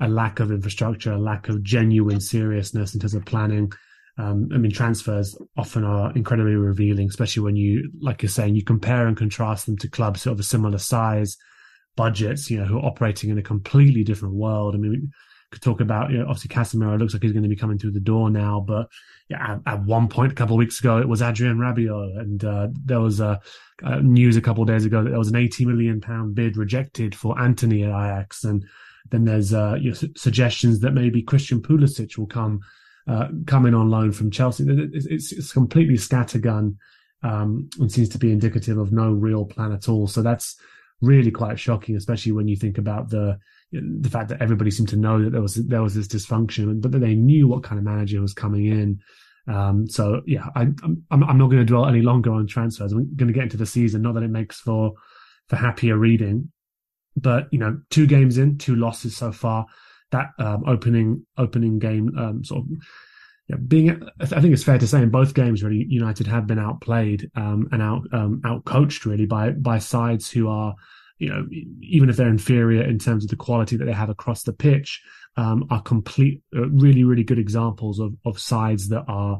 a 0.00 0.08
lack 0.08 0.40
of 0.40 0.50
infrastructure, 0.50 1.12
a 1.12 1.18
lack 1.18 1.48
of 1.48 1.62
genuine 1.62 2.20
seriousness 2.20 2.94
in 2.94 3.00
terms 3.00 3.14
of 3.14 3.24
planning. 3.24 3.72
Um, 4.16 4.48
I 4.52 4.58
mean, 4.58 4.70
transfers 4.70 5.36
often 5.56 5.84
are 5.84 6.12
incredibly 6.12 6.54
revealing, 6.54 7.08
especially 7.08 7.42
when 7.42 7.56
you, 7.56 7.90
like 8.00 8.22
you're 8.22 8.30
saying, 8.30 8.54
you 8.54 8.62
compare 8.62 9.06
and 9.08 9.16
contrast 9.16 9.66
them 9.66 9.76
to 9.78 9.88
clubs 9.88 10.22
sort 10.22 10.34
of 10.34 10.40
a 10.40 10.44
similar 10.44 10.78
size 10.78 11.36
budgets, 11.96 12.50
you 12.50 12.58
know, 12.58 12.64
who 12.64 12.78
are 12.78 12.84
operating 12.84 13.30
in 13.30 13.38
a 13.38 13.42
completely 13.42 14.04
different 14.04 14.34
world. 14.34 14.74
I 14.74 14.78
mean, 14.78 15.10
talk 15.60 15.80
about, 15.80 16.10
you 16.10 16.18
know, 16.18 16.26
obviously 16.28 16.48
Casemiro 16.48 16.98
looks 16.98 17.12
like 17.12 17.22
he's 17.22 17.32
going 17.32 17.42
to 17.42 17.48
be 17.48 17.56
coming 17.56 17.78
through 17.78 17.92
the 17.92 18.00
door 18.00 18.30
now, 18.30 18.64
but 18.66 18.88
yeah, 19.28 19.52
at, 19.52 19.60
at 19.66 19.82
one 19.84 20.08
point 20.08 20.32
a 20.32 20.34
couple 20.34 20.54
of 20.54 20.58
weeks 20.58 20.80
ago, 20.80 20.98
it 20.98 21.08
was 21.08 21.22
Adrien 21.22 21.58
Rabiot. 21.58 22.18
And 22.18 22.44
uh, 22.44 22.68
there 22.84 23.00
was 23.00 23.20
uh, 23.20 23.38
news 24.02 24.36
a 24.36 24.40
couple 24.40 24.62
of 24.62 24.68
days 24.68 24.84
ago 24.84 25.02
that 25.02 25.10
there 25.10 25.18
was 25.18 25.28
an 25.28 25.36
80 25.36 25.66
million 25.66 26.00
pound 26.00 26.34
bid 26.34 26.56
rejected 26.56 27.14
for 27.14 27.38
Antony 27.40 27.84
at 27.84 27.90
Ajax. 27.90 28.44
And 28.44 28.64
then 29.10 29.24
there's 29.24 29.52
uh, 29.52 29.76
you 29.80 29.90
know, 29.90 29.94
su- 29.94 30.12
suggestions 30.16 30.80
that 30.80 30.92
maybe 30.92 31.22
Christian 31.22 31.60
Pulisic 31.60 32.18
will 32.18 32.26
come 32.26 32.60
uh, 33.06 33.28
coming 33.46 33.74
on 33.74 33.90
loan 33.90 34.12
from 34.12 34.30
Chelsea. 34.30 34.64
It's, 34.66 35.06
it's, 35.06 35.32
it's 35.32 35.52
completely 35.52 35.96
scattergun 35.96 36.76
um, 37.22 37.68
and 37.80 37.90
seems 37.90 38.08
to 38.10 38.18
be 38.18 38.30
indicative 38.30 38.78
of 38.78 38.92
no 38.92 39.12
real 39.12 39.44
plan 39.44 39.72
at 39.72 39.88
all. 39.88 40.06
So 40.06 40.22
that's 40.22 40.56
really 41.00 41.30
quite 41.30 41.58
shocking, 41.58 41.96
especially 41.96 42.32
when 42.32 42.48
you 42.48 42.56
think 42.56 42.78
about 42.78 43.10
the 43.10 43.38
the 44.00 44.10
fact 44.10 44.28
that 44.28 44.40
everybody 44.40 44.70
seemed 44.70 44.88
to 44.90 44.96
know 44.96 45.22
that 45.22 45.30
there 45.30 45.42
was 45.42 45.54
there 45.54 45.82
was 45.82 45.94
this 45.94 46.08
dysfunction, 46.08 46.80
but 46.80 46.92
that 46.92 47.00
they 47.00 47.14
knew 47.14 47.48
what 47.48 47.62
kind 47.62 47.78
of 47.78 47.84
manager 47.84 48.20
was 48.20 48.34
coming 48.34 48.66
in. 48.66 49.00
Um, 49.52 49.86
so 49.88 50.22
yeah, 50.26 50.46
I, 50.54 50.62
I'm 50.82 51.04
I'm 51.10 51.38
not 51.38 51.50
going 51.50 51.58
to 51.58 51.64
dwell 51.64 51.86
any 51.86 52.00
longer 52.00 52.32
on 52.32 52.46
transfers. 52.46 52.92
I'm 52.92 53.14
going 53.16 53.28
to 53.28 53.34
get 53.34 53.44
into 53.44 53.56
the 53.56 53.66
season. 53.66 54.02
Not 54.02 54.14
that 54.14 54.22
it 54.22 54.30
makes 54.30 54.60
for 54.60 54.92
for 55.48 55.56
happier 55.56 55.98
reading, 55.98 56.50
but 57.16 57.48
you 57.50 57.58
know, 57.58 57.80
two 57.90 58.06
games 58.06 58.38
in, 58.38 58.58
two 58.58 58.76
losses 58.76 59.16
so 59.16 59.32
far. 59.32 59.66
That 60.12 60.30
um, 60.38 60.64
opening 60.66 61.26
opening 61.36 61.78
game 61.78 62.16
um, 62.16 62.44
sort 62.44 62.64
of 62.64 62.70
yeah, 63.48 63.56
being, 63.56 64.02
I 64.20 64.26
think 64.26 64.54
it's 64.54 64.64
fair 64.64 64.78
to 64.78 64.86
say 64.86 65.02
in 65.02 65.10
both 65.10 65.34
games, 65.34 65.62
really, 65.62 65.84
United 65.88 66.26
have 66.26 66.46
been 66.46 66.58
outplayed 66.58 67.30
um, 67.36 67.68
and 67.72 67.82
out 67.82 68.02
um, 68.12 68.40
outcoached 68.44 69.04
really 69.04 69.26
by 69.26 69.50
by 69.50 69.78
sides 69.78 70.30
who 70.30 70.48
are, 70.48 70.74
you 71.18 71.28
know, 71.28 71.46
even 71.80 72.08
if 72.08 72.16
they're 72.16 72.28
inferior 72.28 72.82
in 72.82 72.98
terms 72.98 73.24
of 73.24 73.30
the 73.30 73.36
quality 73.36 73.76
that 73.76 73.84
they 73.84 73.92
have 73.92 74.10
across 74.10 74.42
the 74.42 74.52
pitch, 74.52 75.00
um, 75.36 75.64
are 75.70 75.82
complete, 75.82 76.42
uh, 76.54 76.68
really, 76.68 77.04
really 77.04 77.24
good 77.24 77.38
examples 77.38 77.98
of 77.98 78.14
of 78.24 78.38
sides 78.38 78.88
that 78.88 79.04
are 79.08 79.38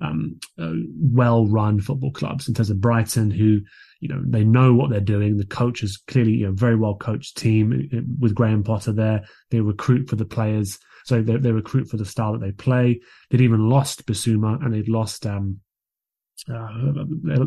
um, 0.00 0.38
uh, 0.58 0.72
well 1.00 1.46
run 1.46 1.80
football 1.80 2.10
clubs. 2.10 2.48
In 2.48 2.54
terms 2.54 2.70
of 2.70 2.80
Brighton, 2.80 3.30
who 3.30 3.60
you 4.00 4.08
know 4.08 4.22
they 4.26 4.44
know 4.44 4.74
what 4.74 4.90
they're 4.90 5.00
doing. 5.00 5.36
The 5.36 5.46
coach 5.46 5.82
is 5.82 6.02
clearly 6.06 6.32
you 6.32 6.46
know, 6.46 6.52
very 6.52 6.76
well 6.76 6.96
coached 6.96 7.36
team 7.36 7.88
uh, 7.92 8.00
with 8.18 8.34
Graham 8.34 8.62
Potter 8.62 8.92
there. 8.92 9.24
They 9.50 9.60
recruit 9.60 10.08
for 10.08 10.16
the 10.16 10.24
players. 10.24 10.78
So 11.04 11.22
they, 11.22 11.36
they 11.36 11.52
recruit 11.52 11.88
for 11.88 11.96
the 11.96 12.04
style 12.04 12.32
that 12.32 12.40
they 12.40 12.50
play. 12.50 13.00
They'd 13.30 13.40
even 13.40 13.68
lost 13.68 14.06
Bissouma 14.06 14.60
and 14.64 14.74
they'd 14.74 14.88
lost 14.88 15.24
um, 15.24 15.60
uh, 16.52 16.70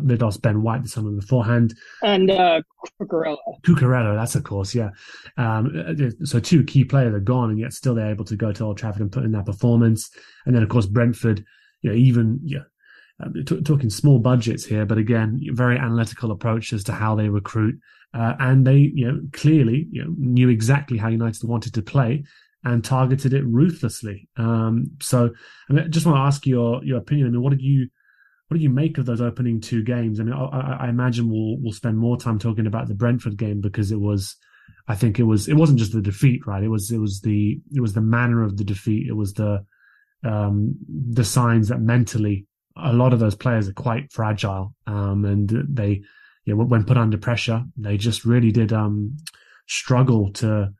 they 0.02 0.16
lost 0.16 0.42
Ben 0.42 0.62
White 0.62 0.82
the 0.82 0.88
summer 0.88 1.10
beforehand, 1.10 1.74
and 2.02 2.30
uh, 2.30 2.60
Cucurella. 3.00 3.36
Cucurella, 3.62 4.16
that's 4.16 4.34
of 4.34 4.44
course, 4.44 4.74
yeah. 4.74 4.90
Um, 5.36 6.16
so 6.24 6.40
two 6.40 6.64
key 6.64 6.84
players 6.84 7.14
are 7.14 7.20
gone, 7.20 7.50
and 7.50 7.58
yet 7.58 7.72
still 7.72 7.94
they're 7.94 8.10
able 8.10 8.24
to 8.26 8.36
go 8.36 8.52
to 8.52 8.64
Old 8.64 8.78
Trafford 8.78 9.02
and 9.02 9.12
put 9.12 9.24
in 9.24 9.32
that 9.32 9.46
performance. 9.46 10.10
And 10.46 10.54
then 10.54 10.62
of 10.62 10.68
course 10.68 10.86
Brentford, 10.86 11.44
you 11.82 11.90
know, 11.90 11.96
even 11.96 12.40
yeah, 12.44 12.64
um, 13.22 13.34
t- 13.46 13.62
talking 13.62 13.90
small 13.90 14.18
budgets 14.18 14.64
here, 14.64 14.84
but 14.84 14.98
again, 14.98 15.40
very 15.52 15.78
analytical 15.78 16.30
approach 16.30 16.72
as 16.72 16.84
to 16.84 16.92
how 16.92 17.14
they 17.14 17.28
recruit. 17.28 17.78
Uh, 18.12 18.34
and 18.40 18.66
they, 18.66 18.90
you 18.92 19.06
know, 19.06 19.20
clearly 19.32 19.86
you 19.92 20.04
know, 20.04 20.12
knew 20.18 20.48
exactly 20.48 20.98
how 20.98 21.08
United 21.08 21.48
wanted 21.48 21.72
to 21.74 21.82
play 21.82 22.24
and 22.64 22.84
targeted 22.84 23.32
it 23.32 23.44
ruthlessly. 23.46 24.28
Um, 24.36 24.90
so 25.00 25.30
I, 25.68 25.72
mean, 25.72 25.84
I 25.84 25.88
just 25.88 26.06
want 26.06 26.16
to 26.16 26.22
ask 26.22 26.46
your 26.46 26.84
your 26.84 26.98
opinion. 26.98 27.28
I 27.28 27.30
mean, 27.30 27.42
what 27.42 27.50
did 27.50 27.62
you 27.62 27.88
what 28.50 28.56
do 28.56 28.62
you 28.64 28.68
make 28.68 28.98
of 28.98 29.06
those 29.06 29.20
opening 29.20 29.60
two 29.60 29.84
games? 29.84 30.18
I 30.18 30.24
mean, 30.24 30.34
I, 30.34 30.78
I 30.80 30.88
imagine 30.88 31.30
we'll 31.30 31.56
we'll 31.60 31.72
spend 31.72 31.96
more 31.96 32.16
time 32.16 32.36
talking 32.36 32.66
about 32.66 32.88
the 32.88 32.94
Brentford 32.94 33.36
game 33.36 33.60
because 33.60 33.92
it 33.92 34.00
was, 34.00 34.34
I 34.88 34.96
think 34.96 35.20
it 35.20 35.22
was 35.22 35.46
it 35.46 35.54
wasn't 35.54 35.78
just 35.78 35.92
the 35.92 36.02
defeat, 36.02 36.44
right? 36.48 36.64
It 36.64 36.68
was 36.68 36.90
it 36.90 36.98
was 36.98 37.20
the 37.20 37.60
it 37.72 37.80
was 37.80 37.92
the 37.92 38.00
manner 38.00 38.42
of 38.42 38.56
the 38.56 38.64
defeat. 38.64 39.06
It 39.06 39.12
was 39.12 39.34
the 39.34 39.64
um, 40.24 40.74
the 40.88 41.22
signs 41.22 41.68
that 41.68 41.80
mentally 41.80 42.48
a 42.76 42.92
lot 42.92 43.12
of 43.12 43.20
those 43.20 43.36
players 43.36 43.68
are 43.68 43.72
quite 43.72 44.10
fragile, 44.10 44.74
um, 44.84 45.24
and 45.24 45.48
they, 45.68 46.02
you 46.44 46.56
know, 46.56 46.64
when 46.64 46.82
put 46.82 46.96
under 46.96 47.18
pressure, 47.18 47.62
they 47.76 47.96
just 47.96 48.24
really 48.24 48.50
did 48.50 48.72
um, 48.72 49.16
struggle 49.68 50.32
to 50.32 50.74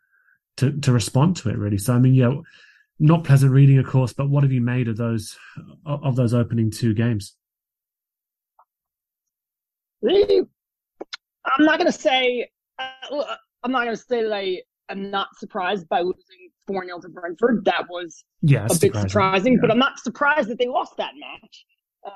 to 0.57 0.73
to 0.81 0.91
respond 0.91 1.37
to 1.37 1.51
it 1.51 1.57
really. 1.57 1.79
So 1.79 1.95
I 1.95 2.01
mean, 2.01 2.15
yeah, 2.15 2.35
not 2.99 3.23
pleasant 3.23 3.53
reading, 3.53 3.79
of 3.79 3.87
course. 3.87 4.13
But 4.13 4.29
what 4.29 4.43
have 4.43 4.51
you 4.51 4.61
made 4.61 4.89
of 4.89 4.97
those 4.97 5.39
of 5.87 6.17
those 6.17 6.35
opening 6.35 6.73
two 6.73 6.95
games? 6.95 7.37
I'm 10.05 11.65
not 11.65 11.79
going 11.79 11.91
to 11.91 11.99
say. 11.99 12.49
Uh, 12.79 13.37
I'm 13.63 13.73
not 13.73 13.85
going 13.85 13.97
to 13.97 14.03
say 14.03 14.23
that 14.23 14.33
I 14.33 14.63
am 14.91 15.11
not 15.11 15.29
surprised 15.37 15.89
by 15.89 16.01
losing 16.01 16.51
4 16.67 16.85
0 16.85 17.01
to 17.01 17.09
Brentford. 17.09 17.65
That 17.65 17.87
was 17.89 18.25
yeah, 18.43 18.65
a 18.65 18.69
bit 18.69 18.81
surprising, 18.81 19.09
surprising 19.09 19.53
yeah. 19.55 19.59
but 19.61 19.71
I'm 19.71 19.79
not 19.79 19.99
surprised 19.99 20.49
that 20.49 20.59
they 20.59 20.69
lost 20.69 20.97
that 20.97 21.13
match. 21.19 21.65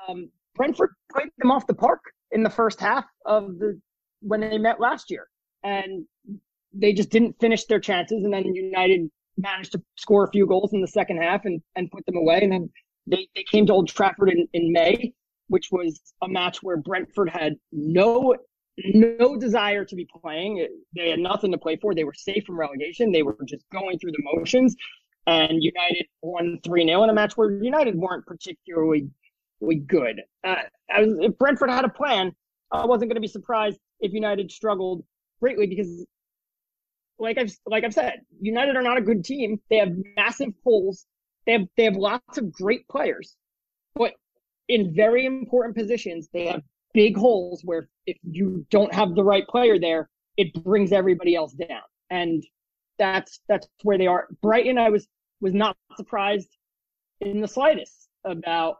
Um, 0.09 0.29
Brentford 0.55 0.91
played 1.11 1.29
them 1.37 1.51
off 1.51 1.67
the 1.67 1.75
park 1.75 2.01
in 2.31 2.43
the 2.43 2.49
first 2.49 2.79
half 2.79 3.05
of 3.25 3.59
the 3.59 3.79
when 4.21 4.41
they 4.41 4.57
met 4.57 4.79
last 4.79 5.11
year. 5.11 5.27
And 5.63 6.05
they 6.73 6.93
just 6.93 7.09
didn't 7.09 7.39
finish 7.39 7.65
their 7.65 7.79
chances, 7.79 8.23
and 8.23 8.33
then 8.33 8.53
United 8.53 9.09
managed 9.37 9.71
to 9.73 9.81
score 9.97 10.25
a 10.25 10.31
few 10.31 10.45
goals 10.45 10.73
in 10.73 10.81
the 10.81 10.87
second 10.87 11.21
half 11.21 11.45
and, 11.45 11.61
and 11.75 11.91
put 11.91 12.05
them 12.05 12.17
away. 12.17 12.39
And 12.41 12.51
then 12.51 12.69
they, 13.07 13.27
they 13.35 13.43
came 13.43 13.65
to 13.67 13.73
Old 13.73 13.87
Trafford 13.87 14.29
in, 14.29 14.47
in 14.53 14.71
May, 14.71 15.13
which 15.47 15.69
was 15.71 15.99
a 16.21 16.27
match 16.27 16.61
where 16.63 16.77
Brentford 16.77 17.29
had 17.29 17.55
no 17.71 18.35
no 18.77 19.37
desire 19.37 19.85
to 19.85 19.95
be 19.95 20.05
playing. 20.21 20.67
They 20.95 21.09
had 21.09 21.19
nothing 21.19 21.51
to 21.51 21.57
play 21.57 21.77
for. 21.77 21.95
They 21.95 22.03
were 22.03 22.13
safe 22.13 22.45
from 22.45 22.59
relegation. 22.59 23.11
They 23.11 23.23
were 23.23 23.37
just 23.45 23.63
going 23.71 23.99
through 23.99 24.11
the 24.11 24.23
motions. 24.33 24.75
And 25.27 25.63
United 25.63 26.05
won 26.21 26.59
3 26.63 26.85
0 26.85 27.03
in 27.03 27.09
a 27.09 27.13
match 27.13 27.37
where 27.37 27.51
United 27.51 27.95
weren't 27.95 28.25
particularly 28.25 29.09
good. 29.87 30.21
Uh, 30.43 30.55
was, 30.89 31.17
if 31.21 31.37
Brentford 31.37 31.69
had 31.69 31.85
a 31.85 31.89
plan, 31.89 32.35
I 32.71 32.85
wasn't 32.85 33.09
going 33.09 33.15
to 33.15 33.21
be 33.21 33.27
surprised 33.27 33.79
if 33.99 34.13
United 34.13 34.51
struggled 34.51 35.03
greatly 35.39 35.67
because 35.67 36.05
like 37.17 37.37
I've 37.37 37.55
like 37.65 37.83
I've 37.83 37.93
said, 37.93 38.21
United 38.41 38.75
are 38.75 38.83
not 38.83 38.97
a 38.97 39.01
good 39.01 39.23
team. 39.23 39.59
They 39.69 39.77
have 39.77 39.93
massive 40.15 40.53
holes. 40.63 41.05
They 41.45 41.53
have 41.53 41.67
they 41.77 41.85
have 41.85 41.95
lots 41.95 42.37
of 42.37 42.51
great 42.51 42.87
players, 42.87 43.35
in 44.67 44.93
very 44.95 45.25
important 45.25 45.75
positions, 45.75 46.29
they 46.33 46.47
have 46.47 46.61
big 46.93 47.17
holes 47.17 47.61
where 47.63 47.87
if 48.05 48.17
you 48.23 48.65
don't 48.71 48.93
have 48.93 49.15
the 49.15 49.23
right 49.23 49.45
player 49.47 49.79
there, 49.79 50.09
it 50.37 50.53
brings 50.63 50.91
everybody 50.91 51.35
else 51.35 51.53
down. 51.53 51.81
And 52.09 52.43
that's 52.97 53.39
that's 53.47 53.67
where 53.83 53.97
they 53.97 54.07
are. 54.07 54.27
Brighton, 54.41 54.77
I 54.77 54.89
was 54.89 55.07
was 55.41 55.53
not 55.53 55.75
surprised 55.97 56.49
in 57.21 57.41
the 57.41 57.47
slightest 57.47 58.07
about 58.23 58.77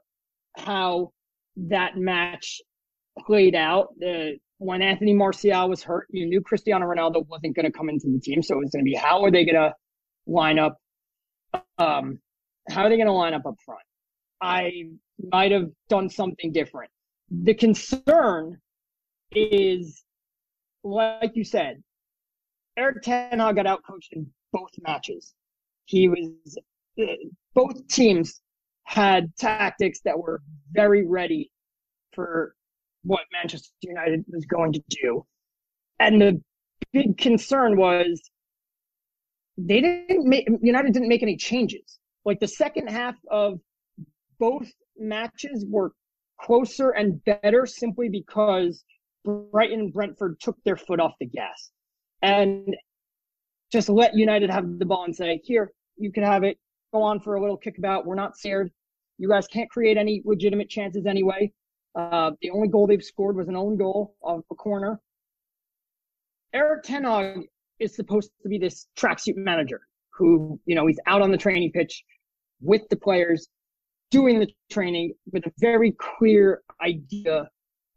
how 0.57 1.11
that 1.57 1.97
match 1.97 2.61
played 3.25 3.55
out. 3.55 3.89
The 3.99 4.38
when 4.57 4.81
Anthony 4.81 5.13
Martial 5.13 5.69
was 5.69 5.83
hurt, 5.83 6.07
you 6.09 6.25
knew 6.25 6.41
Cristiano 6.41 6.86
Ronaldo 6.86 7.27
wasn't 7.27 7.55
going 7.55 7.65
to 7.65 7.71
come 7.71 7.89
into 7.89 8.07
the 8.07 8.19
team. 8.19 8.41
So 8.41 8.55
it 8.55 8.59
was 8.59 8.71
going 8.71 8.86
to 8.86 8.89
be 8.89 8.95
how 8.95 9.23
are 9.23 9.31
they 9.31 9.45
going 9.45 9.55
to 9.55 9.73
line 10.27 10.59
up? 10.59 10.77
Um, 11.77 12.19
how 12.69 12.83
are 12.83 12.89
they 12.89 12.95
going 12.95 13.07
to 13.07 13.13
line 13.13 13.33
up 13.33 13.45
up 13.45 13.55
front? 13.65 13.81
I 14.41 14.89
might 15.32 15.51
have 15.51 15.70
done 15.89 16.09
something 16.09 16.51
different. 16.51 16.91
The 17.30 17.53
concern 17.53 18.59
is, 19.32 20.03
like 20.84 21.36
you 21.36 21.43
said, 21.43 21.82
Erik 22.78 23.01
Ten 23.01 23.39
Hag 23.39 23.55
got 23.55 23.66
outcoached 23.66 24.11
in 24.11 24.28
both 24.51 24.72
matches. 24.82 25.34
He 25.86 26.07
was, 26.07 26.57
uh, 27.01 27.05
both 27.53 27.88
teams 27.88 28.41
had 28.84 29.36
tactics 29.38 29.99
that 30.05 30.18
were 30.18 30.41
very 30.72 31.05
ready 31.05 31.51
for 32.13 32.55
what 33.03 33.22
Manchester 33.32 33.72
United 33.82 34.26
was 34.28 34.45
going 34.45 34.74
to 34.74 34.84
do. 34.89 35.26
And 35.99 36.22
the 36.22 36.41
big 36.91 37.18
concern 37.18 37.78
was 37.78 38.22
they 39.57 39.82
didn't 39.82 40.28
make 40.28 40.47
United 40.61 40.93
didn't 40.93 41.07
make 41.07 41.24
any 41.24 41.38
changes. 41.38 41.99
Like 42.26 42.39
the 42.39 42.47
second 42.47 42.88
half 42.89 43.16
of 43.30 43.59
both 44.39 44.72
matches 44.98 45.66
were 45.68 45.91
closer 46.39 46.91
and 46.91 47.24
better 47.26 47.66
simply 47.66 48.10
because 48.10 48.84
Brighton 49.24 49.80
and 49.80 49.93
Brentford 49.93 50.39
took 50.39 50.58
their 50.64 50.78
foot 50.78 51.00
off 51.00 51.14
the 51.20 51.26
gas 51.26 51.72
and 52.22 52.76
just 53.72 53.89
let 53.89 54.16
United 54.16 54.50
have 54.50 54.80
the 54.80 54.86
ball 54.86 55.06
and 55.06 55.16
say, 55.16 55.41
here, 55.43 55.72
you 55.98 56.12
can 56.12 56.24
have 56.24 56.43
it. 56.43 56.58
Go 56.93 57.02
on 57.02 57.20
for 57.20 57.36
a 57.36 57.41
little 57.41 57.58
kickabout. 57.58 58.06
We're 58.06 58.16
not 58.16 58.38
scared. 58.38 58.72
You 59.18 59.30
guys 59.30 59.48
can't 59.48 59.70
create 59.70 59.98
any 59.98 60.22
legitimate 60.26 60.70
chances 60.70 61.06
anyway. 61.06 61.52
Uh, 61.96 62.32
the 62.41 62.50
only 62.52 62.68
goal 62.68 62.88
they've 62.88 63.04
scored 63.04 63.36
was 63.36 63.48
an 63.48 63.56
own 63.56 63.78
goal 63.78 64.16
off 64.22 64.43
a 64.52 64.56
corner. 64.56 65.00
Erik 66.54 66.84
Ten 66.84 67.04
Hag 67.04 67.48
is 67.80 67.96
supposed 67.96 68.32
to 68.43 68.50
be 68.50 68.58
this 68.58 68.88
tracksuit 68.98 69.36
manager 69.36 69.82
who, 70.12 70.60
you 70.66 70.76
know, 70.76 70.88
he's 70.88 71.00
out 71.08 71.22
on 71.22 71.32
the 71.32 71.38
training 71.38 71.72
pitch 71.72 72.04
with 72.62 72.82
the 72.89 72.96
players, 72.96 73.48
doing 74.12 74.39
the 74.39 74.47
training 74.72 75.14
with 75.32 75.45
a 75.45 75.51
very 75.60 75.91
clear 75.93 76.62
idea 76.82 77.49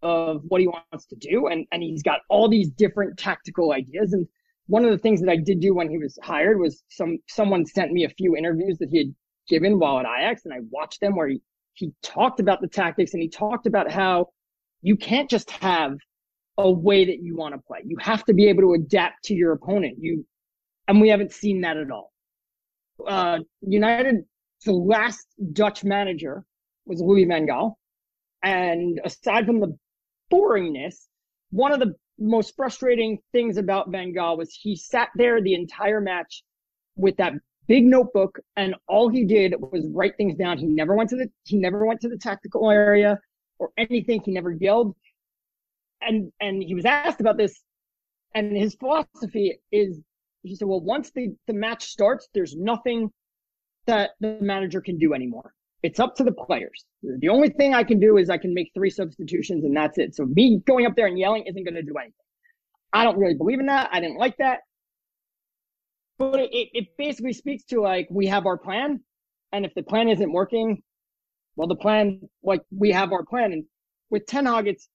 of 0.03 0.43
what 0.49 0.61
he 0.61 0.69
wants 0.69 1.07
to 1.07 1.17
do. 1.17 1.49
And, 1.49 1.67
and 1.73 1.83
he's 1.83 2.03
got 2.03 2.21
all 2.29 2.49
these 2.49 2.71
different 2.71 3.19
tactical 3.19 3.73
ideas. 3.73 4.13
And 4.13 4.27
one 4.67 4.85
of 4.85 4.91
the 4.91 4.99
things 4.99 5.21
that 5.21 5.31
I 5.31 5.37
did 5.37 5.61
do 5.61 5.75
when 5.75 5.91
he 5.91 5.99
was 5.99 6.19
hired 6.23 6.61
was 6.61 6.83
some 6.89 7.19
someone 7.29 7.67
sent 7.67 7.93
me 7.93 8.05
a 8.05 8.11
few 8.11 8.37
interviews 8.37 8.79
that 8.79 8.91
he 8.91 8.99
had 8.99 9.15
given 9.49 9.79
while 9.79 9.99
at 9.99 10.07
Ajax, 10.07 10.45
and 10.45 10.55
I 10.55 10.59
watched 10.71 11.01
them 11.01 11.17
where 11.17 11.29
he 11.29 11.41
he 11.73 11.93
talked 12.03 12.41
about 12.41 12.61
the 12.61 12.69
tactics 12.69 13.15
and 13.15 13.23
he 13.23 13.29
talked 13.29 13.67
about 13.67 13.91
how 13.91 14.29
you 14.83 14.97
can't 14.97 15.31
just 15.31 15.51
have 15.51 15.97
a 16.59 16.71
way 16.71 17.05
that 17.05 17.23
you 17.23 17.37
want 17.37 17.55
to 17.55 17.61
play. 17.67 17.79
You 17.85 17.97
have 18.01 18.25
to 18.25 18.35
be 18.35 18.49
able 18.49 18.63
to 18.63 18.75
adapt 18.75 19.25
to 19.25 19.35
your 19.35 19.53
opponent. 19.53 19.97
You 20.01 20.27
and 20.87 21.01
we 21.01 21.09
haven't 21.09 21.33
seen 21.33 21.63
that 21.63 21.77
at 21.77 21.91
all. 21.91 22.13
Uh, 23.07 23.39
United, 23.61 24.25
the 24.65 24.73
last 24.73 25.27
Dutch 25.53 25.85
manager 25.85 26.45
was 26.87 27.01
Louis 27.01 27.25
van 27.25 27.47
Gaal, 27.47 27.75
and 28.43 29.01
aside 29.05 29.47
from 29.47 29.61
the 29.61 29.77
boringness, 30.31 31.09
one 31.51 31.73
of 31.73 31.81
the 31.81 31.95
most 32.19 32.55
frustrating 32.57 33.19
things 33.33 33.57
about 33.57 33.91
Van 33.91 34.13
Gaal 34.13 34.37
was 34.37 34.53
he 34.53 34.77
sat 34.77 35.09
there 35.15 35.41
the 35.41 35.55
entire 35.55 36.01
match 36.01 36.43
with 36.97 37.17
that 37.17 37.33
big 37.69 37.85
notebook 37.85 38.41
and 38.57 38.75
all 38.89 39.09
he 39.09 39.25
did 39.25 39.55
was 39.59 39.87
write 39.93 40.17
things 40.17 40.35
down. 40.37 40.59
He 40.59 40.67
never 40.67 40.95
went 40.97 41.11
to 41.11 41.17
the 41.17 41.31
he 41.45 41.57
never 41.57 41.87
went 41.87 42.01
to 42.01 42.09
the 42.09 42.19
tactical 42.19 42.71
area 42.71 43.21
or 43.59 43.71
anything. 43.77 44.21
He 44.25 44.33
never 44.33 44.51
yelled. 44.51 44.95
And 46.01 46.33
and 46.41 46.63
he 46.63 46.75
was 46.75 46.85
asked 46.85 47.21
about 47.21 47.37
this 47.37 47.63
and 48.35 48.57
his 48.57 48.75
philosophy 48.75 49.61
is 49.71 50.01
he 50.43 50.55
said, 50.55 50.69
well, 50.69 50.81
once 50.81 51.11
the, 51.11 51.35
the 51.47 51.53
match 51.53 51.85
starts, 51.85 52.29
there's 52.33 52.57
nothing 52.57 53.11
that 53.89 54.11
the 54.20 54.39
manager 54.41 54.80
can 54.80 54.99
do 54.99 55.14
anymore. 55.14 55.53
It's 55.82 56.01
up 56.01 56.14
to 56.16 56.24
the 56.24 56.32
players. 56.32 56.84
The 57.03 57.28
only 57.28 57.49
thing 57.51 57.74
I 57.74 57.84
can 57.84 58.01
do 58.01 58.16
is 58.16 58.30
I 58.30 58.39
can 58.39 58.55
make 58.55 58.70
three 58.74 58.91
substitutions 58.91 59.64
and 59.64 59.76
that's 59.76 59.99
it. 59.99 60.14
So 60.14 60.24
me 60.26 60.61
going 60.66 60.86
up 60.86 60.95
there 60.97 61.07
and 61.07 61.18
yelling 61.18 61.45
isn't 61.47 61.64
going 61.64 61.74
to 61.74 61.82
do 61.82 61.95
anything. 61.97 62.14
I 62.93 63.05
don't 63.05 63.18
really 63.18 63.34
believe 63.34 63.61
in 63.61 63.66
that. 63.66 63.91
I 63.93 64.01
didn't 64.01 64.18
like 64.18 64.36
that. 64.39 64.61
But 66.18 66.41
it, 66.41 66.51
it 66.72 66.86
basically 66.97 67.32
speaks 67.32 67.64
to 67.66 67.80
like, 67.80 68.09
we 68.11 68.26
have 68.26 68.47
our 68.47 68.59
plan. 68.59 69.01
And 69.53 69.64
if 69.64 69.72
the 69.74 69.82
plan 69.82 70.09
isn't 70.09 70.32
working, 70.32 70.82
well, 71.57 71.68
the 71.68 71.76
plan, 71.76 72.28
like 72.43 72.62
we 72.76 72.91
have 72.91 73.12
our 73.12 73.24
plan. 73.24 73.53
And 73.53 73.64
with 74.11 74.26
Ten 74.26 74.47
Hag, 74.47 74.66
it's 74.66 74.89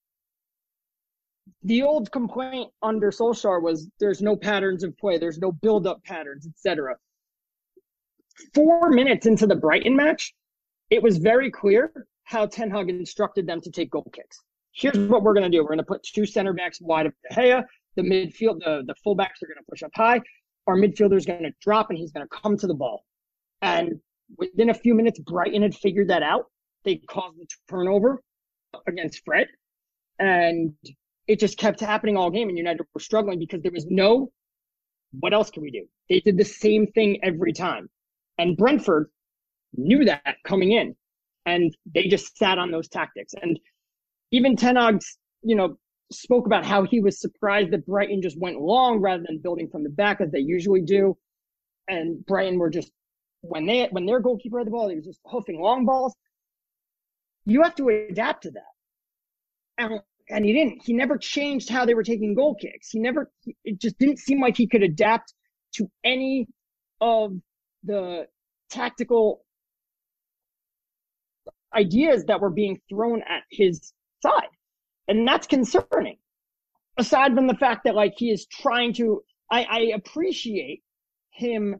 the 1.63 1.83
old 1.83 2.11
complaint 2.11 2.71
under 2.81 3.09
Solskjaer 3.11 3.61
was 3.61 3.89
there's 3.99 4.21
no 4.21 4.35
patterns 4.35 4.83
of 4.83 4.97
play, 4.97 5.17
there's 5.17 5.39
no 5.39 5.51
build 5.51 5.87
up 5.87 6.03
patterns, 6.03 6.47
etc. 6.47 6.95
Four 8.53 8.89
minutes 8.89 9.25
into 9.25 9.47
the 9.47 9.55
Brighton 9.55 9.95
match, 9.95 10.33
it 10.89 11.01
was 11.01 11.17
very 11.17 11.51
clear 11.51 11.91
how 12.23 12.45
Ten 12.45 12.71
Hag 12.71 12.89
instructed 12.89 13.47
them 13.47 13.61
to 13.61 13.71
take 13.71 13.91
goal 13.91 14.09
kicks. 14.13 14.39
Here's 14.71 14.97
what 14.97 15.21
we're 15.21 15.33
going 15.33 15.49
to 15.49 15.55
do. 15.55 15.61
We're 15.61 15.69
going 15.69 15.77
to 15.79 15.83
put 15.83 16.03
two 16.03 16.25
center 16.25 16.53
backs 16.53 16.79
wide 16.81 17.05
of 17.05 17.13
De 17.29 17.35
Gea. 17.35 17.63
The 17.95 18.01
midfield, 18.01 18.59
the, 18.59 18.83
the 18.87 18.95
fullbacks 19.05 19.43
are 19.43 19.47
going 19.47 19.59
to 19.59 19.65
push 19.69 19.83
up 19.83 19.91
high. 19.95 20.19
Our 20.65 20.75
midfielder 20.75 21.15
is 21.15 21.25
going 21.25 21.43
to 21.43 21.51
drop 21.61 21.89
and 21.89 21.97
he's 21.97 22.11
going 22.11 22.25
to 22.27 22.35
come 22.41 22.57
to 22.57 22.65
the 22.65 22.73
ball. 22.73 23.05
And 23.61 23.99
within 24.37 24.69
a 24.69 24.73
few 24.73 24.95
minutes, 24.95 25.19
Brighton 25.19 25.61
had 25.61 25.75
figured 25.75 26.09
that 26.09 26.23
out. 26.23 26.45
They 26.85 26.95
caused 27.07 27.37
the 27.37 27.45
turnover 27.69 28.23
against 28.87 29.23
Fred. 29.23 29.47
And 30.17 30.73
it 31.27 31.39
just 31.39 31.57
kept 31.57 31.79
happening 31.79 32.17
all 32.17 32.31
game. 32.31 32.49
And 32.49 32.57
United 32.57 32.83
were 32.93 32.99
struggling 32.99 33.37
because 33.37 33.61
there 33.61 33.71
was 33.71 33.85
no, 33.85 34.31
what 35.19 35.33
else 35.33 35.51
can 35.51 35.61
we 35.61 35.69
do? 35.69 35.85
They 36.09 36.19
did 36.19 36.37
the 36.37 36.45
same 36.45 36.87
thing 36.87 37.19
every 37.23 37.53
time. 37.53 37.89
And 38.43 38.57
Brentford 38.57 39.09
knew 39.73 40.03
that 40.03 40.35
coming 40.45 40.73
in 40.73 40.97
and 41.45 41.73
they 41.95 42.07
just 42.07 42.37
sat 42.37 42.57
on 42.57 42.71
those 42.71 42.89
tactics. 42.89 43.33
And 43.41 43.57
even 44.31 44.57
Ten 44.57 44.75
you 45.43 45.55
know, 45.55 45.77
spoke 46.11 46.45
about 46.45 46.65
how 46.65 46.83
he 46.83 46.99
was 46.99 47.21
surprised 47.21 47.71
that 47.71 47.85
Brighton 47.85 48.21
just 48.21 48.37
went 48.37 48.59
long 48.59 48.99
rather 48.99 49.23
than 49.25 49.39
building 49.39 49.69
from 49.69 49.83
the 49.83 49.89
back 49.89 50.19
as 50.19 50.29
they 50.29 50.39
usually 50.39 50.81
do. 50.81 51.17
And 51.87 52.25
Brighton 52.25 52.59
were 52.59 52.69
just 52.69 52.91
when 53.39 53.65
they 53.65 53.87
when 53.91 54.05
their 54.05 54.19
goalkeeper 54.19 54.57
had 54.57 54.67
the 54.67 54.71
ball, 54.71 54.89
he 54.89 54.97
was 54.97 55.05
just 55.05 55.21
hoofing 55.23 55.61
long 55.61 55.85
balls. 55.85 56.13
You 57.45 57.61
have 57.63 57.75
to 57.75 57.87
adapt 58.09 58.43
to 58.43 58.51
that. 58.51 58.73
And 59.77 60.01
and 60.29 60.43
he 60.43 60.51
didn't. 60.51 60.81
He 60.83 60.91
never 60.91 61.17
changed 61.17 61.69
how 61.69 61.85
they 61.85 61.93
were 61.93 62.03
taking 62.03 62.35
goal 62.35 62.55
kicks. 62.55 62.89
He 62.89 62.99
never. 62.99 63.31
It 63.63 63.79
just 63.79 63.97
didn't 63.99 64.19
seem 64.19 64.41
like 64.41 64.57
he 64.57 64.67
could 64.67 64.83
adapt 64.83 65.33
to 65.75 65.89
any 66.03 66.49
of 66.99 67.31
the 67.83 68.27
tactical 68.73 69.43
ideas 71.73 72.25
that 72.25 72.41
were 72.41 72.49
being 72.49 72.79
thrown 72.89 73.21
at 73.21 73.43
his 73.49 73.93
side. 74.21 74.49
And 75.07 75.27
that's 75.27 75.47
concerning. 75.47 76.17
Aside 76.97 77.33
from 77.33 77.47
the 77.47 77.55
fact 77.55 77.85
that 77.85 77.95
like 77.95 78.13
he 78.17 78.31
is 78.31 78.45
trying 78.45 78.93
to, 78.93 79.23
I, 79.51 79.63
I 79.63 79.79
appreciate 79.95 80.83
him 81.31 81.75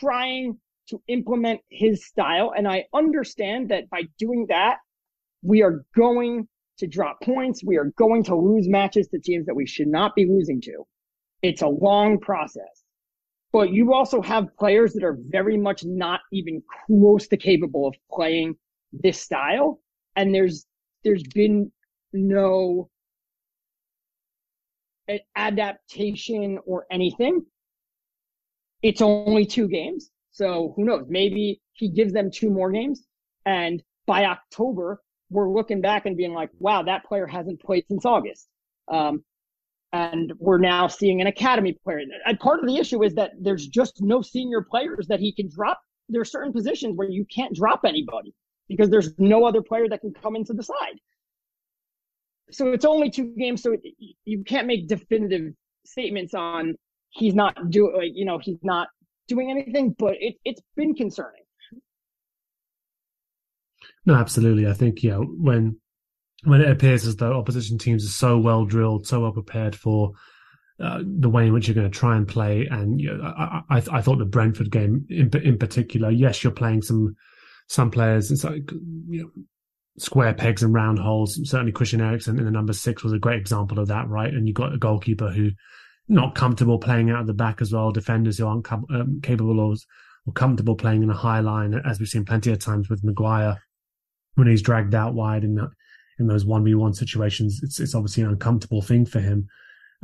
trying 0.00 0.58
to 0.88 1.02
implement 1.08 1.60
his 1.70 2.06
style. 2.06 2.52
And 2.56 2.68
I 2.68 2.84
understand 2.94 3.70
that 3.70 3.90
by 3.90 4.02
doing 4.18 4.46
that, 4.48 4.78
we 5.42 5.62
are 5.62 5.84
going 5.96 6.48
to 6.78 6.86
drop 6.86 7.20
points. 7.22 7.64
We 7.64 7.76
are 7.76 7.92
going 7.96 8.24
to 8.24 8.36
lose 8.36 8.68
matches 8.68 9.08
to 9.08 9.18
teams 9.18 9.46
that 9.46 9.54
we 9.54 9.66
should 9.66 9.88
not 9.88 10.14
be 10.14 10.26
losing 10.26 10.60
to. 10.62 10.84
It's 11.42 11.62
a 11.62 11.68
long 11.68 12.18
process. 12.18 12.81
But 13.52 13.70
you 13.70 13.92
also 13.92 14.22
have 14.22 14.56
players 14.56 14.94
that 14.94 15.04
are 15.04 15.18
very 15.28 15.58
much 15.58 15.84
not 15.84 16.20
even 16.32 16.62
close 16.86 17.28
to 17.28 17.36
capable 17.36 17.86
of 17.86 17.94
playing 18.10 18.56
this 18.92 19.20
style. 19.20 19.80
And 20.16 20.34
there's, 20.34 20.66
there's 21.04 21.22
been 21.22 21.70
no 22.12 22.88
adaptation 25.36 26.58
or 26.64 26.86
anything. 26.90 27.44
It's 28.82 29.02
only 29.02 29.44
two 29.44 29.68
games. 29.68 30.10
So 30.30 30.72
who 30.76 30.84
knows? 30.84 31.04
Maybe 31.08 31.60
he 31.74 31.88
gives 31.88 32.12
them 32.12 32.30
two 32.30 32.50
more 32.50 32.70
games. 32.70 33.04
And 33.44 33.82
by 34.06 34.24
October, 34.24 35.02
we're 35.30 35.50
looking 35.50 35.80
back 35.80 36.06
and 36.06 36.16
being 36.16 36.32
like, 36.32 36.50
wow, 36.58 36.82
that 36.82 37.04
player 37.04 37.26
hasn't 37.26 37.60
played 37.60 37.84
since 37.88 38.04
August. 38.04 38.48
Um, 38.88 39.24
and 39.92 40.32
we're 40.38 40.58
now 40.58 40.88
seeing 40.88 41.20
an 41.20 41.26
academy 41.26 41.78
player. 41.84 42.00
And 42.26 42.40
part 42.40 42.60
of 42.60 42.66
the 42.66 42.76
issue 42.76 43.02
is 43.02 43.14
that 43.14 43.32
there's 43.38 43.66
just 43.66 44.00
no 44.00 44.22
senior 44.22 44.62
players 44.62 45.06
that 45.08 45.20
he 45.20 45.32
can 45.32 45.48
drop. 45.48 45.80
There 46.08 46.20
are 46.20 46.26
certain 46.26 46.52
positions 46.52 46.96
where 46.96 47.08
you 47.08 47.26
can't 47.34 47.54
drop 47.54 47.82
anybody 47.84 48.34
because 48.68 48.90
there's 48.90 49.12
no 49.18 49.44
other 49.44 49.62
player 49.62 49.88
that 49.88 50.00
can 50.00 50.14
come 50.14 50.36
into 50.36 50.54
the 50.54 50.62
side. 50.62 50.98
So 52.50 52.72
it's 52.72 52.84
only 52.84 53.10
two 53.10 53.34
games, 53.38 53.62
so 53.62 53.76
you 54.24 54.44
can't 54.44 54.66
make 54.66 54.88
definitive 54.88 55.52
statements 55.84 56.34
on 56.34 56.74
he's 57.10 57.34
not 57.34 57.70
doing, 57.70 57.94
like, 57.94 58.12
you 58.14 58.24
know, 58.24 58.38
he's 58.38 58.58
not 58.62 58.88
doing 59.28 59.50
anything, 59.50 59.94
but 59.98 60.14
it, 60.18 60.36
it's 60.44 60.60
been 60.76 60.94
concerning. 60.94 61.42
No, 64.04 64.14
absolutely. 64.14 64.66
I 64.66 64.72
think, 64.72 65.02
yeah, 65.02 65.16
when 65.16 65.80
when 66.44 66.60
it 66.60 66.70
appears 66.70 67.06
as 67.06 67.16
though 67.16 67.34
opposition 67.34 67.78
teams 67.78 68.04
are 68.04 68.08
so 68.08 68.38
well 68.38 68.64
drilled, 68.64 69.06
so 69.06 69.20
well 69.20 69.32
prepared 69.32 69.76
for 69.76 70.12
uh, 70.80 71.00
the 71.04 71.28
way 71.28 71.46
in 71.46 71.52
which 71.52 71.68
you're 71.68 71.74
going 71.74 71.90
to 71.90 71.98
try 71.98 72.16
and 72.16 72.26
play, 72.26 72.66
and 72.70 73.00
you 73.00 73.14
know, 73.16 73.22
I, 73.24 73.62
I, 73.70 73.82
I, 73.92 74.00
thought 74.00 74.18
the 74.18 74.24
Brentford 74.24 74.70
game 74.70 75.06
in 75.08 75.30
in 75.42 75.58
particular, 75.58 76.10
yes, 76.10 76.42
you're 76.42 76.52
playing 76.52 76.82
some 76.82 77.14
some 77.68 77.90
players. 77.90 78.32
It's 78.32 78.42
like 78.42 78.70
you 79.08 79.22
know, 79.22 79.30
square 79.98 80.34
pegs 80.34 80.62
and 80.62 80.74
round 80.74 80.98
holes. 80.98 81.38
Certainly, 81.44 81.72
Christian 81.72 82.00
Eriksen 82.00 82.38
in 82.38 82.44
the 82.44 82.50
number 82.50 82.72
six 82.72 83.04
was 83.04 83.12
a 83.12 83.18
great 83.18 83.38
example 83.38 83.78
of 83.78 83.88
that, 83.88 84.08
right? 84.08 84.32
And 84.32 84.48
you 84.48 84.54
got 84.54 84.74
a 84.74 84.78
goalkeeper 84.78 85.30
who 85.30 85.50
not 86.08 86.34
comfortable 86.34 86.78
playing 86.78 87.10
out 87.10 87.20
of 87.20 87.26
the 87.28 87.34
back 87.34 87.60
as 87.60 87.72
well. 87.72 87.92
Defenders 87.92 88.38
who 88.38 88.46
aren't 88.46 88.64
com- 88.64 88.86
um, 88.90 89.20
capable 89.22 89.60
or, 89.60 89.76
or 90.26 90.32
comfortable 90.32 90.74
playing 90.74 91.04
in 91.04 91.10
a 91.10 91.14
high 91.14 91.40
line, 91.40 91.80
as 91.84 92.00
we've 92.00 92.08
seen 92.08 92.24
plenty 92.24 92.50
of 92.50 92.58
times 92.58 92.88
with 92.88 93.04
Maguire 93.04 93.62
when 94.34 94.48
he's 94.48 94.62
dragged 94.62 94.94
out 94.94 95.14
wide 95.14 95.42
that 95.42 95.70
in 96.18 96.26
those 96.26 96.44
one 96.44 96.64
v 96.64 96.74
one 96.74 96.94
situations. 96.94 97.60
It's 97.62 97.80
it's 97.80 97.94
obviously 97.94 98.22
an 98.22 98.30
uncomfortable 98.30 98.82
thing 98.82 99.06
for 99.06 99.20
him. 99.20 99.48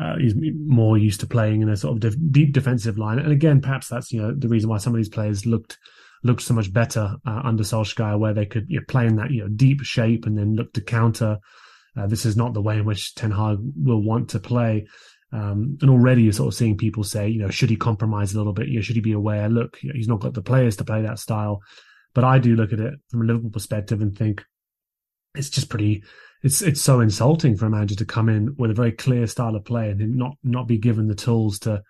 Uh, 0.00 0.16
he's 0.16 0.34
more 0.66 0.96
used 0.96 1.20
to 1.20 1.26
playing 1.26 1.60
in 1.60 1.68
a 1.68 1.76
sort 1.76 1.94
of 1.94 2.00
de- 2.00 2.16
deep 2.30 2.52
defensive 2.52 2.98
line, 2.98 3.18
and 3.18 3.32
again, 3.32 3.60
perhaps 3.60 3.88
that's 3.88 4.12
you 4.12 4.20
know 4.20 4.32
the 4.36 4.48
reason 4.48 4.70
why 4.70 4.78
some 4.78 4.94
of 4.94 4.96
these 4.96 5.08
players 5.08 5.46
looked 5.46 5.78
looked 6.24 6.42
so 6.42 6.54
much 6.54 6.72
better 6.72 7.16
uh, 7.26 7.40
under 7.44 7.62
Solskjaer, 7.62 8.18
where 8.18 8.34
they 8.34 8.46
could 8.46 8.66
you 8.68 8.78
know, 8.78 8.84
play 8.88 9.06
in 9.06 9.16
that 9.16 9.30
you 9.30 9.42
know 9.42 9.48
deep 9.48 9.82
shape 9.82 10.26
and 10.26 10.36
then 10.38 10.54
look 10.54 10.72
to 10.74 10.80
counter. 10.80 11.38
Uh, 11.96 12.06
this 12.06 12.24
is 12.24 12.36
not 12.36 12.54
the 12.54 12.62
way 12.62 12.76
in 12.76 12.84
which 12.84 13.14
Ten 13.14 13.30
Hag 13.30 13.58
will 13.76 14.02
want 14.02 14.30
to 14.30 14.38
play. 14.38 14.86
Um, 15.30 15.76
and 15.82 15.90
already 15.90 16.22
you're 16.22 16.32
sort 16.32 16.48
of 16.48 16.56
seeing 16.56 16.78
people 16.78 17.04
say, 17.04 17.28
you 17.28 17.38
know, 17.38 17.50
should 17.50 17.68
he 17.68 17.76
compromise 17.76 18.32
a 18.32 18.38
little 18.38 18.54
bit? 18.54 18.68
You 18.68 18.76
know, 18.76 18.82
should 18.82 18.96
he 18.96 19.02
be 19.02 19.12
aware? 19.12 19.48
Look, 19.48 19.78
you 19.82 19.88
know, 19.88 19.94
he's 19.94 20.08
not 20.08 20.20
got 20.20 20.34
the 20.34 20.42
players 20.42 20.76
to 20.76 20.84
play 20.84 21.02
that 21.02 21.18
style. 21.18 21.60
But 22.14 22.24
I 22.24 22.38
do 22.38 22.56
look 22.56 22.72
at 22.72 22.80
it 22.80 22.94
from 23.08 23.22
a 23.22 23.24
Liverpool 23.24 23.50
perspective 23.50 24.00
and 24.00 24.16
think 24.16 24.44
it's 25.38 25.50
just 25.50 25.68
pretty. 25.68 26.02
It's 26.42 26.62
it's 26.62 26.80
so 26.80 27.00
insulting 27.00 27.56
for 27.56 27.66
a 27.66 27.70
manager 27.70 27.96
to 27.96 28.04
come 28.04 28.28
in 28.28 28.54
with 28.58 28.70
a 28.70 28.74
very 28.74 28.92
clear 28.92 29.26
style 29.26 29.56
of 29.56 29.64
play 29.64 29.90
and 29.90 30.16
not 30.16 30.36
not 30.42 30.68
be 30.68 30.78
given 30.78 31.08
the 31.08 31.14
tools 31.14 31.58
to 31.60 31.82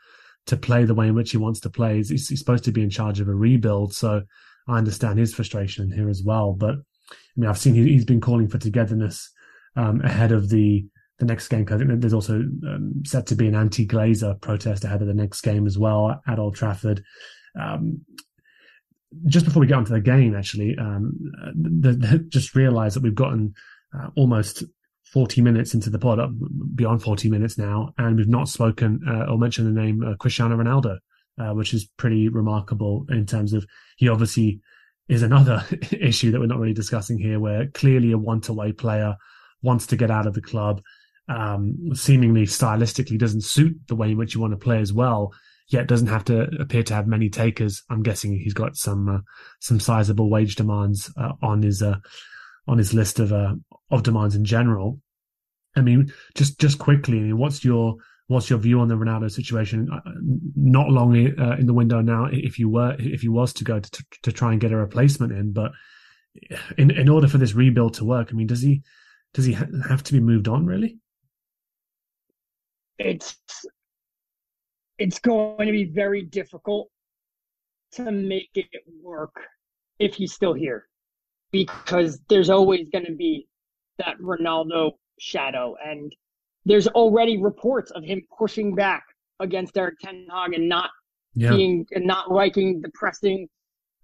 to 0.46 0.56
play 0.56 0.84
the 0.84 0.94
way 0.94 1.08
in 1.08 1.14
which 1.14 1.32
he 1.32 1.36
wants 1.36 1.60
to 1.60 1.70
play. 1.70 1.96
He's, 1.96 2.28
he's 2.28 2.38
supposed 2.38 2.64
to 2.64 2.72
be 2.72 2.82
in 2.82 2.88
charge 2.88 3.20
of 3.20 3.28
a 3.28 3.34
rebuild, 3.34 3.94
so 3.94 4.22
I 4.66 4.78
understand 4.78 5.18
his 5.18 5.34
frustration 5.34 5.92
here 5.92 6.08
as 6.08 6.22
well. 6.22 6.54
But 6.54 6.76
I 6.76 7.14
mean, 7.36 7.50
I've 7.50 7.58
seen 7.58 7.74
he, 7.74 7.94
has 7.94 8.04
been 8.04 8.20
calling 8.20 8.48
for 8.48 8.58
togetherness 8.58 9.30
um, 9.76 10.00
ahead 10.02 10.32
of 10.32 10.48
the 10.48 10.86
the 11.18 11.26
next 11.26 11.48
game. 11.48 11.66
I 11.70 11.76
think 11.76 12.00
there's 12.00 12.14
also 12.14 12.34
um, 12.34 13.02
set 13.04 13.26
to 13.26 13.34
be 13.34 13.48
an 13.48 13.54
anti-Glazer 13.54 14.40
protest 14.40 14.84
ahead 14.84 15.02
of 15.02 15.08
the 15.08 15.14
next 15.14 15.40
game 15.40 15.66
as 15.66 15.76
well 15.76 16.20
at 16.26 16.38
Old 16.38 16.54
Trafford. 16.54 17.02
Um, 17.58 18.02
just 19.26 19.44
before 19.44 19.60
we 19.60 19.66
get 19.66 19.76
onto 19.76 19.94
the 19.94 20.00
game, 20.00 20.34
actually, 20.34 20.76
um, 20.78 21.12
the, 21.54 21.92
the, 21.92 22.18
just 22.28 22.54
realised 22.54 22.96
that 22.96 23.02
we've 23.02 23.14
gotten 23.14 23.54
uh, 23.94 24.08
almost 24.16 24.64
40 25.12 25.40
minutes 25.40 25.74
into 25.74 25.90
the 25.90 25.98
pod, 25.98 26.20
beyond 26.74 27.02
40 27.02 27.30
minutes 27.30 27.56
now, 27.56 27.94
and 27.96 28.16
we've 28.16 28.28
not 28.28 28.48
spoken 28.48 29.00
uh, 29.08 29.30
or 29.30 29.38
mentioned 29.38 29.66
the 29.66 29.80
name 29.80 30.02
uh, 30.02 30.14
Cristiano 30.16 30.56
Ronaldo, 30.56 30.98
uh, 31.40 31.54
which 31.54 31.72
is 31.72 31.88
pretty 31.96 32.28
remarkable 32.28 33.06
in 33.08 33.24
terms 33.24 33.52
of 33.52 33.66
he 33.96 34.08
obviously 34.08 34.60
is 35.08 35.22
another 35.22 35.64
issue 35.92 36.30
that 36.30 36.40
we're 36.40 36.46
not 36.46 36.58
really 36.58 36.74
discussing 36.74 37.18
here, 37.18 37.40
where 37.40 37.68
clearly 37.68 38.12
a 38.12 38.18
one-to-way 38.18 38.72
player 38.72 39.16
wants 39.62 39.86
to 39.86 39.96
get 39.96 40.10
out 40.10 40.26
of 40.26 40.34
the 40.34 40.42
club, 40.42 40.82
um, 41.28 41.76
seemingly 41.94 42.44
stylistically 42.44 43.18
doesn't 43.18 43.44
suit 43.44 43.76
the 43.88 43.96
way 43.96 44.10
in 44.10 44.18
which 44.18 44.34
you 44.34 44.40
want 44.40 44.52
to 44.52 44.58
play 44.58 44.80
as 44.80 44.92
well, 44.92 45.32
yet 45.68 45.86
doesn't 45.86 46.08
have 46.08 46.24
to 46.24 46.48
appear 46.60 46.82
to 46.82 46.94
have 46.94 47.06
many 47.06 47.28
takers. 47.28 47.82
I'm 47.90 48.02
guessing 48.02 48.38
he's 48.38 48.54
got 48.54 48.76
some 48.76 49.08
uh, 49.08 49.18
some 49.60 49.80
sizable 49.80 50.30
wage 50.30 50.54
demands 50.54 51.12
uh, 51.16 51.32
on 51.42 51.62
his 51.62 51.82
uh, 51.82 51.96
on 52.66 52.78
his 52.78 52.94
list 52.94 53.18
of 53.18 53.32
uh, 53.32 53.54
of 53.90 54.02
demands 54.02 54.34
in 54.34 54.44
general. 54.44 55.00
I 55.76 55.82
mean, 55.82 56.12
just 56.34 56.58
just 56.58 56.78
quickly, 56.78 57.18
I 57.18 57.22
mean, 57.22 57.38
what's 57.38 57.64
your 57.64 57.96
what's 58.28 58.48
your 58.48 58.58
view 58.58 58.80
on 58.80 58.88
the 58.88 58.96
Ronaldo 58.96 59.30
situation? 59.30 59.88
Uh, 59.92 60.00
not 60.56 60.88
long 60.88 61.14
uh, 61.38 61.56
in 61.58 61.66
the 61.66 61.74
window 61.74 62.00
now. 62.00 62.28
If 62.30 62.58
you 62.58 62.68
were 62.68 62.96
if 62.98 63.22
you 63.22 63.32
was 63.32 63.52
to 63.54 63.64
go 63.64 63.78
to, 63.78 64.04
to 64.22 64.32
try 64.32 64.52
and 64.52 64.60
get 64.60 64.72
a 64.72 64.76
replacement 64.76 65.32
in, 65.32 65.52
but 65.52 65.72
in 66.78 66.90
in 66.90 67.08
order 67.08 67.28
for 67.28 67.38
this 67.38 67.54
rebuild 67.54 67.94
to 67.94 68.04
work, 68.04 68.28
I 68.30 68.34
mean, 68.34 68.46
does 68.46 68.62
he 68.62 68.82
does 69.34 69.44
he 69.44 69.52
have 69.52 70.02
to 70.04 70.12
be 70.12 70.20
moved 70.20 70.48
on? 70.48 70.64
Really? 70.64 70.98
It's 72.98 73.36
it's 74.98 75.18
going 75.18 75.66
to 75.66 75.72
be 75.72 75.84
very 75.84 76.22
difficult 76.22 76.88
to 77.92 78.10
make 78.10 78.50
it 78.54 78.66
work 79.02 79.34
if 79.98 80.14
he's 80.14 80.32
still 80.32 80.52
here 80.52 80.86
because 81.50 82.20
there's 82.28 82.50
always 82.50 82.86
going 82.92 83.06
to 83.06 83.14
be 83.14 83.46
that 83.98 84.18
Ronaldo 84.20 84.92
shadow. 85.18 85.76
And 85.84 86.14
there's 86.64 86.86
already 86.88 87.40
reports 87.40 87.90
of 87.92 88.04
him 88.04 88.22
pushing 88.36 88.74
back 88.74 89.04
against 89.40 89.76
Erik 89.76 89.98
Ten 90.00 90.26
Hag 90.30 90.52
and 90.52 90.68
not 90.68 90.90
yeah. 91.34 91.50
being 91.50 91.86
and 91.92 92.06
not 92.06 92.30
liking 92.30 92.80
the 92.80 92.90
pressing 92.94 93.48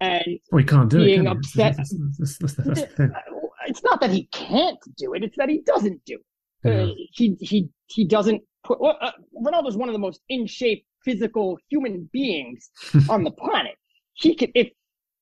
and 0.01 0.39
well, 0.51 0.59
he 0.59 0.65
can't 0.65 0.91
do 0.91 0.99
being 0.99 1.27
it, 1.27 1.29
upset. 1.29 1.77
That's, 1.77 2.39
that's, 2.39 2.55
that's, 2.55 2.81
it's 3.67 3.83
not 3.83 4.01
that 4.01 4.11
he 4.11 4.27
can't 4.33 4.79
do 4.97 5.15
it; 5.15 5.23
it's 5.23 5.37
that 5.37 5.49
he 5.49 5.63
doesn't 5.63 6.05
do 6.05 6.19
it. 6.65 6.69
Yeah. 6.69 6.83
Uh, 6.83 6.95
he 7.13 7.37
he 7.41 7.69
he 7.87 8.05
doesn't. 8.05 8.43
Well, 8.69 8.97
uh, 9.01 9.13
Ronaldo's 9.35 9.77
one 9.77 9.89
of 9.89 9.93
the 9.93 9.99
most 9.99 10.21
in 10.29 10.47
shape, 10.47 10.85
physical 11.05 11.59
human 11.69 12.09
beings 12.13 12.71
on 13.09 13.25
the 13.25 13.31
planet. 13.31 13.77
He 14.15 14.35
could 14.35 14.51
if 14.55 14.71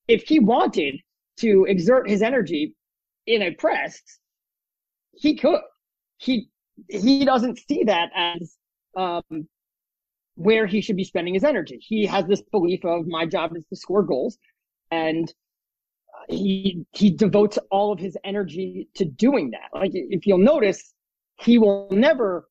if 0.08 0.24
he 0.24 0.38
wanted 0.38 1.00
to 1.38 1.64
exert 1.68 2.08
his 2.08 2.22
energy 2.22 2.74
in 3.26 3.42
a 3.42 3.52
press, 3.52 4.00
he 5.12 5.36
could. 5.36 5.60
He 6.18 6.48
he 6.88 7.24
doesn't 7.24 7.58
see 7.58 7.84
that 7.84 8.10
as 8.14 8.56
um, 8.96 9.48
where 10.34 10.66
he 10.66 10.80
should 10.80 10.96
be 10.96 11.04
spending 11.04 11.34
his 11.34 11.44
energy. 11.44 11.78
He 11.80 12.06
has 12.06 12.26
this 12.26 12.42
belief 12.42 12.84
of 12.84 13.06
my 13.06 13.26
job 13.26 13.56
is 13.56 13.64
to 13.66 13.76
score 13.76 14.02
goals, 14.02 14.38
and 14.90 15.32
he 16.28 16.84
he 16.92 17.10
devotes 17.10 17.58
all 17.70 17.92
of 17.92 17.98
his 17.98 18.16
energy 18.24 18.88
to 18.94 19.04
doing 19.04 19.50
that. 19.50 19.68
Like 19.72 19.92
if 19.94 20.26
you'll 20.26 20.38
notice, 20.38 20.94
he 21.40 21.58
will 21.58 21.88
never 21.90 22.48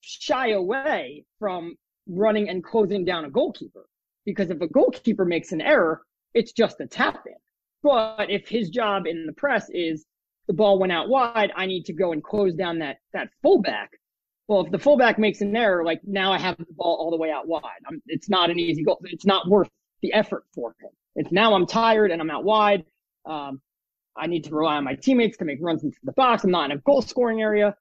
shy 0.00 0.50
away 0.50 1.24
from 1.38 1.76
running 2.08 2.48
and 2.48 2.64
closing 2.64 3.04
down 3.04 3.24
a 3.24 3.30
goalkeeper 3.30 3.86
because 4.24 4.50
if 4.50 4.60
a 4.60 4.68
goalkeeper 4.68 5.24
makes 5.24 5.52
an 5.52 5.60
error, 5.60 6.02
it's 6.34 6.52
just 6.52 6.80
a 6.80 6.86
tap 6.86 7.24
in. 7.26 7.34
But 7.82 8.30
if 8.30 8.48
his 8.48 8.70
job 8.70 9.06
in 9.06 9.26
the 9.26 9.32
press 9.32 9.68
is 9.70 10.04
the 10.46 10.52
ball 10.52 10.78
went 10.78 10.92
out 10.92 11.08
wide, 11.08 11.52
I 11.56 11.66
need 11.66 11.84
to 11.86 11.92
go 11.92 12.12
and 12.12 12.22
close 12.22 12.54
down 12.54 12.78
that 12.80 12.98
that 13.12 13.30
fullback. 13.42 13.90
Well, 14.46 14.64
if 14.64 14.72
the 14.72 14.78
fullback 14.78 15.18
makes 15.18 15.40
an 15.40 15.54
error, 15.54 15.84
like 15.84 16.00
now 16.04 16.32
I 16.32 16.38
have 16.38 16.56
the 16.56 16.66
ball 16.70 16.96
all 16.96 17.10
the 17.10 17.16
way 17.16 17.30
out 17.30 17.46
wide. 17.46 17.62
I'm, 17.86 18.02
it's 18.06 18.28
not 18.28 18.50
an 18.50 18.58
easy 18.58 18.82
goal. 18.82 18.98
It's 19.04 19.26
not 19.26 19.48
worth 19.48 19.70
the 20.00 20.12
effort 20.12 20.44
for 20.54 20.74
him. 20.80 20.90
It's 21.16 21.32
now 21.32 21.54
I'm 21.54 21.66
tired 21.66 22.10
and 22.10 22.20
I'm 22.20 22.30
out 22.30 22.44
wide. 22.44 22.84
Um, 23.26 23.60
I 24.16 24.26
need 24.26 24.44
to 24.44 24.54
rely 24.54 24.76
on 24.76 24.84
my 24.84 24.94
teammates 24.94 25.36
to 25.38 25.44
make 25.44 25.58
runs 25.60 25.84
into 25.84 25.98
the 26.02 26.12
box. 26.12 26.44
I'm 26.44 26.50
not 26.50 26.70
in 26.70 26.76
a 26.76 26.80
goal 26.80 27.02
scoring 27.02 27.40
area. 27.40 27.76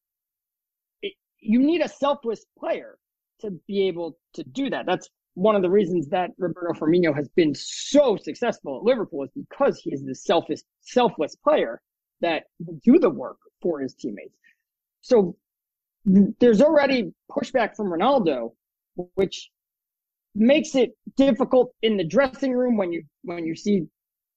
You 1.47 1.59
need 1.59 1.81
a 1.81 1.87
selfless 1.87 2.45
player 2.59 2.97
to 3.39 3.51
be 3.67 3.87
able 3.87 4.17
to 4.33 4.43
do 4.43 4.69
that. 4.69 4.85
That's 4.85 5.09
one 5.35 5.55
of 5.55 5.61
the 5.61 5.69
reasons 5.69 6.09
that 6.09 6.31
Roberto 6.37 6.73
Firmino 6.73 7.15
has 7.15 7.29
been 7.29 7.53
so 7.55 8.17
successful 8.17 8.77
at 8.77 8.83
Liverpool 8.83 9.23
is 9.23 9.29
because 9.33 9.79
he 9.79 9.93
is 9.93 10.03
the 10.03 10.15
selfless 10.81 11.35
player 11.37 11.81
that 12.21 12.43
will 12.65 12.79
do 12.83 12.99
the 12.99 13.09
work 13.09 13.37
for 13.61 13.79
his 13.79 13.93
teammates. 13.93 14.35
So 15.01 15.37
there's 16.05 16.61
already 16.61 17.13
pushback 17.31 17.75
from 17.75 17.87
Ronaldo, 17.87 18.53
which 19.15 19.49
makes 20.35 20.75
it 20.75 20.97
difficult 21.15 21.73
in 21.81 21.97
the 21.97 22.03
dressing 22.03 22.53
room 22.53 22.77
when 22.77 22.91
you 22.91 23.03
when 23.23 23.45
you 23.45 23.55
see 23.55 23.87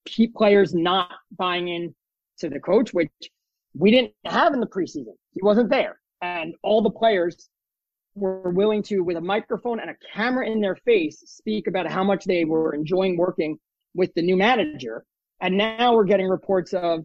key 0.04 0.28
players 0.28 0.74
not 0.74 1.11
buying 1.36 1.68
in 1.68 1.94
to 2.38 2.48
the 2.48 2.61
coach, 2.61 2.92
which 2.92 3.11
we 3.74 3.90
didn't 3.90 4.12
have 4.24 4.54
in 4.54 4.61
the 4.61 4.66
preseason. 4.66 5.14
He 5.32 5.40
wasn't 5.42 5.70
there, 5.70 5.99
and 6.23 6.55
all 6.62 6.83
the 6.83 6.91
players 6.91 7.49
were 8.14 8.51
willing 8.51 8.83
to, 8.83 9.01
with 9.01 9.16
a 9.16 9.21
microphone 9.21 9.81
and 9.81 9.91
a 9.91 9.97
camera 10.14 10.47
in 10.47 10.61
their 10.61 10.77
face, 10.77 11.23
speak 11.27 11.66
about 11.66 11.91
how 11.91 12.05
much 12.05 12.25
they 12.25 12.45
were 12.45 12.75
enjoying 12.75 13.16
working 13.16 13.59
with 13.95 14.12
the 14.14 14.23
new 14.23 14.37
manager. 14.37 15.05
And 15.41 15.57
now 15.57 15.95
we're 15.95 16.05
getting 16.05 16.29
reports 16.29 16.75
of 16.75 17.05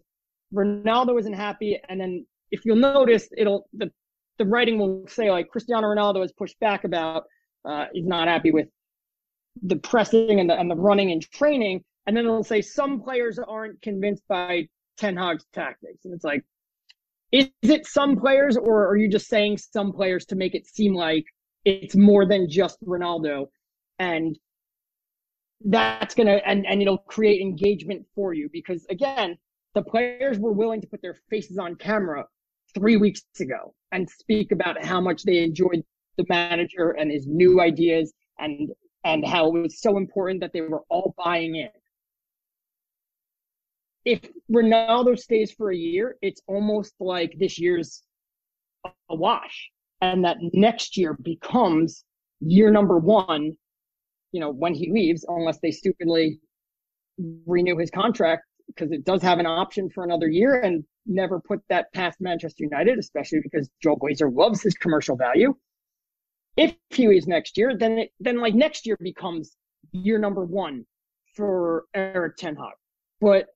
Ronaldo 0.52 1.18
isn't 1.18 1.32
happy. 1.32 1.80
And 1.88 2.00
then 2.00 2.26
if 2.50 2.64
you'll 2.64 2.76
notice, 2.76 3.28
it'll, 3.36 3.68
the, 3.72 3.90
the 4.38 4.44
writing 4.44 4.78
will 4.78 5.06
say 5.08 5.30
like 5.30 5.48
Cristiano 5.48 5.86
Ronaldo 5.86 6.20
has 6.20 6.32
pushed 6.32 6.58
back 6.60 6.84
about, 6.84 7.24
uh, 7.64 7.86
he's 7.92 8.06
not 8.06 8.28
happy 8.28 8.50
with 8.50 8.68
the 9.62 9.76
pressing 9.76 10.38
and 10.38 10.50
the, 10.50 10.58
and 10.58 10.70
the 10.70 10.76
running 10.76 11.12
and 11.12 11.22
training. 11.30 11.82
And 12.06 12.16
then 12.16 12.24
it'll 12.24 12.44
say 12.44 12.62
some 12.62 13.00
players 13.00 13.38
aren't 13.38 13.80
convinced 13.80 14.22
by 14.28 14.68
Ten 14.98 15.16
Hag's 15.16 15.44
tactics. 15.52 16.04
And 16.04 16.14
it's 16.14 16.24
like, 16.24 16.44
is 17.32 17.48
it 17.62 17.86
some 17.86 18.16
players, 18.16 18.56
or 18.56 18.88
are 18.88 18.96
you 18.96 19.08
just 19.08 19.28
saying 19.28 19.58
some 19.58 19.92
players 19.92 20.24
to 20.26 20.36
make 20.36 20.54
it 20.54 20.66
seem 20.66 20.94
like 20.94 21.24
it's 21.64 21.96
more 21.96 22.26
than 22.26 22.48
just 22.48 22.78
Ronaldo? 22.84 23.46
And 23.98 24.38
that's 25.64 26.14
gonna 26.14 26.40
and 26.46 26.66
and 26.66 26.82
it'll 26.82 26.98
create 26.98 27.40
engagement 27.40 28.06
for 28.14 28.34
you 28.34 28.48
because 28.52 28.86
again, 28.90 29.36
the 29.74 29.82
players 29.82 30.38
were 30.38 30.52
willing 30.52 30.80
to 30.80 30.86
put 30.86 31.02
their 31.02 31.16
faces 31.30 31.58
on 31.58 31.74
camera 31.76 32.24
three 32.74 32.96
weeks 32.96 33.22
ago 33.40 33.74
and 33.92 34.08
speak 34.08 34.52
about 34.52 34.82
how 34.84 35.00
much 35.00 35.22
they 35.22 35.42
enjoyed 35.42 35.82
the 36.16 36.24
manager 36.28 36.90
and 36.90 37.10
his 37.10 37.26
new 37.26 37.60
ideas 37.60 38.12
and 38.38 38.70
and 39.04 39.26
how 39.26 39.48
it 39.48 39.60
was 39.60 39.80
so 39.80 39.96
important 39.96 40.40
that 40.40 40.52
they 40.52 40.60
were 40.60 40.82
all 40.88 41.14
buying 41.16 41.56
in 41.56 41.68
if 44.06 44.20
Ronaldo 44.50 45.18
stays 45.18 45.50
for 45.50 45.72
a 45.72 45.76
year, 45.76 46.16
it's 46.22 46.40
almost 46.46 46.94
like 47.00 47.34
this 47.38 47.58
year's 47.58 48.04
a 49.10 49.16
wash. 49.16 49.68
And 50.00 50.24
that 50.24 50.36
next 50.52 50.96
year 50.96 51.14
becomes 51.14 52.04
year 52.40 52.70
number 52.70 52.98
one, 52.98 53.52
you 54.30 54.40
know, 54.40 54.50
when 54.52 54.74
he 54.74 54.92
leaves, 54.92 55.24
unless 55.28 55.58
they 55.58 55.72
stupidly 55.72 56.38
renew 57.46 57.76
his 57.76 57.90
contract, 57.90 58.44
because 58.68 58.92
it 58.92 59.04
does 59.04 59.22
have 59.22 59.40
an 59.40 59.46
option 59.46 59.90
for 59.90 60.04
another 60.04 60.28
year 60.28 60.60
and 60.60 60.84
never 61.06 61.40
put 61.40 61.60
that 61.68 61.92
past 61.92 62.20
Manchester 62.20 62.62
United, 62.62 62.98
especially 62.98 63.40
because 63.42 63.68
Joel 63.82 63.98
Glazer 63.98 64.32
loves 64.32 64.62
his 64.62 64.74
commercial 64.74 65.16
value. 65.16 65.52
If 66.56 66.76
he 66.90 67.08
leaves 67.08 67.26
next 67.26 67.58
year, 67.58 67.76
then 67.76 67.98
it, 67.98 68.10
then 68.20 68.40
like 68.40 68.54
next 68.54 68.86
year 68.86 68.96
becomes 69.00 69.56
year 69.90 70.18
number 70.18 70.44
one 70.44 70.84
for 71.34 71.84
Erik 71.94 72.36
Ten 72.36 72.54
Hag. 72.54 72.74
But 73.20 73.46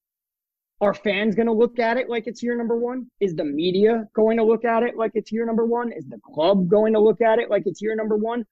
are 0.81 0.95
fans 0.95 1.35
going 1.35 1.47
to 1.47 1.53
look 1.53 1.79
at 1.79 1.99
it 1.99 2.09
like 2.09 2.27
it's 2.27 2.43
year 2.43 2.57
number 2.57 2.79
one? 2.79 3.07
Is 3.21 3.35
the 3.35 3.45
media 3.45 4.05
going 4.15 4.39
to 4.39 4.45
look 4.45 4.65
at 4.65 4.83
it 4.83 4.97
like 4.97 5.13
it's 5.15 5.31
year 5.31 5.45
number 5.45 5.67
one? 5.67 5.93
Is 5.93 6.07
the 6.09 6.19
club 6.25 6.69
going 6.69 6.95
to 6.95 7.01
look 7.01 7.21
at 7.21 7.39
it 7.39 7.51
like 7.51 7.65
it's 7.67 7.83
year 7.83 7.95
number 7.95 8.17
one? 8.17 8.45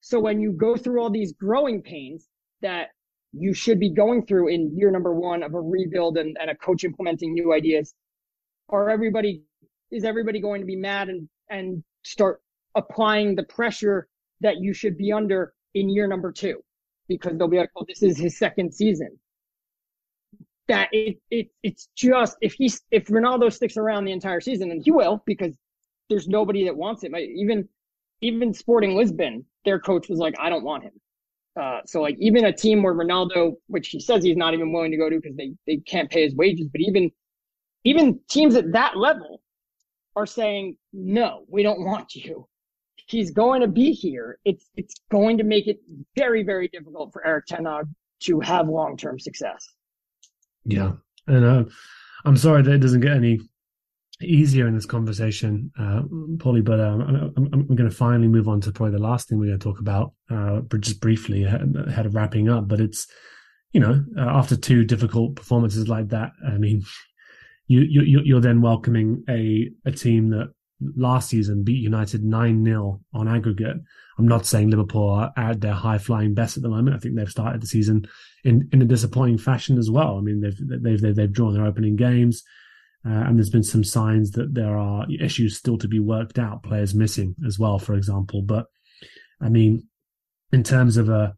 So 0.00 0.20
when 0.20 0.40
you 0.40 0.52
go 0.52 0.76
through 0.76 1.02
all 1.02 1.10
these 1.10 1.32
growing 1.32 1.82
pains 1.82 2.28
that 2.60 2.88
you 3.32 3.52
should 3.52 3.80
be 3.80 3.90
going 3.90 4.26
through 4.26 4.48
in 4.48 4.76
year 4.76 4.90
number 4.90 5.12
one 5.14 5.42
of 5.42 5.54
a 5.54 5.60
rebuild 5.60 6.18
and, 6.18 6.36
and 6.40 6.50
a 6.50 6.56
coach 6.56 6.84
implementing 6.84 7.32
new 7.32 7.52
ideas, 7.52 7.94
are 8.68 8.88
everybody 8.88 9.42
is 9.90 10.04
everybody 10.04 10.40
going 10.40 10.60
to 10.60 10.66
be 10.66 10.76
mad 10.76 11.08
and 11.08 11.28
and 11.50 11.82
start 12.04 12.40
applying 12.76 13.34
the 13.34 13.42
pressure 13.42 14.08
that 14.40 14.58
you 14.58 14.72
should 14.72 14.96
be 14.96 15.12
under 15.12 15.52
in 15.74 15.88
year 15.88 16.06
number 16.06 16.30
two? 16.30 16.62
Because 17.08 17.36
they'll 17.36 17.48
be 17.48 17.58
like, 17.58 17.70
oh, 17.76 17.84
this 17.88 18.02
is 18.02 18.18
his 18.18 18.38
second 18.38 18.72
season 18.72 19.18
that 20.72 20.88
it, 20.92 21.18
it 21.30 21.48
it's 21.62 21.88
just 21.94 22.36
if 22.40 22.54
he's 22.54 22.80
if 22.90 23.06
Ronaldo 23.08 23.52
sticks 23.52 23.76
around 23.76 24.04
the 24.06 24.12
entire 24.12 24.40
season, 24.40 24.70
and 24.70 24.82
he 24.82 24.90
will 24.90 25.22
because 25.26 25.54
there's 26.08 26.28
nobody 26.28 26.64
that 26.64 26.76
wants 26.76 27.04
him. 27.04 27.14
Even 27.14 27.68
even 28.22 28.54
Sporting 28.54 28.96
Lisbon, 28.96 29.44
their 29.64 29.78
coach 29.78 30.08
was 30.08 30.18
like, 30.18 30.34
I 30.40 30.48
don't 30.48 30.64
want 30.64 30.84
him. 30.84 30.92
Uh, 31.60 31.80
so 31.84 32.00
like 32.00 32.16
even 32.18 32.46
a 32.46 32.52
team 32.52 32.82
where 32.82 32.94
Ronaldo, 32.94 33.54
which 33.66 33.88
he 33.88 34.00
says 34.00 34.24
he's 34.24 34.36
not 34.36 34.54
even 34.54 34.72
willing 34.72 34.90
to 34.90 34.96
go 34.96 35.10
to 35.10 35.20
because 35.20 35.36
they, 35.36 35.52
they 35.66 35.76
can't 35.78 36.10
pay 36.10 36.24
his 36.24 36.34
wages, 36.34 36.68
but 36.72 36.80
even 36.80 37.10
even 37.84 38.18
teams 38.30 38.54
at 38.54 38.72
that 38.72 38.96
level 38.96 39.42
are 40.16 40.26
saying, 40.26 40.76
no, 40.92 41.44
we 41.48 41.62
don't 41.62 41.84
want 41.84 42.14
you. 42.14 42.46
He's 43.06 43.30
going 43.30 43.60
to 43.60 43.68
be 43.68 43.92
here. 43.92 44.38
It's 44.46 44.70
it's 44.76 44.94
going 45.10 45.36
to 45.38 45.44
make 45.44 45.66
it 45.66 45.80
very, 46.16 46.42
very 46.42 46.68
difficult 46.68 47.12
for 47.12 47.26
Erik 47.26 47.44
Ten 47.46 47.66
to 48.20 48.40
have 48.40 48.68
long 48.68 48.96
term 48.96 49.18
success. 49.18 49.68
Yeah. 50.64 50.92
And 51.26 51.44
uh, 51.44 51.64
I'm 52.24 52.36
sorry 52.36 52.62
that 52.62 52.72
it 52.72 52.78
doesn't 52.78 53.00
get 53.00 53.16
any 53.16 53.40
easier 54.20 54.66
in 54.66 54.74
this 54.74 54.86
conversation, 54.86 55.72
uh, 55.78 56.02
Pauly, 56.36 56.64
but 56.64 56.80
um, 56.80 57.32
I'm, 57.36 57.48
I'm, 57.52 57.76
going 57.76 57.90
to 57.90 57.94
finally 57.94 58.28
move 58.28 58.48
on 58.48 58.60
to 58.62 58.72
probably 58.72 58.96
the 58.96 59.02
last 59.02 59.28
thing 59.28 59.38
we're 59.38 59.46
going 59.46 59.58
to 59.58 59.64
talk 59.64 59.80
about, 59.80 60.12
uh, 60.30 60.60
just 60.78 61.00
briefly 61.00 61.44
ahead 61.44 62.06
of 62.06 62.14
wrapping 62.14 62.48
up. 62.48 62.68
But 62.68 62.80
it's, 62.80 63.06
you 63.72 63.80
know, 63.80 64.04
uh, 64.16 64.20
after 64.20 64.56
two 64.56 64.84
difficult 64.84 65.36
performances 65.36 65.88
like 65.88 66.08
that, 66.08 66.30
I 66.46 66.58
mean, 66.58 66.84
you, 67.66 67.80
you, 67.80 68.20
you're 68.24 68.40
then 68.40 68.60
welcoming 68.60 69.24
a, 69.28 69.70
a 69.84 69.92
team 69.92 70.30
that 70.30 70.52
last 70.96 71.30
season 71.30 71.62
beat 71.62 71.80
United 71.80 72.22
9 72.24 72.64
0 72.64 73.00
on 73.14 73.28
aggregate. 73.28 73.76
I'm 74.18 74.28
not 74.28 74.46
saying 74.46 74.70
Liverpool 74.70 75.08
are 75.08 75.32
at 75.36 75.60
their 75.60 75.72
high 75.72 75.98
flying 75.98 76.34
best 76.34 76.56
at 76.56 76.62
the 76.62 76.68
moment. 76.68 76.96
I 76.96 76.98
think 76.98 77.16
they've 77.16 77.28
started 77.28 77.62
the 77.62 77.66
season 77.66 78.06
in, 78.44 78.68
in 78.72 78.82
a 78.82 78.86
disappointing 78.86 79.38
fashion 79.38 79.78
as 79.78 79.90
well. 79.90 80.18
I 80.18 80.20
mean, 80.20 80.40
they've, 80.40 80.82
they've, 80.82 81.14
they've, 81.16 81.32
drawn 81.32 81.54
their 81.54 81.66
opening 81.66 81.96
games. 81.96 82.42
Uh, 83.04 83.10
and 83.10 83.36
there's 83.36 83.50
been 83.50 83.64
some 83.64 83.82
signs 83.82 84.30
that 84.32 84.54
there 84.54 84.76
are 84.78 85.06
issues 85.20 85.56
still 85.56 85.76
to 85.78 85.88
be 85.88 85.98
worked 85.98 86.38
out, 86.38 86.62
players 86.62 86.94
missing 86.94 87.34
as 87.46 87.58
well, 87.58 87.78
for 87.78 87.94
example. 87.94 88.42
But 88.42 88.66
I 89.40 89.48
mean, 89.48 89.88
in 90.52 90.62
terms 90.62 90.96
of 90.96 91.08
a, 91.08 91.34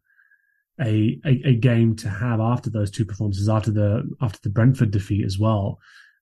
a, 0.81 1.19
a, 1.25 1.43
a 1.45 1.55
game 1.55 1.97
to 1.97 2.09
have 2.09 2.41
after 2.41 2.69
those 2.69 2.91
two 2.91 3.07
performances, 3.07 3.49
after 3.49 3.71
the, 3.71 4.03
after 4.21 4.41
the 4.43 4.51
Brentford 4.51 4.91
defeat 4.91 5.25
as 5.25 5.39
well, 5.39 5.79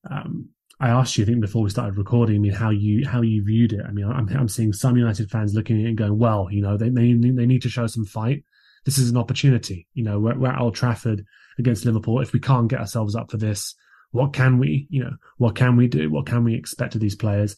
um, 0.08 0.48
I 0.78 0.88
asked 0.88 1.16
you, 1.16 1.24
I 1.24 1.26
think, 1.26 1.40
before 1.40 1.62
we 1.62 1.70
started 1.70 1.96
recording, 1.96 2.36
I 2.36 2.38
mean, 2.38 2.52
how 2.52 2.70
you 2.70 3.06
how 3.06 3.22
you 3.22 3.44
viewed 3.44 3.72
it. 3.72 3.82
I 3.86 3.92
mean, 3.92 4.04
I'm 4.04 4.28
I'm 4.30 4.48
seeing 4.48 4.72
some 4.72 4.96
United 4.96 5.30
fans 5.30 5.54
looking 5.54 5.78
at 5.78 5.84
it 5.84 5.88
and 5.90 5.98
going, 5.98 6.18
well, 6.18 6.48
you 6.50 6.60
know, 6.60 6.76
they 6.76 6.88
they 6.88 7.12
they 7.12 7.46
need 7.46 7.62
to 7.62 7.68
show 7.68 7.86
some 7.86 8.04
fight. 8.04 8.42
This 8.84 8.98
is 8.98 9.10
an 9.10 9.16
opportunity. 9.16 9.86
You 9.94 10.04
know, 10.04 10.18
we're, 10.18 10.36
we're 10.36 10.50
at 10.50 10.60
Old 10.60 10.74
Trafford 10.74 11.24
against 11.58 11.84
Liverpool. 11.84 12.20
If 12.20 12.32
we 12.32 12.40
can't 12.40 12.68
get 12.68 12.80
ourselves 12.80 13.14
up 13.14 13.30
for 13.30 13.36
this, 13.36 13.74
what 14.10 14.32
can 14.32 14.58
we, 14.58 14.86
you 14.90 15.02
know, 15.02 15.16
what 15.38 15.54
can 15.54 15.76
we 15.76 15.88
do? 15.88 16.10
What 16.10 16.26
can 16.26 16.44
we 16.44 16.54
expect 16.54 16.94
of 16.94 17.00
these 17.00 17.16
players? 17.16 17.56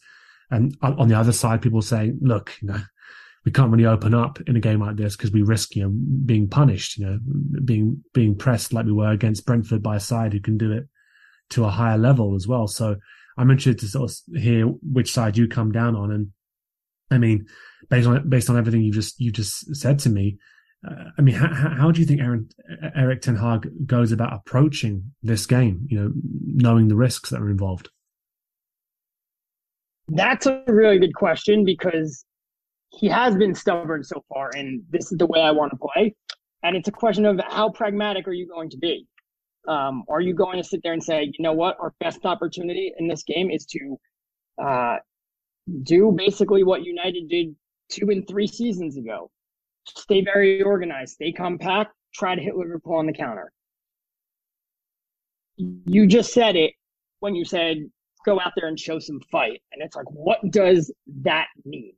And 0.51 0.77
on 0.81 1.07
the 1.07 1.17
other 1.17 1.31
side, 1.31 1.61
people 1.61 1.81
saying, 1.81 2.19
look, 2.21 2.53
you 2.61 2.67
know, 2.67 2.79
we 3.45 3.51
can't 3.51 3.71
really 3.71 3.85
open 3.85 4.13
up 4.13 4.39
in 4.47 4.55
a 4.55 4.59
game 4.59 4.79
like 4.79 4.95
this 4.95 5.15
because 5.15 5.31
we 5.31 5.41
risk, 5.41 5.75
you 5.75 5.83
know, 5.83 5.93
being 6.25 6.47
punished, 6.47 6.97
you 6.97 7.05
know, 7.05 7.19
being, 7.63 8.03
being 8.13 8.35
pressed 8.35 8.73
like 8.73 8.85
we 8.85 8.91
were 8.91 9.11
against 9.11 9.45
Brentford 9.45 9.83
by 9.83 9.97
a 9.97 9.99
side 9.99 10.33
who 10.33 10.39
can 10.39 10.57
do 10.57 10.71
it 10.71 10.87
to 11.51 11.65
a 11.65 11.69
higher 11.69 11.97
level 11.97 12.35
as 12.35 12.47
well. 12.47 12.67
So 12.67 12.95
I'm 13.37 13.51
interested 13.51 13.79
to 13.79 13.87
sort 13.87 14.11
of 14.11 14.41
hear 14.41 14.65
which 14.65 15.11
side 15.11 15.37
you 15.37 15.47
come 15.47 15.71
down 15.71 15.95
on. 15.95 16.11
And 16.11 16.31
I 17.11 17.17
mean, 17.17 17.45
based 17.89 18.07
on, 18.07 18.29
based 18.29 18.49
on 18.49 18.57
everything 18.57 18.81
you 18.81 18.91
just, 18.91 19.19
you 19.19 19.31
just 19.31 19.75
said 19.75 19.99
to 19.99 20.09
me, 20.09 20.37
I 21.17 21.21
mean, 21.21 21.35
how, 21.35 21.47
how 21.47 21.91
do 21.91 21.99
you 21.99 22.05
think 22.05 22.21
Aaron, 22.21 22.49
Erik 22.95 23.21
Ten 23.21 23.35
Hag 23.35 23.69
goes 23.85 24.11
about 24.11 24.33
approaching 24.33 25.13
this 25.23 25.45
game? 25.45 25.87
You 25.89 25.99
know, 25.99 26.11
knowing 26.45 26.87
the 26.87 26.95
risks 26.95 27.29
that 27.29 27.41
are 27.41 27.49
involved. 27.49 27.89
That's 30.07 30.45
a 30.45 30.63
really 30.67 30.99
good 30.99 31.15
question 31.15 31.65
because 31.65 32.25
he 32.89 33.07
has 33.07 33.35
been 33.35 33.55
stubborn 33.55 34.03
so 34.03 34.23
far, 34.29 34.51
and 34.55 34.83
this 34.89 35.11
is 35.11 35.17
the 35.17 35.25
way 35.25 35.41
I 35.41 35.51
want 35.51 35.71
to 35.71 35.77
play. 35.77 36.15
And 36.63 36.75
it's 36.75 36.87
a 36.87 36.91
question 36.91 37.25
of 37.25 37.39
how 37.47 37.69
pragmatic 37.69 38.27
are 38.27 38.33
you 38.33 38.47
going 38.47 38.69
to 38.71 38.77
be? 38.77 39.07
Um, 39.67 40.03
are 40.09 40.21
you 40.21 40.33
going 40.33 40.57
to 40.57 40.63
sit 40.63 40.81
there 40.83 40.93
and 40.93 41.03
say, 41.03 41.23
you 41.23 41.43
know 41.43 41.53
what, 41.53 41.77
our 41.79 41.93
best 41.99 42.25
opportunity 42.25 42.93
in 42.97 43.07
this 43.07 43.23
game 43.23 43.49
is 43.49 43.65
to 43.67 43.99
uh, 44.63 44.97
do 45.83 46.13
basically 46.15 46.63
what 46.63 46.83
United 46.83 47.27
did 47.29 47.55
two 47.89 48.09
and 48.09 48.27
three 48.27 48.47
seasons 48.47 48.97
ago? 48.97 49.31
Stay 49.87 50.23
very 50.23 50.61
organized, 50.61 51.13
stay 51.13 51.31
compact, 51.31 51.93
try 52.13 52.35
to 52.35 52.41
hit 52.41 52.55
Liverpool 52.55 52.95
on 52.95 53.05
the 53.05 53.13
counter. 53.13 53.51
You 55.57 56.07
just 56.07 56.33
said 56.33 56.55
it 56.55 56.73
when 57.19 57.35
you 57.35 57.45
said 57.45 57.77
go 58.25 58.39
out 58.39 58.51
there 58.55 58.67
and 58.67 58.79
show 58.79 58.99
some 58.99 59.19
fight. 59.31 59.61
And 59.71 59.81
it's 59.81 59.95
like, 59.95 60.09
what 60.11 60.39
does 60.49 60.91
that 61.21 61.47
mean? 61.63 61.93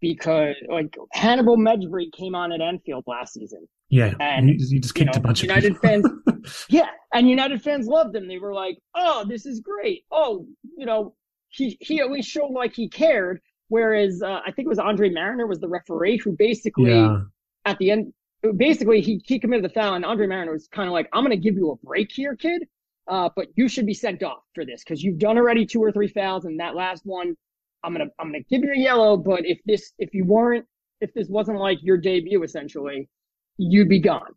Because 0.00 0.54
like 0.68 0.96
Hannibal 1.12 1.56
Mejbri 1.56 2.12
came 2.12 2.34
on 2.34 2.52
at 2.52 2.60
Anfield 2.60 3.04
last 3.06 3.34
season. 3.34 3.66
Yeah, 3.88 4.14
and 4.20 4.48
you, 4.48 4.80
just 4.80 4.94
kicked 4.94 5.14
you 5.14 5.20
know, 5.20 5.24
a 5.24 5.28
bunch 5.28 5.42
United 5.42 5.72
of 5.72 5.78
fans. 5.78 6.06
yeah, 6.68 6.88
and 7.12 7.28
United 7.28 7.62
fans 7.62 7.86
loved 7.86 8.16
him. 8.16 8.26
They 8.26 8.38
were 8.38 8.54
like, 8.54 8.78
"Oh, 8.94 9.24
this 9.28 9.44
is 9.44 9.60
great. 9.60 10.04
Oh, 10.10 10.46
you 10.78 10.86
know, 10.86 11.14
he 11.50 11.76
he 11.80 12.00
at 12.00 12.10
least 12.10 12.30
showed 12.30 12.50
like 12.52 12.74
he 12.74 12.88
cared." 12.88 13.40
Whereas 13.72 14.20
uh, 14.22 14.40
I 14.46 14.50
think 14.52 14.66
it 14.66 14.68
was 14.68 14.78
Andre 14.78 15.08
Marriner 15.08 15.46
was 15.46 15.58
the 15.58 15.66
referee 15.66 16.18
who 16.18 16.32
basically 16.32 16.90
yeah. 16.90 17.22
at 17.64 17.78
the 17.78 17.90
end, 17.90 18.12
basically 18.58 19.00
he, 19.00 19.22
he 19.24 19.38
committed 19.38 19.64
the 19.64 19.72
foul 19.72 19.94
and 19.94 20.04
Andre 20.04 20.26
Marriner 20.26 20.52
was 20.52 20.68
kind 20.68 20.88
of 20.88 20.92
like, 20.92 21.08
I'm 21.10 21.24
going 21.24 21.30
to 21.30 21.42
give 21.42 21.54
you 21.54 21.70
a 21.70 21.76
break 21.76 22.12
here, 22.12 22.36
kid. 22.36 22.68
Uh, 23.08 23.30
but 23.34 23.46
you 23.54 23.68
should 23.68 23.86
be 23.86 23.94
sent 23.94 24.22
off 24.22 24.42
for 24.54 24.66
this 24.66 24.84
because 24.84 25.02
you've 25.02 25.18
done 25.18 25.38
already 25.38 25.64
two 25.64 25.82
or 25.82 25.90
three 25.90 26.08
fouls 26.08 26.44
and 26.44 26.60
that 26.60 26.74
last 26.74 27.06
one, 27.06 27.34
I'm 27.82 27.94
going 27.94 28.06
to, 28.06 28.12
I'm 28.18 28.30
going 28.30 28.44
to 28.44 28.48
give 28.50 28.62
you 28.62 28.74
a 28.74 28.78
yellow. 28.78 29.16
But 29.16 29.46
if 29.46 29.58
this, 29.64 29.94
if 29.98 30.12
you 30.12 30.26
weren't, 30.26 30.66
if 31.00 31.14
this 31.14 31.28
wasn't 31.30 31.58
like 31.58 31.78
your 31.80 31.96
debut, 31.96 32.42
essentially, 32.42 33.08
you'd 33.56 33.88
be 33.88 34.00
gone. 34.00 34.34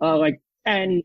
Uh, 0.00 0.16
like, 0.16 0.40
and 0.64 1.02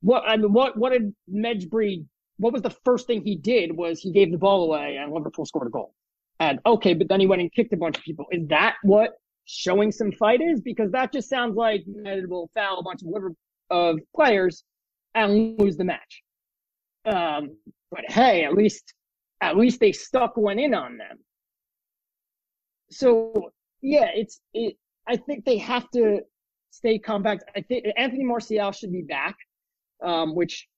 what, 0.00 0.22
I 0.28 0.36
mean, 0.36 0.52
what, 0.52 0.76
what 0.76 0.92
did 0.92 1.12
Mejbri, 1.28 2.06
what 2.36 2.52
was 2.52 2.62
the 2.62 2.76
first 2.84 3.08
thing 3.08 3.22
he 3.22 3.34
did 3.34 3.76
was 3.76 3.98
he 3.98 4.12
gave 4.12 4.30
the 4.30 4.38
ball 4.38 4.62
away 4.62 4.96
and 4.96 5.12
Liverpool 5.12 5.44
scored 5.44 5.66
a 5.66 5.70
goal. 5.70 5.92
And 6.40 6.60
okay, 6.66 6.94
but 6.94 7.08
then 7.08 7.20
he 7.20 7.26
went 7.26 7.40
and 7.40 7.52
kicked 7.52 7.72
a 7.72 7.76
bunch 7.76 7.96
of 7.96 8.04
people. 8.04 8.26
Is 8.30 8.46
that 8.48 8.76
what 8.82 9.12
showing 9.46 9.90
some 9.90 10.12
fight 10.12 10.40
is? 10.40 10.60
Because 10.60 10.90
that 10.92 11.12
just 11.12 11.28
sounds 11.28 11.56
like 11.56 11.84
United 11.86 12.28
will 12.28 12.50
foul 12.54 12.78
a 12.78 12.82
bunch 12.82 13.02
of 13.02 13.08
liver 13.08 13.32
of 13.70 13.98
players 14.14 14.64
and 15.14 15.58
lose 15.58 15.76
the 15.76 15.84
match. 15.84 16.22
Um, 17.06 17.56
but 17.90 18.04
hey, 18.08 18.44
at 18.44 18.54
least 18.54 18.92
at 19.40 19.56
least 19.56 19.80
they 19.80 19.92
stuck 19.92 20.36
one 20.36 20.58
in 20.58 20.74
on 20.74 20.98
them. 20.98 21.18
So 22.90 23.50
yeah, 23.80 24.08
it's 24.14 24.40
it. 24.52 24.76
I 25.08 25.16
think 25.16 25.44
they 25.44 25.58
have 25.58 25.88
to 25.92 26.20
stay 26.70 26.98
compact. 26.98 27.44
I 27.54 27.62
think 27.62 27.86
Anthony 27.96 28.24
Martial 28.24 28.72
should 28.72 28.92
be 28.92 29.02
back, 29.02 29.36
um, 30.02 30.34
which 30.34 30.68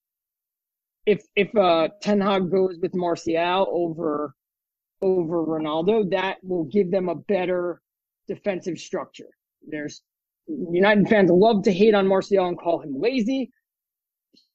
if 1.06 1.22
if 1.34 1.54
uh, 1.56 1.88
Ten 2.02 2.20
Hag 2.20 2.50
goes 2.50 2.76
with 2.80 2.94
Martial 2.94 3.66
over 3.70 4.34
over 5.03 5.44
Ronaldo, 5.44 6.11
that 6.11 6.38
will 6.42 6.64
give 6.64 6.90
them 6.90 7.09
a 7.09 7.14
better 7.14 7.80
defensive 8.26 8.78
structure. 8.78 9.28
There's 9.66 10.03
United 10.46 11.09
fans 11.09 11.30
love 11.30 11.62
to 11.64 11.72
hate 11.72 11.94
on 11.94 12.07
Martial 12.07 12.46
and 12.46 12.59
call 12.59 12.80
him 12.80 12.99
lazy. 12.99 13.51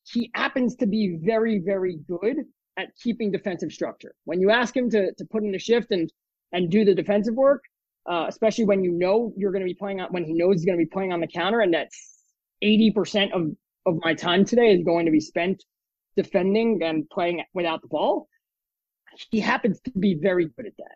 He 0.06 0.32
happens 0.34 0.76
to 0.78 0.88
be 0.88 1.20
very, 1.24 1.60
very 1.60 1.98
good 2.08 2.38
at 2.78 2.90
keeping 3.02 3.32
defensive 3.32 3.72
structure. 3.72 4.16
When 4.26 4.42
you 4.42 4.50
ask 4.50 4.76
him 4.76 4.90
to, 4.90 5.14
to 5.14 5.26
put 5.26 5.44
in 5.44 5.54
a 5.54 5.60
shift 5.60 5.92
and, 5.92 6.12
and 6.52 6.70
do 6.70 6.84
the 6.84 6.96
defensive 6.96 7.36
work, 7.36 7.64
uh, 8.10 8.26
especially 8.28 8.66
when 8.66 8.84
you 8.84 8.92
know 8.92 9.34
you're 9.38 9.52
going 9.52 9.62
to 9.62 9.70
be 9.70 9.76
playing 9.76 10.02
on, 10.02 10.12
when 10.12 10.26
he 10.26 10.34
knows 10.34 10.56
he's 10.56 10.66
going 10.66 10.78
to 10.78 10.84
be 10.84 10.90
playing 10.90 11.14
on 11.14 11.22
the 11.22 11.28
counter 11.28 11.62
and 11.62 11.74
that's 11.74 12.20
80% 12.64 13.32
of, 13.32 13.52
of 13.86 14.00
my 14.02 14.14
time 14.14 14.44
today 14.44 14.74
is 14.74 14.84
going 14.84 15.06
to 15.06 15.12
be 15.12 15.20
spent 15.20 15.64
defending 16.16 16.82
and 16.84 17.10
playing 17.10 17.44
without 17.54 17.82
the 17.82 17.88
ball 17.88 18.28
he 19.32 19.40
happens 19.40 19.80
to 19.82 19.92
be 19.92 20.16
very 20.16 20.46
good 20.46 20.66
at 20.68 20.78
that. 20.78 20.96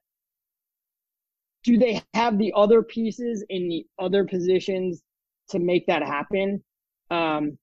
Do 1.63 1.77
they 1.77 2.01
have 2.13 2.37
the 2.37 2.53
other 2.55 2.81
pieces 2.81 3.43
in 3.49 3.67
the 3.67 3.85
other 3.99 4.25
positions 4.25 5.01
to 5.49 5.59
make 5.59 5.87
that 5.87 6.01
happen? 6.01 6.63
Um, 7.11 7.57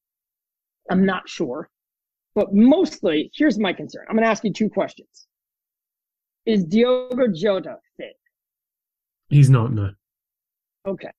I'm 0.91 1.07
not 1.07 1.29
sure. 1.29 1.71
But 2.35 2.53
mostly, 2.53 3.31
here's 3.35 3.59
my 3.59 3.73
concern. 3.73 4.05
I'm 4.09 4.17
going 4.17 4.25
to 4.25 4.31
ask 4.31 4.45
you 4.45 4.53
two 4.53 4.69
questions. 4.69 5.27
Is 6.47 6.65
Diogo 6.65 7.29
Jota 7.33 7.77
fit? 7.97 8.17
He's 9.29 9.49
not, 9.49 9.73
no. 9.73 9.91
Okay. 10.87 11.11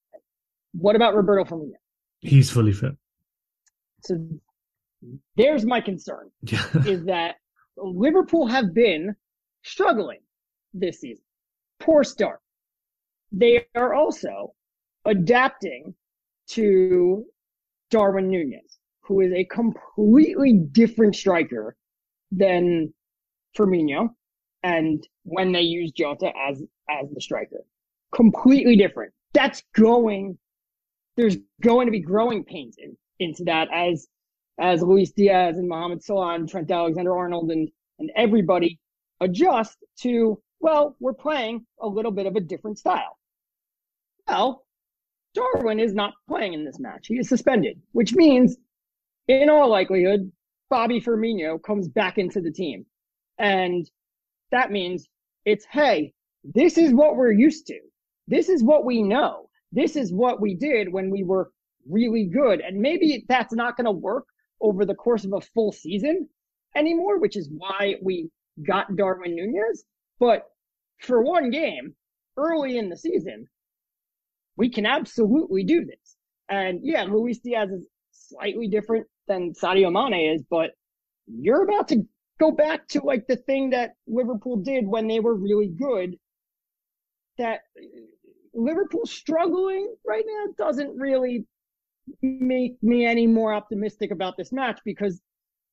What 0.72 0.94
about 0.94 1.14
Roberto 1.14 1.44
Firmino? 1.44 1.72
He's 2.20 2.50
fully 2.50 2.72
fit. 2.72 2.92
So 4.02 4.28
there's 5.36 5.64
my 5.64 5.80
concern 5.80 6.30
is 6.86 7.04
that 7.06 7.36
Liverpool 7.76 8.46
have 8.46 8.72
been 8.72 9.16
struggling 9.66 10.20
this 10.72 11.00
season. 11.00 11.24
Poor 11.80 12.04
start. 12.04 12.40
They 13.32 13.66
are 13.74 13.94
also 13.94 14.54
adapting 15.04 15.94
to 16.48 17.24
Darwin 17.90 18.28
Nunez, 18.30 18.78
who 19.02 19.20
is 19.20 19.32
a 19.32 19.44
completely 19.44 20.52
different 20.54 21.16
striker 21.16 21.76
than 22.30 22.92
Firmino. 23.56 24.10
and 24.62 25.06
when 25.24 25.52
they 25.52 25.60
use 25.62 25.92
Jota 25.92 26.32
as 26.48 26.62
as 26.90 27.08
the 27.12 27.20
striker. 27.20 27.64
Completely 28.14 28.76
different. 28.76 29.12
That's 29.32 29.62
going 29.74 30.38
there's 31.16 31.36
going 31.62 31.86
to 31.86 31.92
be 31.92 32.00
growing 32.00 32.44
pains 32.44 32.76
in, 32.78 32.96
into 33.18 33.44
that 33.44 33.68
as 33.72 34.08
as 34.58 34.82
Luis 34.82 35.12
Diaz 35.12 35.58
and 35.58 35.68
Mohamed 35.68 36.02
Salah 36.02 36.34
and 36.34 36.48
Trent 36.48 36.70
Alexander 36.70 37.16
Arnold 37.16 37.50
and 37.50 37.68
and 37.98 38.10
everybody 38.16 38.78
adjust 39.20 39.78
to 40.00 40.40
well, 40.60 40.96
we're 41.00 41.12
playing 41.12 41.66
a 41.80 41.86
little 41.86 42.10
bit 42.10 42.26
of 42.26 42.36
a 42.36 42.40
different 42.40 42.78
style. 42.78 43.18
Well, 44.26 44.64
Darwin 45.34 45.80
is 45.80 45.94
not 45.94 46.14
playing 46.28 46.54
in 46.54 46.64
this 46.64 46.80
match. 46.80 47.06
He 47.06 47.18
is 47.18 47.28
suspended, 47.28 47.80
which 47.92 48.14
means, 48.14 48.56
in 49.28 49.50
all 49.50 49.68
likelihood, 49.68 50.32
Bobby 50.70 51.00
Firmino 51.00 51.62
comes 51.62 51.88
back 51.88 52.18
into 52.18 52.40
the 52.40 52.50
team. 52.50 52.86
And 53.38 53.88
that 54.50 54.70
means 54.70 55.06
it's, 55.44 55.66
hey, 55.70 56.14
this 56.42 56.78
is 56.78 56.92
what 56.92 57.16
we're 57.16 57.32
used 57.32 57.66
to. 57.66 57.78
This 58.26 58.48
is 58.48 58.62
what 58.62 58.84
we 58.84 59.02
know. 59.02 59.50
This 59.72 59.94
is 59.94 60.12
what 60.12 60.40
we 60.40 60.54
did 60.54 60.92
when 60.92 61.10
we 61.10 61.22
were 61.22 61.50
really 61.88 62.24
good. 62.24 62.60
And 62.60 62.80
maybe 62.80 63.24
that's 63.28 63.54
not 63.54 63.76
going 63.76 63.84
to 63.84 63.92
work 63.92 64.24
over 64.60 64.84
the 64.84 64.94
course 64.94 65.24
of 65.24 65.34
a 65.34 65.40
full 65.40 65.70
season 65.70 66.28
anymore, 66.74 67.20
which 67.20 67.36
is 67.36 67.50
why 67.50 67.96
we 68.02 68.30
got 68.64 68.96
Darwin 68.96 69.34
Nunez. 69.34 69.84
But 70.18 70.44
for 71.00 71.22
one 71.22 71.50
game 71.50 71.94
early 72.36 72.78
in 72.78 72.88
the 72.88 72.96
season, 72.96 73.46
we 74.56 74.70
can 74.70 74.86
absolutely 74.86 75.64
do 75.64 75.84
this. 75.84 76.16
And 76.48 76.80
yeah, 76.82 77.04
Luis 77.04 77.38
Diaz 77.38 77.70
is 77.70 77.84
slightly 78.10 78.68
different 78.68 79.06
than 79.28 79.52
Sadio 79.52 79.92
Mane 79.92 80.34
is, 80.34 80.42
but 80.48 80.70
you're 81.26 81.64
about 81.64 81.88
to 81.88 82.02
go 82.38 82.50
back 82.50 82.86
to 82.88 83.00
like 83.00 83.26
the 83.26 83.36
thing 83.36 83.70
that 83.70 83.94
Liverpool 84.06 84.56
did 84.56 84.86
when 84.86 85.08
they 85.08 85.20
were 85.20 85.34
really 85.34 85.68
good. 85.68 86.16
That 87.38 87.60
uh, 87.76 87.82
Liverpool 88.54 89.04
struggling 89.04 89.94
right 90.06 90.24
now 90.26 90.52
doesn't 90.56 90.96
really 90.96 91.44
make 92.22 92.82
me 92.82 93.04
any 93.04 93.26
more 93.26 93.52
optimistic 93.52 94.10
about 94.10 94.36
this 94.36 94.52
match 94.52 94.80
because 94.84 95.20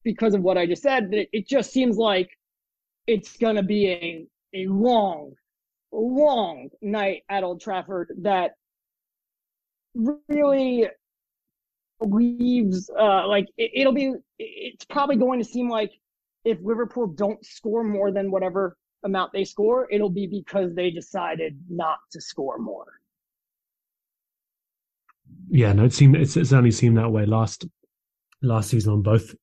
because 0.03 0.33
of 0.33 0.41
what 0.41 0.57
I 0.57 0.65
just 0.65 0.81
said. 0.81 1.13
It, 1.13 1.29
it 1.31 1.47
just 1.47 1.71
seems 1.71 1.97
like 1.97 2.29
it's 3.07 3.37
going 3.37 3.55
to 3.55 3.63
be 3.63 3.89
a 3.89 4.27
a 4.55 4.67
long, 4.67 5.33
long 5.91 6.69
night 6.81 7.23
at 7.29 7.43
Old 7.43 7.61
Trafford 7.61 8.11
that 8.21 8.51
really 9.95 10.87
leaves 11.99 12.89
uh 12.99 13.27
like 13.27 13.45
it, 13.57 13.85
will 13.85 13.93
be 13.93 14.13
it's 14.39 14.85
probably 14.85 15.15
going 15.15 15.39
to 15.39 15.45
seem 15.45 15.69
like 15.69 15.91
if 16.43 16.57
Liverpool 16.61 17.07
don't 17.07 17.43
score 17.45 17.83
more 17.83 18.11
than 18.11 18.29
whatever 18.29 18.75
amount 19.05 19.31
they 19.33 19.43
score, 19.43 19.87
it'll 19.91 20.09
be 20.09 20.27
because 20.27 20.73
they 20.75 20.89
decided 20.89 21.57
not 21.69 21.99
to 22.11 22.19
score 22.19 22.57
more. 22.57 22.85
Yeah, 25.49 25.73
no, 25.73 25.85
it 25.85 25.93
seemed 25.93 26.15
it's 26.15 26.53
only 26.53 26.71
seemed 26.71 26.97
that 26.97 27.11
way 27.11 27.25
last 27.25 27.65
last 28.41 28.69
season 28.69 28.93
on 28.93 29.01
both 29.01 29.35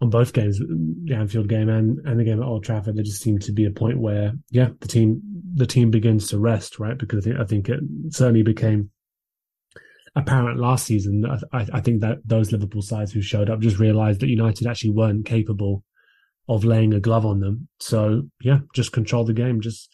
on 0.00 0.10
both 0.10 0.32
games, 0.32 0.58
the 0.58 1.14
Anfield 1.14 1.48
game 1.48 1.68
and, 1.68 1.98
and 2.06 2.20
the 2.20 2.24
game 2.24 2.42
at 2.42 2.46
Old 2.46 2.64
Trafford, 2.64 2.96
there 2.96 3.04
just 3.04 3.22
seemed 3.22 3.42
to 3.42 3.52
be 3.52 3.64
a 3.64 3.70
point 3.70 3.98
where, 3.98 4.32
yeah, 4.50 4.68
the 4.80 4.88
team 4.88 5.22
the 5.54 5.66
team 5.66 5.90
begins 5.90 6.28
to 6.28 6.38
rest, 6.38 6.78
right? 6.78 6.98
Because 6.98 7.26
I 7.26 7.30
think 7.30 7.40
I 7.40 7.44
think 7.44 7.68
it 7.68 7.80
certainly 8.10 8.42
became 8.42 8.90
apparent 10.14 10.60
last 10.60 10.86
season. 10.86 11.24
I, 11.52 11.66
I 11.72 11.80
think 11.80 12.02
that 12.02 12.18
those 12.24 12.52
Liverpool 12.52 12.82
sides 12.82 13.12
who 13.12 13.22
showed 13.22 13.48
up 13.48 13.60
just 13.60 13.78
realised 13.78 14.20
that 14.20 14.28
United 14.28 14.66
actually 14.66 14.90
weren't 14.90 15.24
capable 15.24 15.82
of 16.48 16.64
laying 16.64 16.92
a 16.92 17.00
glove 17.00 17.24
on 17.24 17.40
them. 17.40 17.68
So 17.80 18.22
yeah, 18.40 18.58
just 18.74 18.92
control 18.92 19.24
the 19.24 19.32
game. 19.32 19.60
Just 19.62 19.90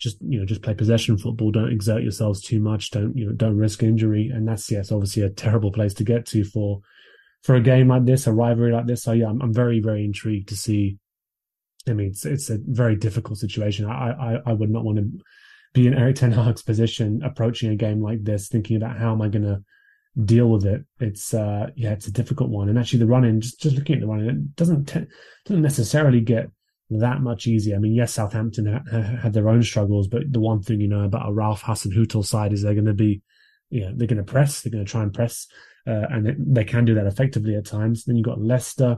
just 0.00 0.16
you 0.22 0.40
know 0.40 0.46
just 0.46 0.62
play 0.62 0.74
possession 0.74 1.18
football. 1.18 1.52
Don't 1.52 1.72
exert 1.72 2.02
yourselves 2.02 2.42
too 2.42 2.58
much. 2.58 2.90
Don't 2.90 3.16
you 3.16 3.26
know 3.26 3.32
don't 3.32 3.56
risk 3.56 3.82
injury. 3.84 4.28
And 4.32 4.48
that's 4.48 4.68
yes, 4.72 4.90
obviously 4.90 5.22
a 5.22 5.30
terrible 5.30 5.70
place 5.70 5.94
to 5.94 6.04
get 6.04 6.26
to 6.26 6.42
for 6.42 6.80
for 7.42 7.54
a 7.54 7.60
game 7.60 7.88
like 7.88 8.04
this, 8.04 8.26
a 8.26 8.32
rivalry 8.32 8.72
like 8.72 8.86
this. 8.86 9.02
So 9.02 9.12
yeah, 9.12 9.28
I'm, 9.28 9.40
I'm 9.40 9.54
very, 9.54 9.80
very 9.80 10.04
intrigued 10.04 10.48
to 10.48 10.56
see. 10.56 10.98
I 11.88 11.92
mean, 11.92 12.08
it's 12.08 12.26
it's 12.26 12.50
a 12.50 12.58
very 12.62 12.96
difficult 12.96 13.38
situation. 13.38 13.86
I 13.86 14.10
I, 14.10 14.38
I 14.46 14.52
would 14.52 14.70
not 14.70 14.84
want 14.84 14.98
to 14.98 15.10
be 15.72 15.86
in 15.86 15.94
Erik 15.94 16.16
Ten 16.16 16.32
Hag's 16.32 16.62
position 16.62 17.22
approaching 17.24 17.70
a 17.70 17.76
game 17.76 18.02
like 18.02 18.22
this, 18.24 18.48
thinking 18.48 18.76
about 18.76 18.98
how 18.98 19.12
am 19.12 19.22
I 19.22 19.28
going 19.28 19.44
to 19.44 19.62
deal 20.24 20.48
with 20.48 20.66
it. 20.66 20.84
It's 20.98 21.32
uh 21.32 21.68
yeah, 21.76 21.92
it's 21.92 22.06
a 22.06 22.12
difficult 22.12 22.50
one. 22.50 22.68
And 22.68 22.78
actually, 22.78 22.98
the 23.00 23.06
running, 23.06 23.40
just 23.40 23.60
just 23.60 23.76
looking 23.76 23.96
at 23.96 24.00
the 24.00 24.06
running, 24.06 24.28
it 24.28 24.56
doesn't 24.56 24.86
te- 24.86 25.06
doesn't 25.46 25.62
necessarily 25.62 26.20
get 26.20 26.50
that 26.90 27.20
much 27.20 27.46
easier. 27.46 27.76
I 27.76 27.78
mean, 27.78 27.94
yes, 27.94 28.12
Southampton 28.12 28.66
ha- 28.66 28.82
ha- 28.90 29.16
had 29.22 29.32
their 29.32 29.48
own 29.48 29.62
struggles, 29.62 30.08
but 30.08 30.30
the 30.30 30.40
one 30.40 30.60
thing 30.60 30.80
you 30.80 30.88
know 30.88 31.04
about 31.04 31.28
a 31.28 31.32
Ralph 31.32 31.62
Hasenhüttl 31.62 32.24
side 32.24 32.52
is 32.52 32.62
they're 32.62 32.74
going 32.74 32.84
to 32.86 32.92
be, 32.92 33.22
you 33.70 33.82
know, 33.82 33.92
they're 33.94 34.08
going 34.08 34.24
to 34.24 34.24
press, 34.24 34.60
they're 34.60 34.72
going 34.72 34.84
to 34.84 34.90
try 34.90 35.02
and 35.02 35.14
press 35.14 35.46
uh, 35.86 36.06
and 36.10 36.26
it, 36.28 36.36
they 36.54 36.64
can 36.64 36.84
do 36.84 36.94
that 36.94 37.06
effectively 37.06 37.54
at 37.54 37.66
times. 37.66 38.04
Then 38.04 38.16
you've 38.16 38.26
got 38.26 38.40
Leicester. 38.40 38.96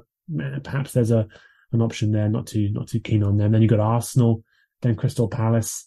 Perhaps 0.63 0.93
there's 0.93 1.11
a 1.11 1.27
an 1.73 1.83
option 1.83 2.13
there. 2.13 2.29
Not 2.29 2.47
too 2.47 2.69
not 2.73 2.89
too 2.89 3.01
keen 3.01 3.23
on 3.23 3.37
them. 3.37 3.53
Then 3.53 3.63
you've 3.63 3.71
got 3.71 3.81
Arsenal, 3.81 4.43
then 4.83 4.97
Crystal 4.97 5.29
Palace, 5.29 5.87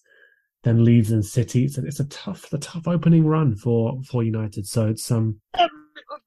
then 0.63 0.83
Leeds 0.83 1.11
and 1.11 1.25
City. 1.25 1.65
It's 1.65 1.77
a, 1.77 1.85
it's 1.85 1.99
a 1.99 2.05
tough 2.05 2.51
a 2.53 2.57
tough 2.57 2.87
opening 2.87 3.25
run 3.25 3.55
for 3.55 4.01
for 4.09 4.23
United. 4.23 4.67
So 4.67 4.87
it's 4.87 5.09
um. 5.11 5.39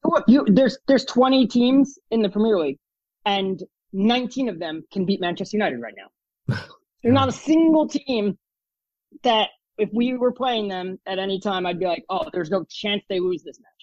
Look, 0.04 0.24
you 0.26 0.46
there's 0.48 0.78
there's 0.86 1.04
20 1.04 1.46
teams 1.48 1.98
in 2.10 2.22
the 2.22 2.28
Premier 2.28 2.58
League, 2.58 2.78
and 3.26 3.62
19 3.92 4.48
of 4.48 4.58
them 4.58 4.84
can 4.92 5.04
beat 5.04 5.20
Manchester 5.20 5.56
United 5.56 5.80
right 5.80 5.94
now. 5.96 6.56
There's 7.02 7.14
not 7.14 7.28
a 7.28 7.32
single 7.32 7.86
team 7.86 8.36
that 9.22 9.50
if 9.78 9.88
we 9.92 10.16
were 10.16 10.32
playing 10.32 10.68
them 10.68 10.98
at 11.06 11.18
any 11.18 11.40
time, 11.40 11.64
I'd 11.64 11.78
be 11.78 11.86
like, 11.86 12.04
oh, 12.10 12.28
there's 12.32 12.50
no 12.50 12.64
chance 12.68 13.04
they 13.08 13.20
lose 13.20 13.42
this 13.44 13.60
match. 13.60 13.78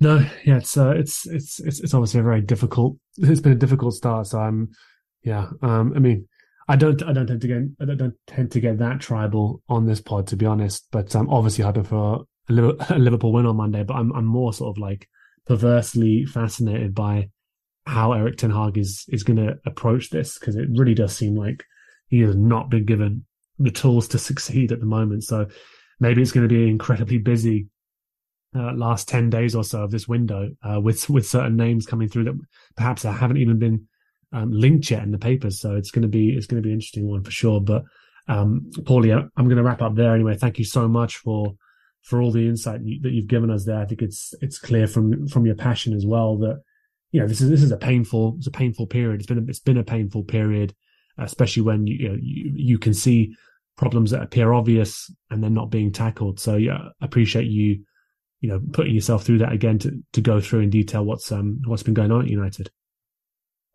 No, 0.00 0.26
yeah, 0.44 0.56
it's 0.56 0.76
uh, 0.78 0.90
it's 0.90 1.26
it's 1.26 1.60
it's 1.60 1.80
it's 1.80 1.92
obviously 1.92 2.20
a 2.20 2.22
very 2.22 2.40
difficult. 2.40 2.96
It's 3.18 3.42
been 3.42 3.52
a 3.52 3.56
difficult 3.56 3.94
start. 3.94 4.26
So 4.26 4.40
I'm, 4.40 4.70
yeah. 5.22 5.48
Um, 5.60 5.92
I 5.94 5.98
mean, 5.98 6.26
I 6.68 6.76
don't 6.76 7.02
I 7.02 7.12
don't 7.12 7.26
tend 7.26 7.42
to 7.42 7.48
get 7.48 7.62
I 7.80 7.84
don't 7.84 7.98
don't 7.98 8.14
tend 8.26 8.50
to 8.52 8.60
get 8.60 8.78
that 8.78 9.00
tribal 9.00 9.62
on 9.68 9.86
this 9.86 10.00
pod 10.00 10.26
to 10.28 10.36
be 10.36 10.46
honest. 10.46 10.86
But 10.90 11.14
I'm 11.14 11.28
obviously 11.28 11.64
hoping 11.64 11.84
for 11.84 12.24
a 12.48 12.52
Liverpool 12.98 13.32
win 13.32 13.44
on 13.44 13.56
Monday. 13.56 13.82
But 13.82 13.94
I'm 13.94 14.10
I'm 14.12 14.24
more 14.24 14.54
sort 14.54 14.74
of 14.74 14.80
like 14.80 15.06
perversely 15.46 16.24
fascinated 16.24 16.94
by 16.94 17.28
how 17.84 18.12
Erik 18.14 18.38
Ten 18.38 18.50
Hag 18.50 18.78
is 18.78 19.04
is 19.08 19.22
going 19.22 19.36
to 19.36 19.58
approach 19.66 20.08
this 20.08 20.38
because 20.38 20.56
it 20.56 20.68
really 20.72 20.94
does 20.94 21.14
seem 21.14 21.36
like 21.36 21.62
he 22.08 22.20
has 22.20 22.36
not 22.36 22.70
been 22.70 22.86
given 22.86 23.26
the 23.58 23.70
tools 23.70 24.08
to 24.08 24.18
succeed 24.18 24.72
at 24.72 24.80
the 24.80 24.86
moment. 24.86 25.24
So 25.24 25.46
maybe 26.00 26.22
it's 26.22 26.32
going 26.32 26.48
to 26.48 26.54
be 26.54 26.70
incredibly 26.70 27.18
busy 27.18 27.66
uh, 28.54 28.72
last 28.74 29.08
10 29.08 29.30
days 29.30 29.54
or 29.54 29.64
so 29.64 29.82
of 29.82 29.90
this 29.90 30.08
window 30.08 30.50
uh, 30.62 30.80
with 30.80 31.08
with 31.08 31.26
certain 31.26 31.56
names 31.56 31.86
coming 31.86 32.08
through 32.08 32.24
that 32.24 32.38
perhaps 32.76 33.04
I 33.04 33.12
haven't 33.12 33.36
even 33.36 33.58
been 33.58 33.86
um, 34.32 34.50
linked 34.52 34.90
yet 34.90 35.02
in 35.02 35.12
the 35.12 35.18
papers. 35.18 35.60
So 35.60 35.76
it's 35.76 35.90
going 35.90 36.02
to 36.02 36.08
be 36.08 36.30
it's 36.30 36.46
going 36.46 36.62
to 36.62 36.66
be 36.66 36.70
an 36.70 36.76
interesting 36.76 37.08
one 37.08 37.22
for 37.22 37.30
sure. 37.30 37.60
But 37.60 37.84
um 38.28 38.70
Pauly 38.80 39.12
I'm 39.14 39.44
going 39.44 39.56
to 39.56 39.62
wrap 39.62 39.82
up 39.82 39.94
there 39.94 40.14
anyway. 40.14 40.36
Thank 40.36 40.58
you 40.58 40.64
so 40.64 40.88
much 40.88 41.18
for 41.18 41.54
for 42.02 42.20
all 42.20 42.32
the 42.32 42.46
insight 42.46 42.80
you, 42.82 43.00
that 43.02 43.12
you've 43.12 43.28
given 43.28 43.50
us 43.50 43.64
there. 43.64 43.78
I 43.78 43.86
think 43.86 44.02
it's 44.02 44.34
it's 44.40 44.58
clear 44.58 44.86
from 44.86 45.28
from 45.28 45.46
your 45.46 45.56
passion 45.56 45.94
as 45.94 46.06
well 46.06 46.36
that 46.38 46.60
you 47.12 47.20
know 47.20 47.28
this 47.28 47.40
is 47.40 47.50
this 47.50 47.62
is 47.62 47.72
a 47.72 47.76
painful 47.76 48.34
it's 48.38 48.46
a 48.46 48.52
painful 48.52 48.86
period. 48.86 49.20
It's 49.20 49.26
been 49.26 49.38
a, 49.38 49.44
it's 49.48 49.60
been 49.60 49.78
a 49.78 49.84
painful 49.84 50.24
period 50.24 50.74
especially 51.18 51.62
when 51.62 51.86
you 51.86 51.96
you, 51.96 52.08
know, 52.08 52.18
you, 52.20 52.52
you 52.54 52.78
can 52.78 52.94
see 52.94 53.34
problems 53.76 54.10
that 54.10 54.22
appear 54.22 54.52
obvious 54.52 55.12
and 55.30 55.42
they're 55.42 55.50
not 55.50 55.70
being 55.70 55.92
tackled. 55.92 56.40
So 56.40 56.56
yeah 56.56 56.88
I 57.00 57.04
appreciate 57.04 57.46
you 57.46 57.84
you 58.40 58.48
know, 58.48 58.60
putting 58.72 58.94
yourself 58.94 59.24
through 59.24 59.38
that 59.38 59.52
again 59.52 59.78
to, 59.80 59.92
to 60.12 60.20
go 60.20 60.40
through 60.40 60.60
in 60.60 60.70
detail 60.70 61.04
what's 61.04 61.30
um 61.30 61.60
what's 61.66 61.82
been 61.82 61.94
going 61.94 62.10
on 62.10 62.22
at 62.22 62.28
United. 62.28 62.70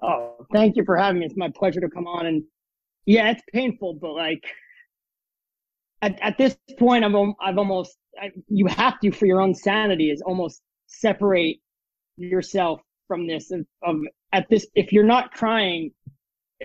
Oh, 0.01 0.45
thank 0.51 0.75
you 0.75 0.83
for 0.85 0.97
having 0.97 1.19
me. 1.19 1.25
It's 1.25 1.37
my 1.37 1.49
pleasure 1.55 1.81
to 1.81 1.89
come 1.89 2.07
on. 2.07 2.25
And 2.25 2.43
yeah, 3.05 3.31
it's 3.31 3.43
painful, 3.53 3.97
but 4.01 4.13
like 4.13 4.43
at, 6.01 6.19
at 6.21 6.37
this 6.37 6.57
point, 6.77 7.03
I've 7.03 7.15
I've 7.39 7.57
almost 7.57 7.97
I, 8.19 8.31
you 8.47 8.67
have 8.67 8.99
to 9.01 9.11
for 9.11 9.25
your 9.25 9.41
own 9.41 9.53
sanity 9.53 10.09
is 10.09 10.21
almost 10.21 10.61
separate 10.87 11.59
yourself 12.17 12.81
from 13.07 13.27
this 13.27 13.51
of, 13.51 13.65
of 13.83 13.97
at 14.31 14.49
this 14.49 14.67
if 14.75 14.91
you're 14.91 15.03
not 15.03 15.31
crying 15.31 15.91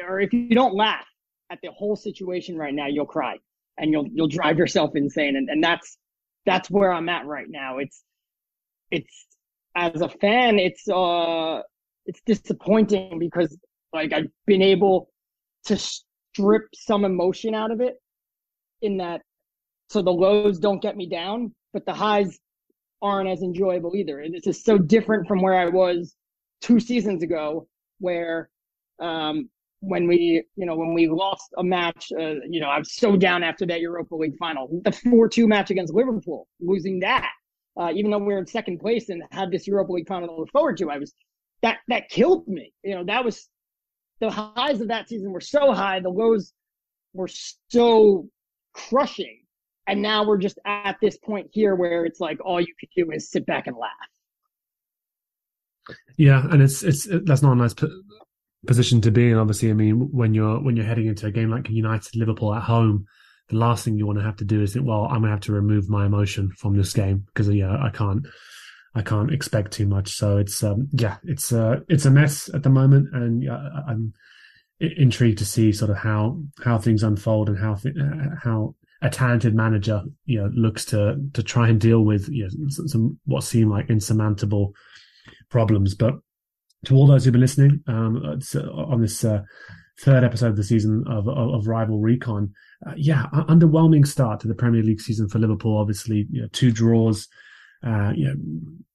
or 0.09 0.21
if 0.21 0.33
you 0.33 0.55
don't 0.55 0.75
laugh 0.75 1.07
at 1.51 1.59
the 1.63 1.71
whole 1.71 1.97
situation 1.97 2.57
right 2.57 2.75
now, 2.75 2.87
you'll 2.87 3.07
cry 3.07 3.37
and 3.79 3.93
you'll 3.93 4.07
you'll 4.13 4.29
drive 4.29 4.59
yourself 4.59 4.93
insane. 4.95 5.37
And 5.37 5.49
and 5.49 5.63
that's 5.63 5.99
that's 6.51 6.71
where 6.71 6.93
I'm 6.93 7.09
at 7.09 7.27
right 7.27 7.47
now. 7.49 7.79
It's 7.79 8.03
it's 8.91 9.27
as 9.77 10.01
a 10.01 10.09
fan, 10.09 10.59
it's 10.59 10.89
uh 10.89 11.63
it's 12.07 12.21
disappointing 12.27 13.19
because 13.19 13.57
like 13.93 14.13
I've 14.13 14.29
been 14.47 14.63
able 14.63 15.11
to 15.67 15.79
strip 15.79 16.65
some 16.75 17.05
emotion 17.05 17.55
out 17.55 17.71
of 17.71 17.81
it 17.81 17.97
in 18.83 18.99
that 18.99 19.23
so 19.91 20.03
the 20.03 20.11
lows 20.11 20.59
don't 20.59 20.83
get 20.83 20.97
me 20.97 21.09
down, 21.09 21.55
but 21.73 21.87
the 21.87 21.95
highs 21.95 22.39
aren't 23.03 23.29
as 23.29 23.43
enjoyable 23.43 23.97
either. 23.97 24.21
And 24.21 24.35
This 24.35 24.47
is 24.47 24.65
so 24.65 24.79
different 24.79 25.29
from 25.29 25.43
where 25.43 25.57
I 25.57 25.69
was 25.69 26.15
two 26.61 26.81
seasons 26.81 27.23
ago, 27.23 27.69
where 27.99 28.51
um, 29.01 29.51
when 29.81 30.07
we, 30.07 30.45
you 30.57 30.67
know, 30.67 30.77
when 30.77 30.95
we 30.95 31.09
lost 31.09 31.53
a 31.59 31.65
match, 31.65 32.13
uh, 32.19 32.35
you 32.49 32.61
know, 32.61 32.69
I 32.69 32.79
was 32.79 32.95
so 32.95 33.17
down 33.17 33.43
after 33.43 33.67
that 33.67 33.81
Europa 33.81 34.15
League 34.15 34.37
final, 34.39 34.69
the 34.85 34.91
4-2 34.91 35.49
match 35.49 35.71
against 35.71 35.95
Liverpool, 35.95 36.47
losing 36.61 37.01
that, 37.01 37.31
uh, 37.79 37.91
even 37.95 38.11
though 38.11 38.19
we 38.19 38.27
were 38.27 38.39
in 38.39 38.47
second 38.47 38.79
place 38.79 39.09
and 39.09 39.23
had 39.31 39.51
this 39.51 39.67
Europa 39.67 39.93
League 39.93 40.09
final 40.09 40.29
to 40.29 40.35
look 40.35 40.51
forward 40.51 40.77
to, 40.79 40.91
I 40.91 40.99
was, 40.99 41.15
that, 41.63 41.79
that 41.89 42.09
killed 42.11 42.47
me. 42.47 42.73
You 42.83 42.97
know, 42.97 43.05
that 43.05 43.25
was, 43.25 43.49
the 44.21 44.31
highs 44.31 44.83
of 44.83 44.89
that 44.89 45.09
season 45.09 45.33
were 45.33 45.41
so 45.41 45.73
high, 45.73 46.01
the 46.01 46.11
lows 46.11 46.53
were 47.15 47.29
so 47.69 48.29
crushing. 48.75 49.43
And 49.87 50.03
now 50.03 50.27
we're 50.27 50.39
just 50.39 50.59
at 50.67 50.97
this 51.01 51.17
point 51.17 51.49
here 51.53 51.75
where 51.75 52.05
it's 52.05 52.21
like 52.21 52.39
all 52.45 52.61
you 52.61 52.75
can 52.79 52.89
do 52.95 53.11
is 53.13 53.31
sit 53.31 53.47
back 53.47 53.67
and 53.67 53.77
laugh. 53.77 53.91
Yeah, 56.17 56.47
and 56.51 56.63
it's 56.63 56.83
it's 56.85 57.09
that's 57.25 57.43
not 57.43 57.53
a 57.53 57.57
nice 57.57 57.75
position 58.67 59.01
to 59.03 59.11
be 59.11 59.31
in. 59.31 59.39
Obviously, 59.39 59.71
I 59.71 59.75
mean, 59.75 60.11
when 60.13 60.35
you're 60.35 60.61
when 60.61 60.77
you're 60.77 60.87
heading 60.87 61.07
into 61.07 61.27
a 61.27 61.31
game 61.31 61.51
like 61.51 61.69
United 61.69 62.17
Liverpool 62.17 62.55
at 62.55 62.63
home, 62.63 63.07
the 63.49 63.57
last 63.57 63.85
thing 63.85 63.97
you 63.97 64.07
want 64.07 64.19
to 64.19 64.25
have 64.25 64.37
to 64.37 64.45
do 64.45 64.63
is 64.63 64.73
think, 64.73 64.87
well, 64.87 65.05
I'm 65.05 65.21
gonna 65.21 65.31
have 65.31 65.41
to 65.41 65.53
remove 65.53 65.89
my 65.89 66.07
emotion 66.07 66.51
from 66.59 66.77
this 66.77 66.93
game 66.93 67.25
because 67.27 67.49
yeah, 67.49 67.77
I 67.83 67.91
can't. 67.91 68.27
I 68.93 69.03
can't 69.03 69.33
expect 69.33 69.71
too 69.71 69.87
much, 69.87 70.09
so 70.09 70.39
it's 70.39 70.65
um, 70.65 70.89
yeah, 70.93 71.19
it's 71.23 71.53
uh, 71.53 71.77
it's 71.89 72.07
a 72.07 72.11
mess 72.11 72.53
at 72.53 72.65
the 72.65 72.71
moment, 72.71 73.07
and 73.13 73.49
I'm 73.49 74.13
intrigued 74.81 75.39
to 75.39 75.45
see 75.45 75.71
sort 75.71 75.93
of 75.93 75.99
how 75.99 76.43
how 76.65 76.77
things 76.77 77.05
unfold 77.05 77.49
and 77.49 77.57
how 77.57 77.77
th- 77.77 77.95
how 78.43 78.75
a 79.03 79.09
talented 79.09 79.55
manager 79.55 80.03
you 80.25 80.41
know 80.41 80.51
looks 80.55 80.85
to 80.87 81.17
to 81.35 81.43
try 81.43 81.69
and 81.69 81.81
deal 81.81 82.05
with 82.05 82.29
you 82.29 82.45
know 82.45 82.51
some, 82.69 82.89
some 82.89 83.19
what 83.27 83.45
seem 83.45 83.71
like 83.71 83.91
insurmountable 83.91 84.75
problems. 85.51 85.95
But 85.95 86.15
to 86.87 86.95
all 86.95 87.07
those 87.07 87.25
who've 87.25 87.33
been 87.33 87.41
listening 87.41 87.83
um, 87.87 88.23
uh, 88.25 88.59
on 88.61 89.01
this 89.01 89.25
uh, 89.25 89.43
third 90.01 90.25
episode 90.25 90.49
of 90.49 90.57
the 90.57 90.65
season 90.65 91.05
of, 91.07 91.29
of, 91.29 91.55
of 91.55 91.67
Rival 91.67 92.01
Recon, 92.01 92.53
uh, 92.87 92.95
yeah, 92.97 93.27
underwhelming 93.33 94.07
start 94.07 94.41
to 94.41 94.49
the 94.49 94.55
Premier 94.55 94.83
League 94.83 95.01
season 95.01 95.29
for 95.29 95.39
Liverpool. 95.39 95.77
Obviously, 95.77 96.27
you 96.31 96.43
know, 96.43 96.49
two 96.53 96.73
draws, 96.73 97.29
uh, 97.85 98.13
you 98.15 98.27
know, 98.27 98.35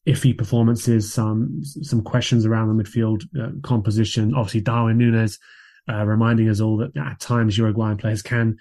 iffy 0.07 0.35
performances, 0.35 1.11
some 1.11 1.59
some 1.63 2.01
questions 2.01 2.45
around 2.45 2.75
the 2.75 2.83
midfield 2.83 3.23
uh, 3.39 3.51
composition. 3.61 4.33
Obviously, 4.33 4.61
Darwin 4.61 4.97
Nunez 4.97 5.37
uh, 5.89 6.05
reminding 6.05 6.49
us 6.49 6.59
all 6.59 6.77
that 6.77 6.97
at 6.97 7.19
times 7.19 7.57
Uruguayan 7.57 7.97
players 7.97 8.21
can 8.21 8.57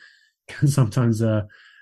can 0.49 0.69
sometimes 0.69 1.23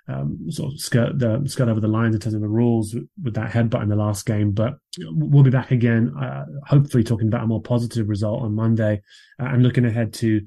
um, 0.09 0.51
sort 0.51 0.73
of 0.73 0.81
skirt 0.81 1.19
the 1.19 1.43
skirt 1.47 1.69
over 1.69 1.81
the 1.81 1.89
lines 1.89 2.15
in 2.15 2.21
terms 2.21 2.35
of 2.35 2.41
the 2.41 2.49
rules 2.49 2.97
with 3.23 3.35
that 3.35 3.51
headbutt 3.51 3.83
in 3.83 3.89
the 3.89 3.97
last 3.97 4.27
game. 4.27 4.53
But 4.53 4.75
we'll 4.99 5.45
be 5.45 5.51
back 5.51 5.71
again, 5.71 6.13
uh, 6.17 6.45
hopefully 6.67 7.05
talking 7.05 7.29
about 7.29 7.45
a 7.45 7.47
more 7.47 7.63
positive 7.63 8.09
result 8.09 8.43
on 8.43 8.55
Monday 8.55 9.01
uh, 9.41 9.47
and 9.47 9.63
looking 9.63 9.85
ahead 9.85 10.13
to 10.15 10.41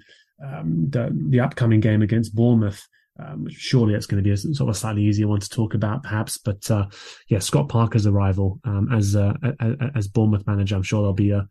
um, 0.44 0.90
the 0.90 1.10
the 1.30 1.40
upcoming 1.40 1.80
game 1.80 2.02
against 2.02 2.36
Bournemouth. 2.36 2.86
Um, 3.18 3.48
surely 3.50 3.94
it's 3.94 4.08
going 4.08 4.22
to 4.22 4.28
be 4.28 4.34
a 4.34 4.38
sort 4.38 4.70
of 4.70 4.76
a 4.76 4.78
slightly 4.78 5.04
easier 5.04 5.30
one 5.30 5.40
to 5.40 5.50
talk 5.50 5.74
about, 5.74 6.04
perhaps. 6.04 6.38
But 6.38 6.70
uh, 6.70 6.88
yeah, 7.30 7.40
Scott 7.40 7.70
Parker's 7.70 8.06
arrival 8.06 8.60
um, 8.66 8.90
as 8.92 9.16
uh, 9.16 9.34
as 9.96 10.10
Bournemouth 10.10 10.46
manager, 10.46 10.76
I'm 10.76 10.84
sure 10.84 11.00
there'll 11.00 11.14
be 11.14 11.32
a, 11.32 11.48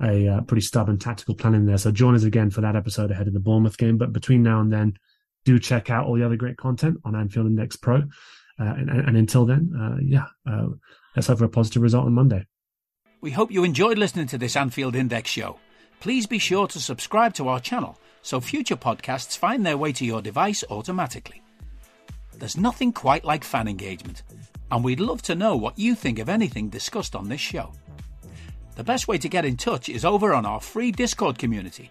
a, 0.00 0.26
a 0.26 0.42
pretty 0.42 0.60
stubborn 0.60 1.00
tactical 1.00 1.34
plan 1.34 1.54
in 1.54 1.66
there. 1.66 1.78
So 1.78 1.90
join 1.90 2.14
us 2.14 2.22
again 2.22 2.50
for 2.50 2.60
that 2.60 2.76
episode 2.76 3.10
ahead 3.10 3.26
of 3.26 3.34
the 3.34 3.40
Bournemouth 3.40 3.76
game. 3.76 3.98
But 3.98 4.12
between 4.12 4.44
now 4.44 4.60
and 4.60 4.72
then, 4.72 4.94
do 5.44 5.58
check 5.58 5.90
out 5.90 6.06
all 6.06 6.16
the 6.16 6.24
other 6.24 6.36
great 6.36 6.56
content 6.56 6.98
on 7.04 7.16
Anfield 7.16 7.46
Index 7.46 7.76
Pro. 7.76 7.96
Uh, 8.58 8.64
and, 8.64 8.90
and, 8.90 9.16
until 9.16 9.46
then, 9.46 9.72
uh, 9.74 9.96
yeah, 10.02 10.26
uh, 10.46 10.66
let's 11.16 11.28
hope 11.28 11.38
for 11.38 11.46
a 11.46 11.48
positive 11.48 11.82
result 11.82 12.04
on 12.04 12.12
Monday. 12.12 12.46
We 13.22 13.30
hope 13.30 13.50
you 13.50 13.64
enjoyed 13.64 13.96
listening 13.96 14.26
to 14.28 14.38
this 14.38 14.54
Anfield 14.54 14.94
Index 14.94 15.30
show. 15.30 15.58
Please 16.00 16.26
be 16.26 16.38
sure 16.38 16.66
to 16.66 16.78
subscribe 16.78 17.32
to 17.34 17.48
our 17.48 17.60
channel 17.60 17.98
so 18.22 18.40
future 18.40 18.76
podcasts 18.76 19.36
find 19.36 19.64
their 19.64 19.78
way 19.78 19.92
to 19.92 20.04
your 20.04 20.20
device 20.20 20.62
automatically. 20.70 21.42
There's 22.36 22.56
nothing 22.56 22.92
quite 22.92 23.24
like 23.24 23.44
fan 23.44 23.68
engagement, 23.68 24.22
and 24.70 24.84
we'd 24.84 25.00
love 25.00 25.22
to 25.22 25.34
know 25.34 25.56
what 25.56 25.78
you 25.78 25.94
think 25.94 26.18
of 26.18 26.28
anything 26.28 26.68
discussed 26.68 27.16
on 27.16 27.28
this 27.28 27.40
show. 27.40 27.72
The 28.76 28.84
best 28.84 29.08
way 29.08 29.18
to 29.18 29.28
get 29.28 29.44
in 29.44 29.56
touch 29.56 29.88
is 29.88 30.04
over 30.04 30.32
on 30.32 30.46
our 30.46 30.60
free 30.60 30.92
Discord 30.92 31.38
community 31.38 31.90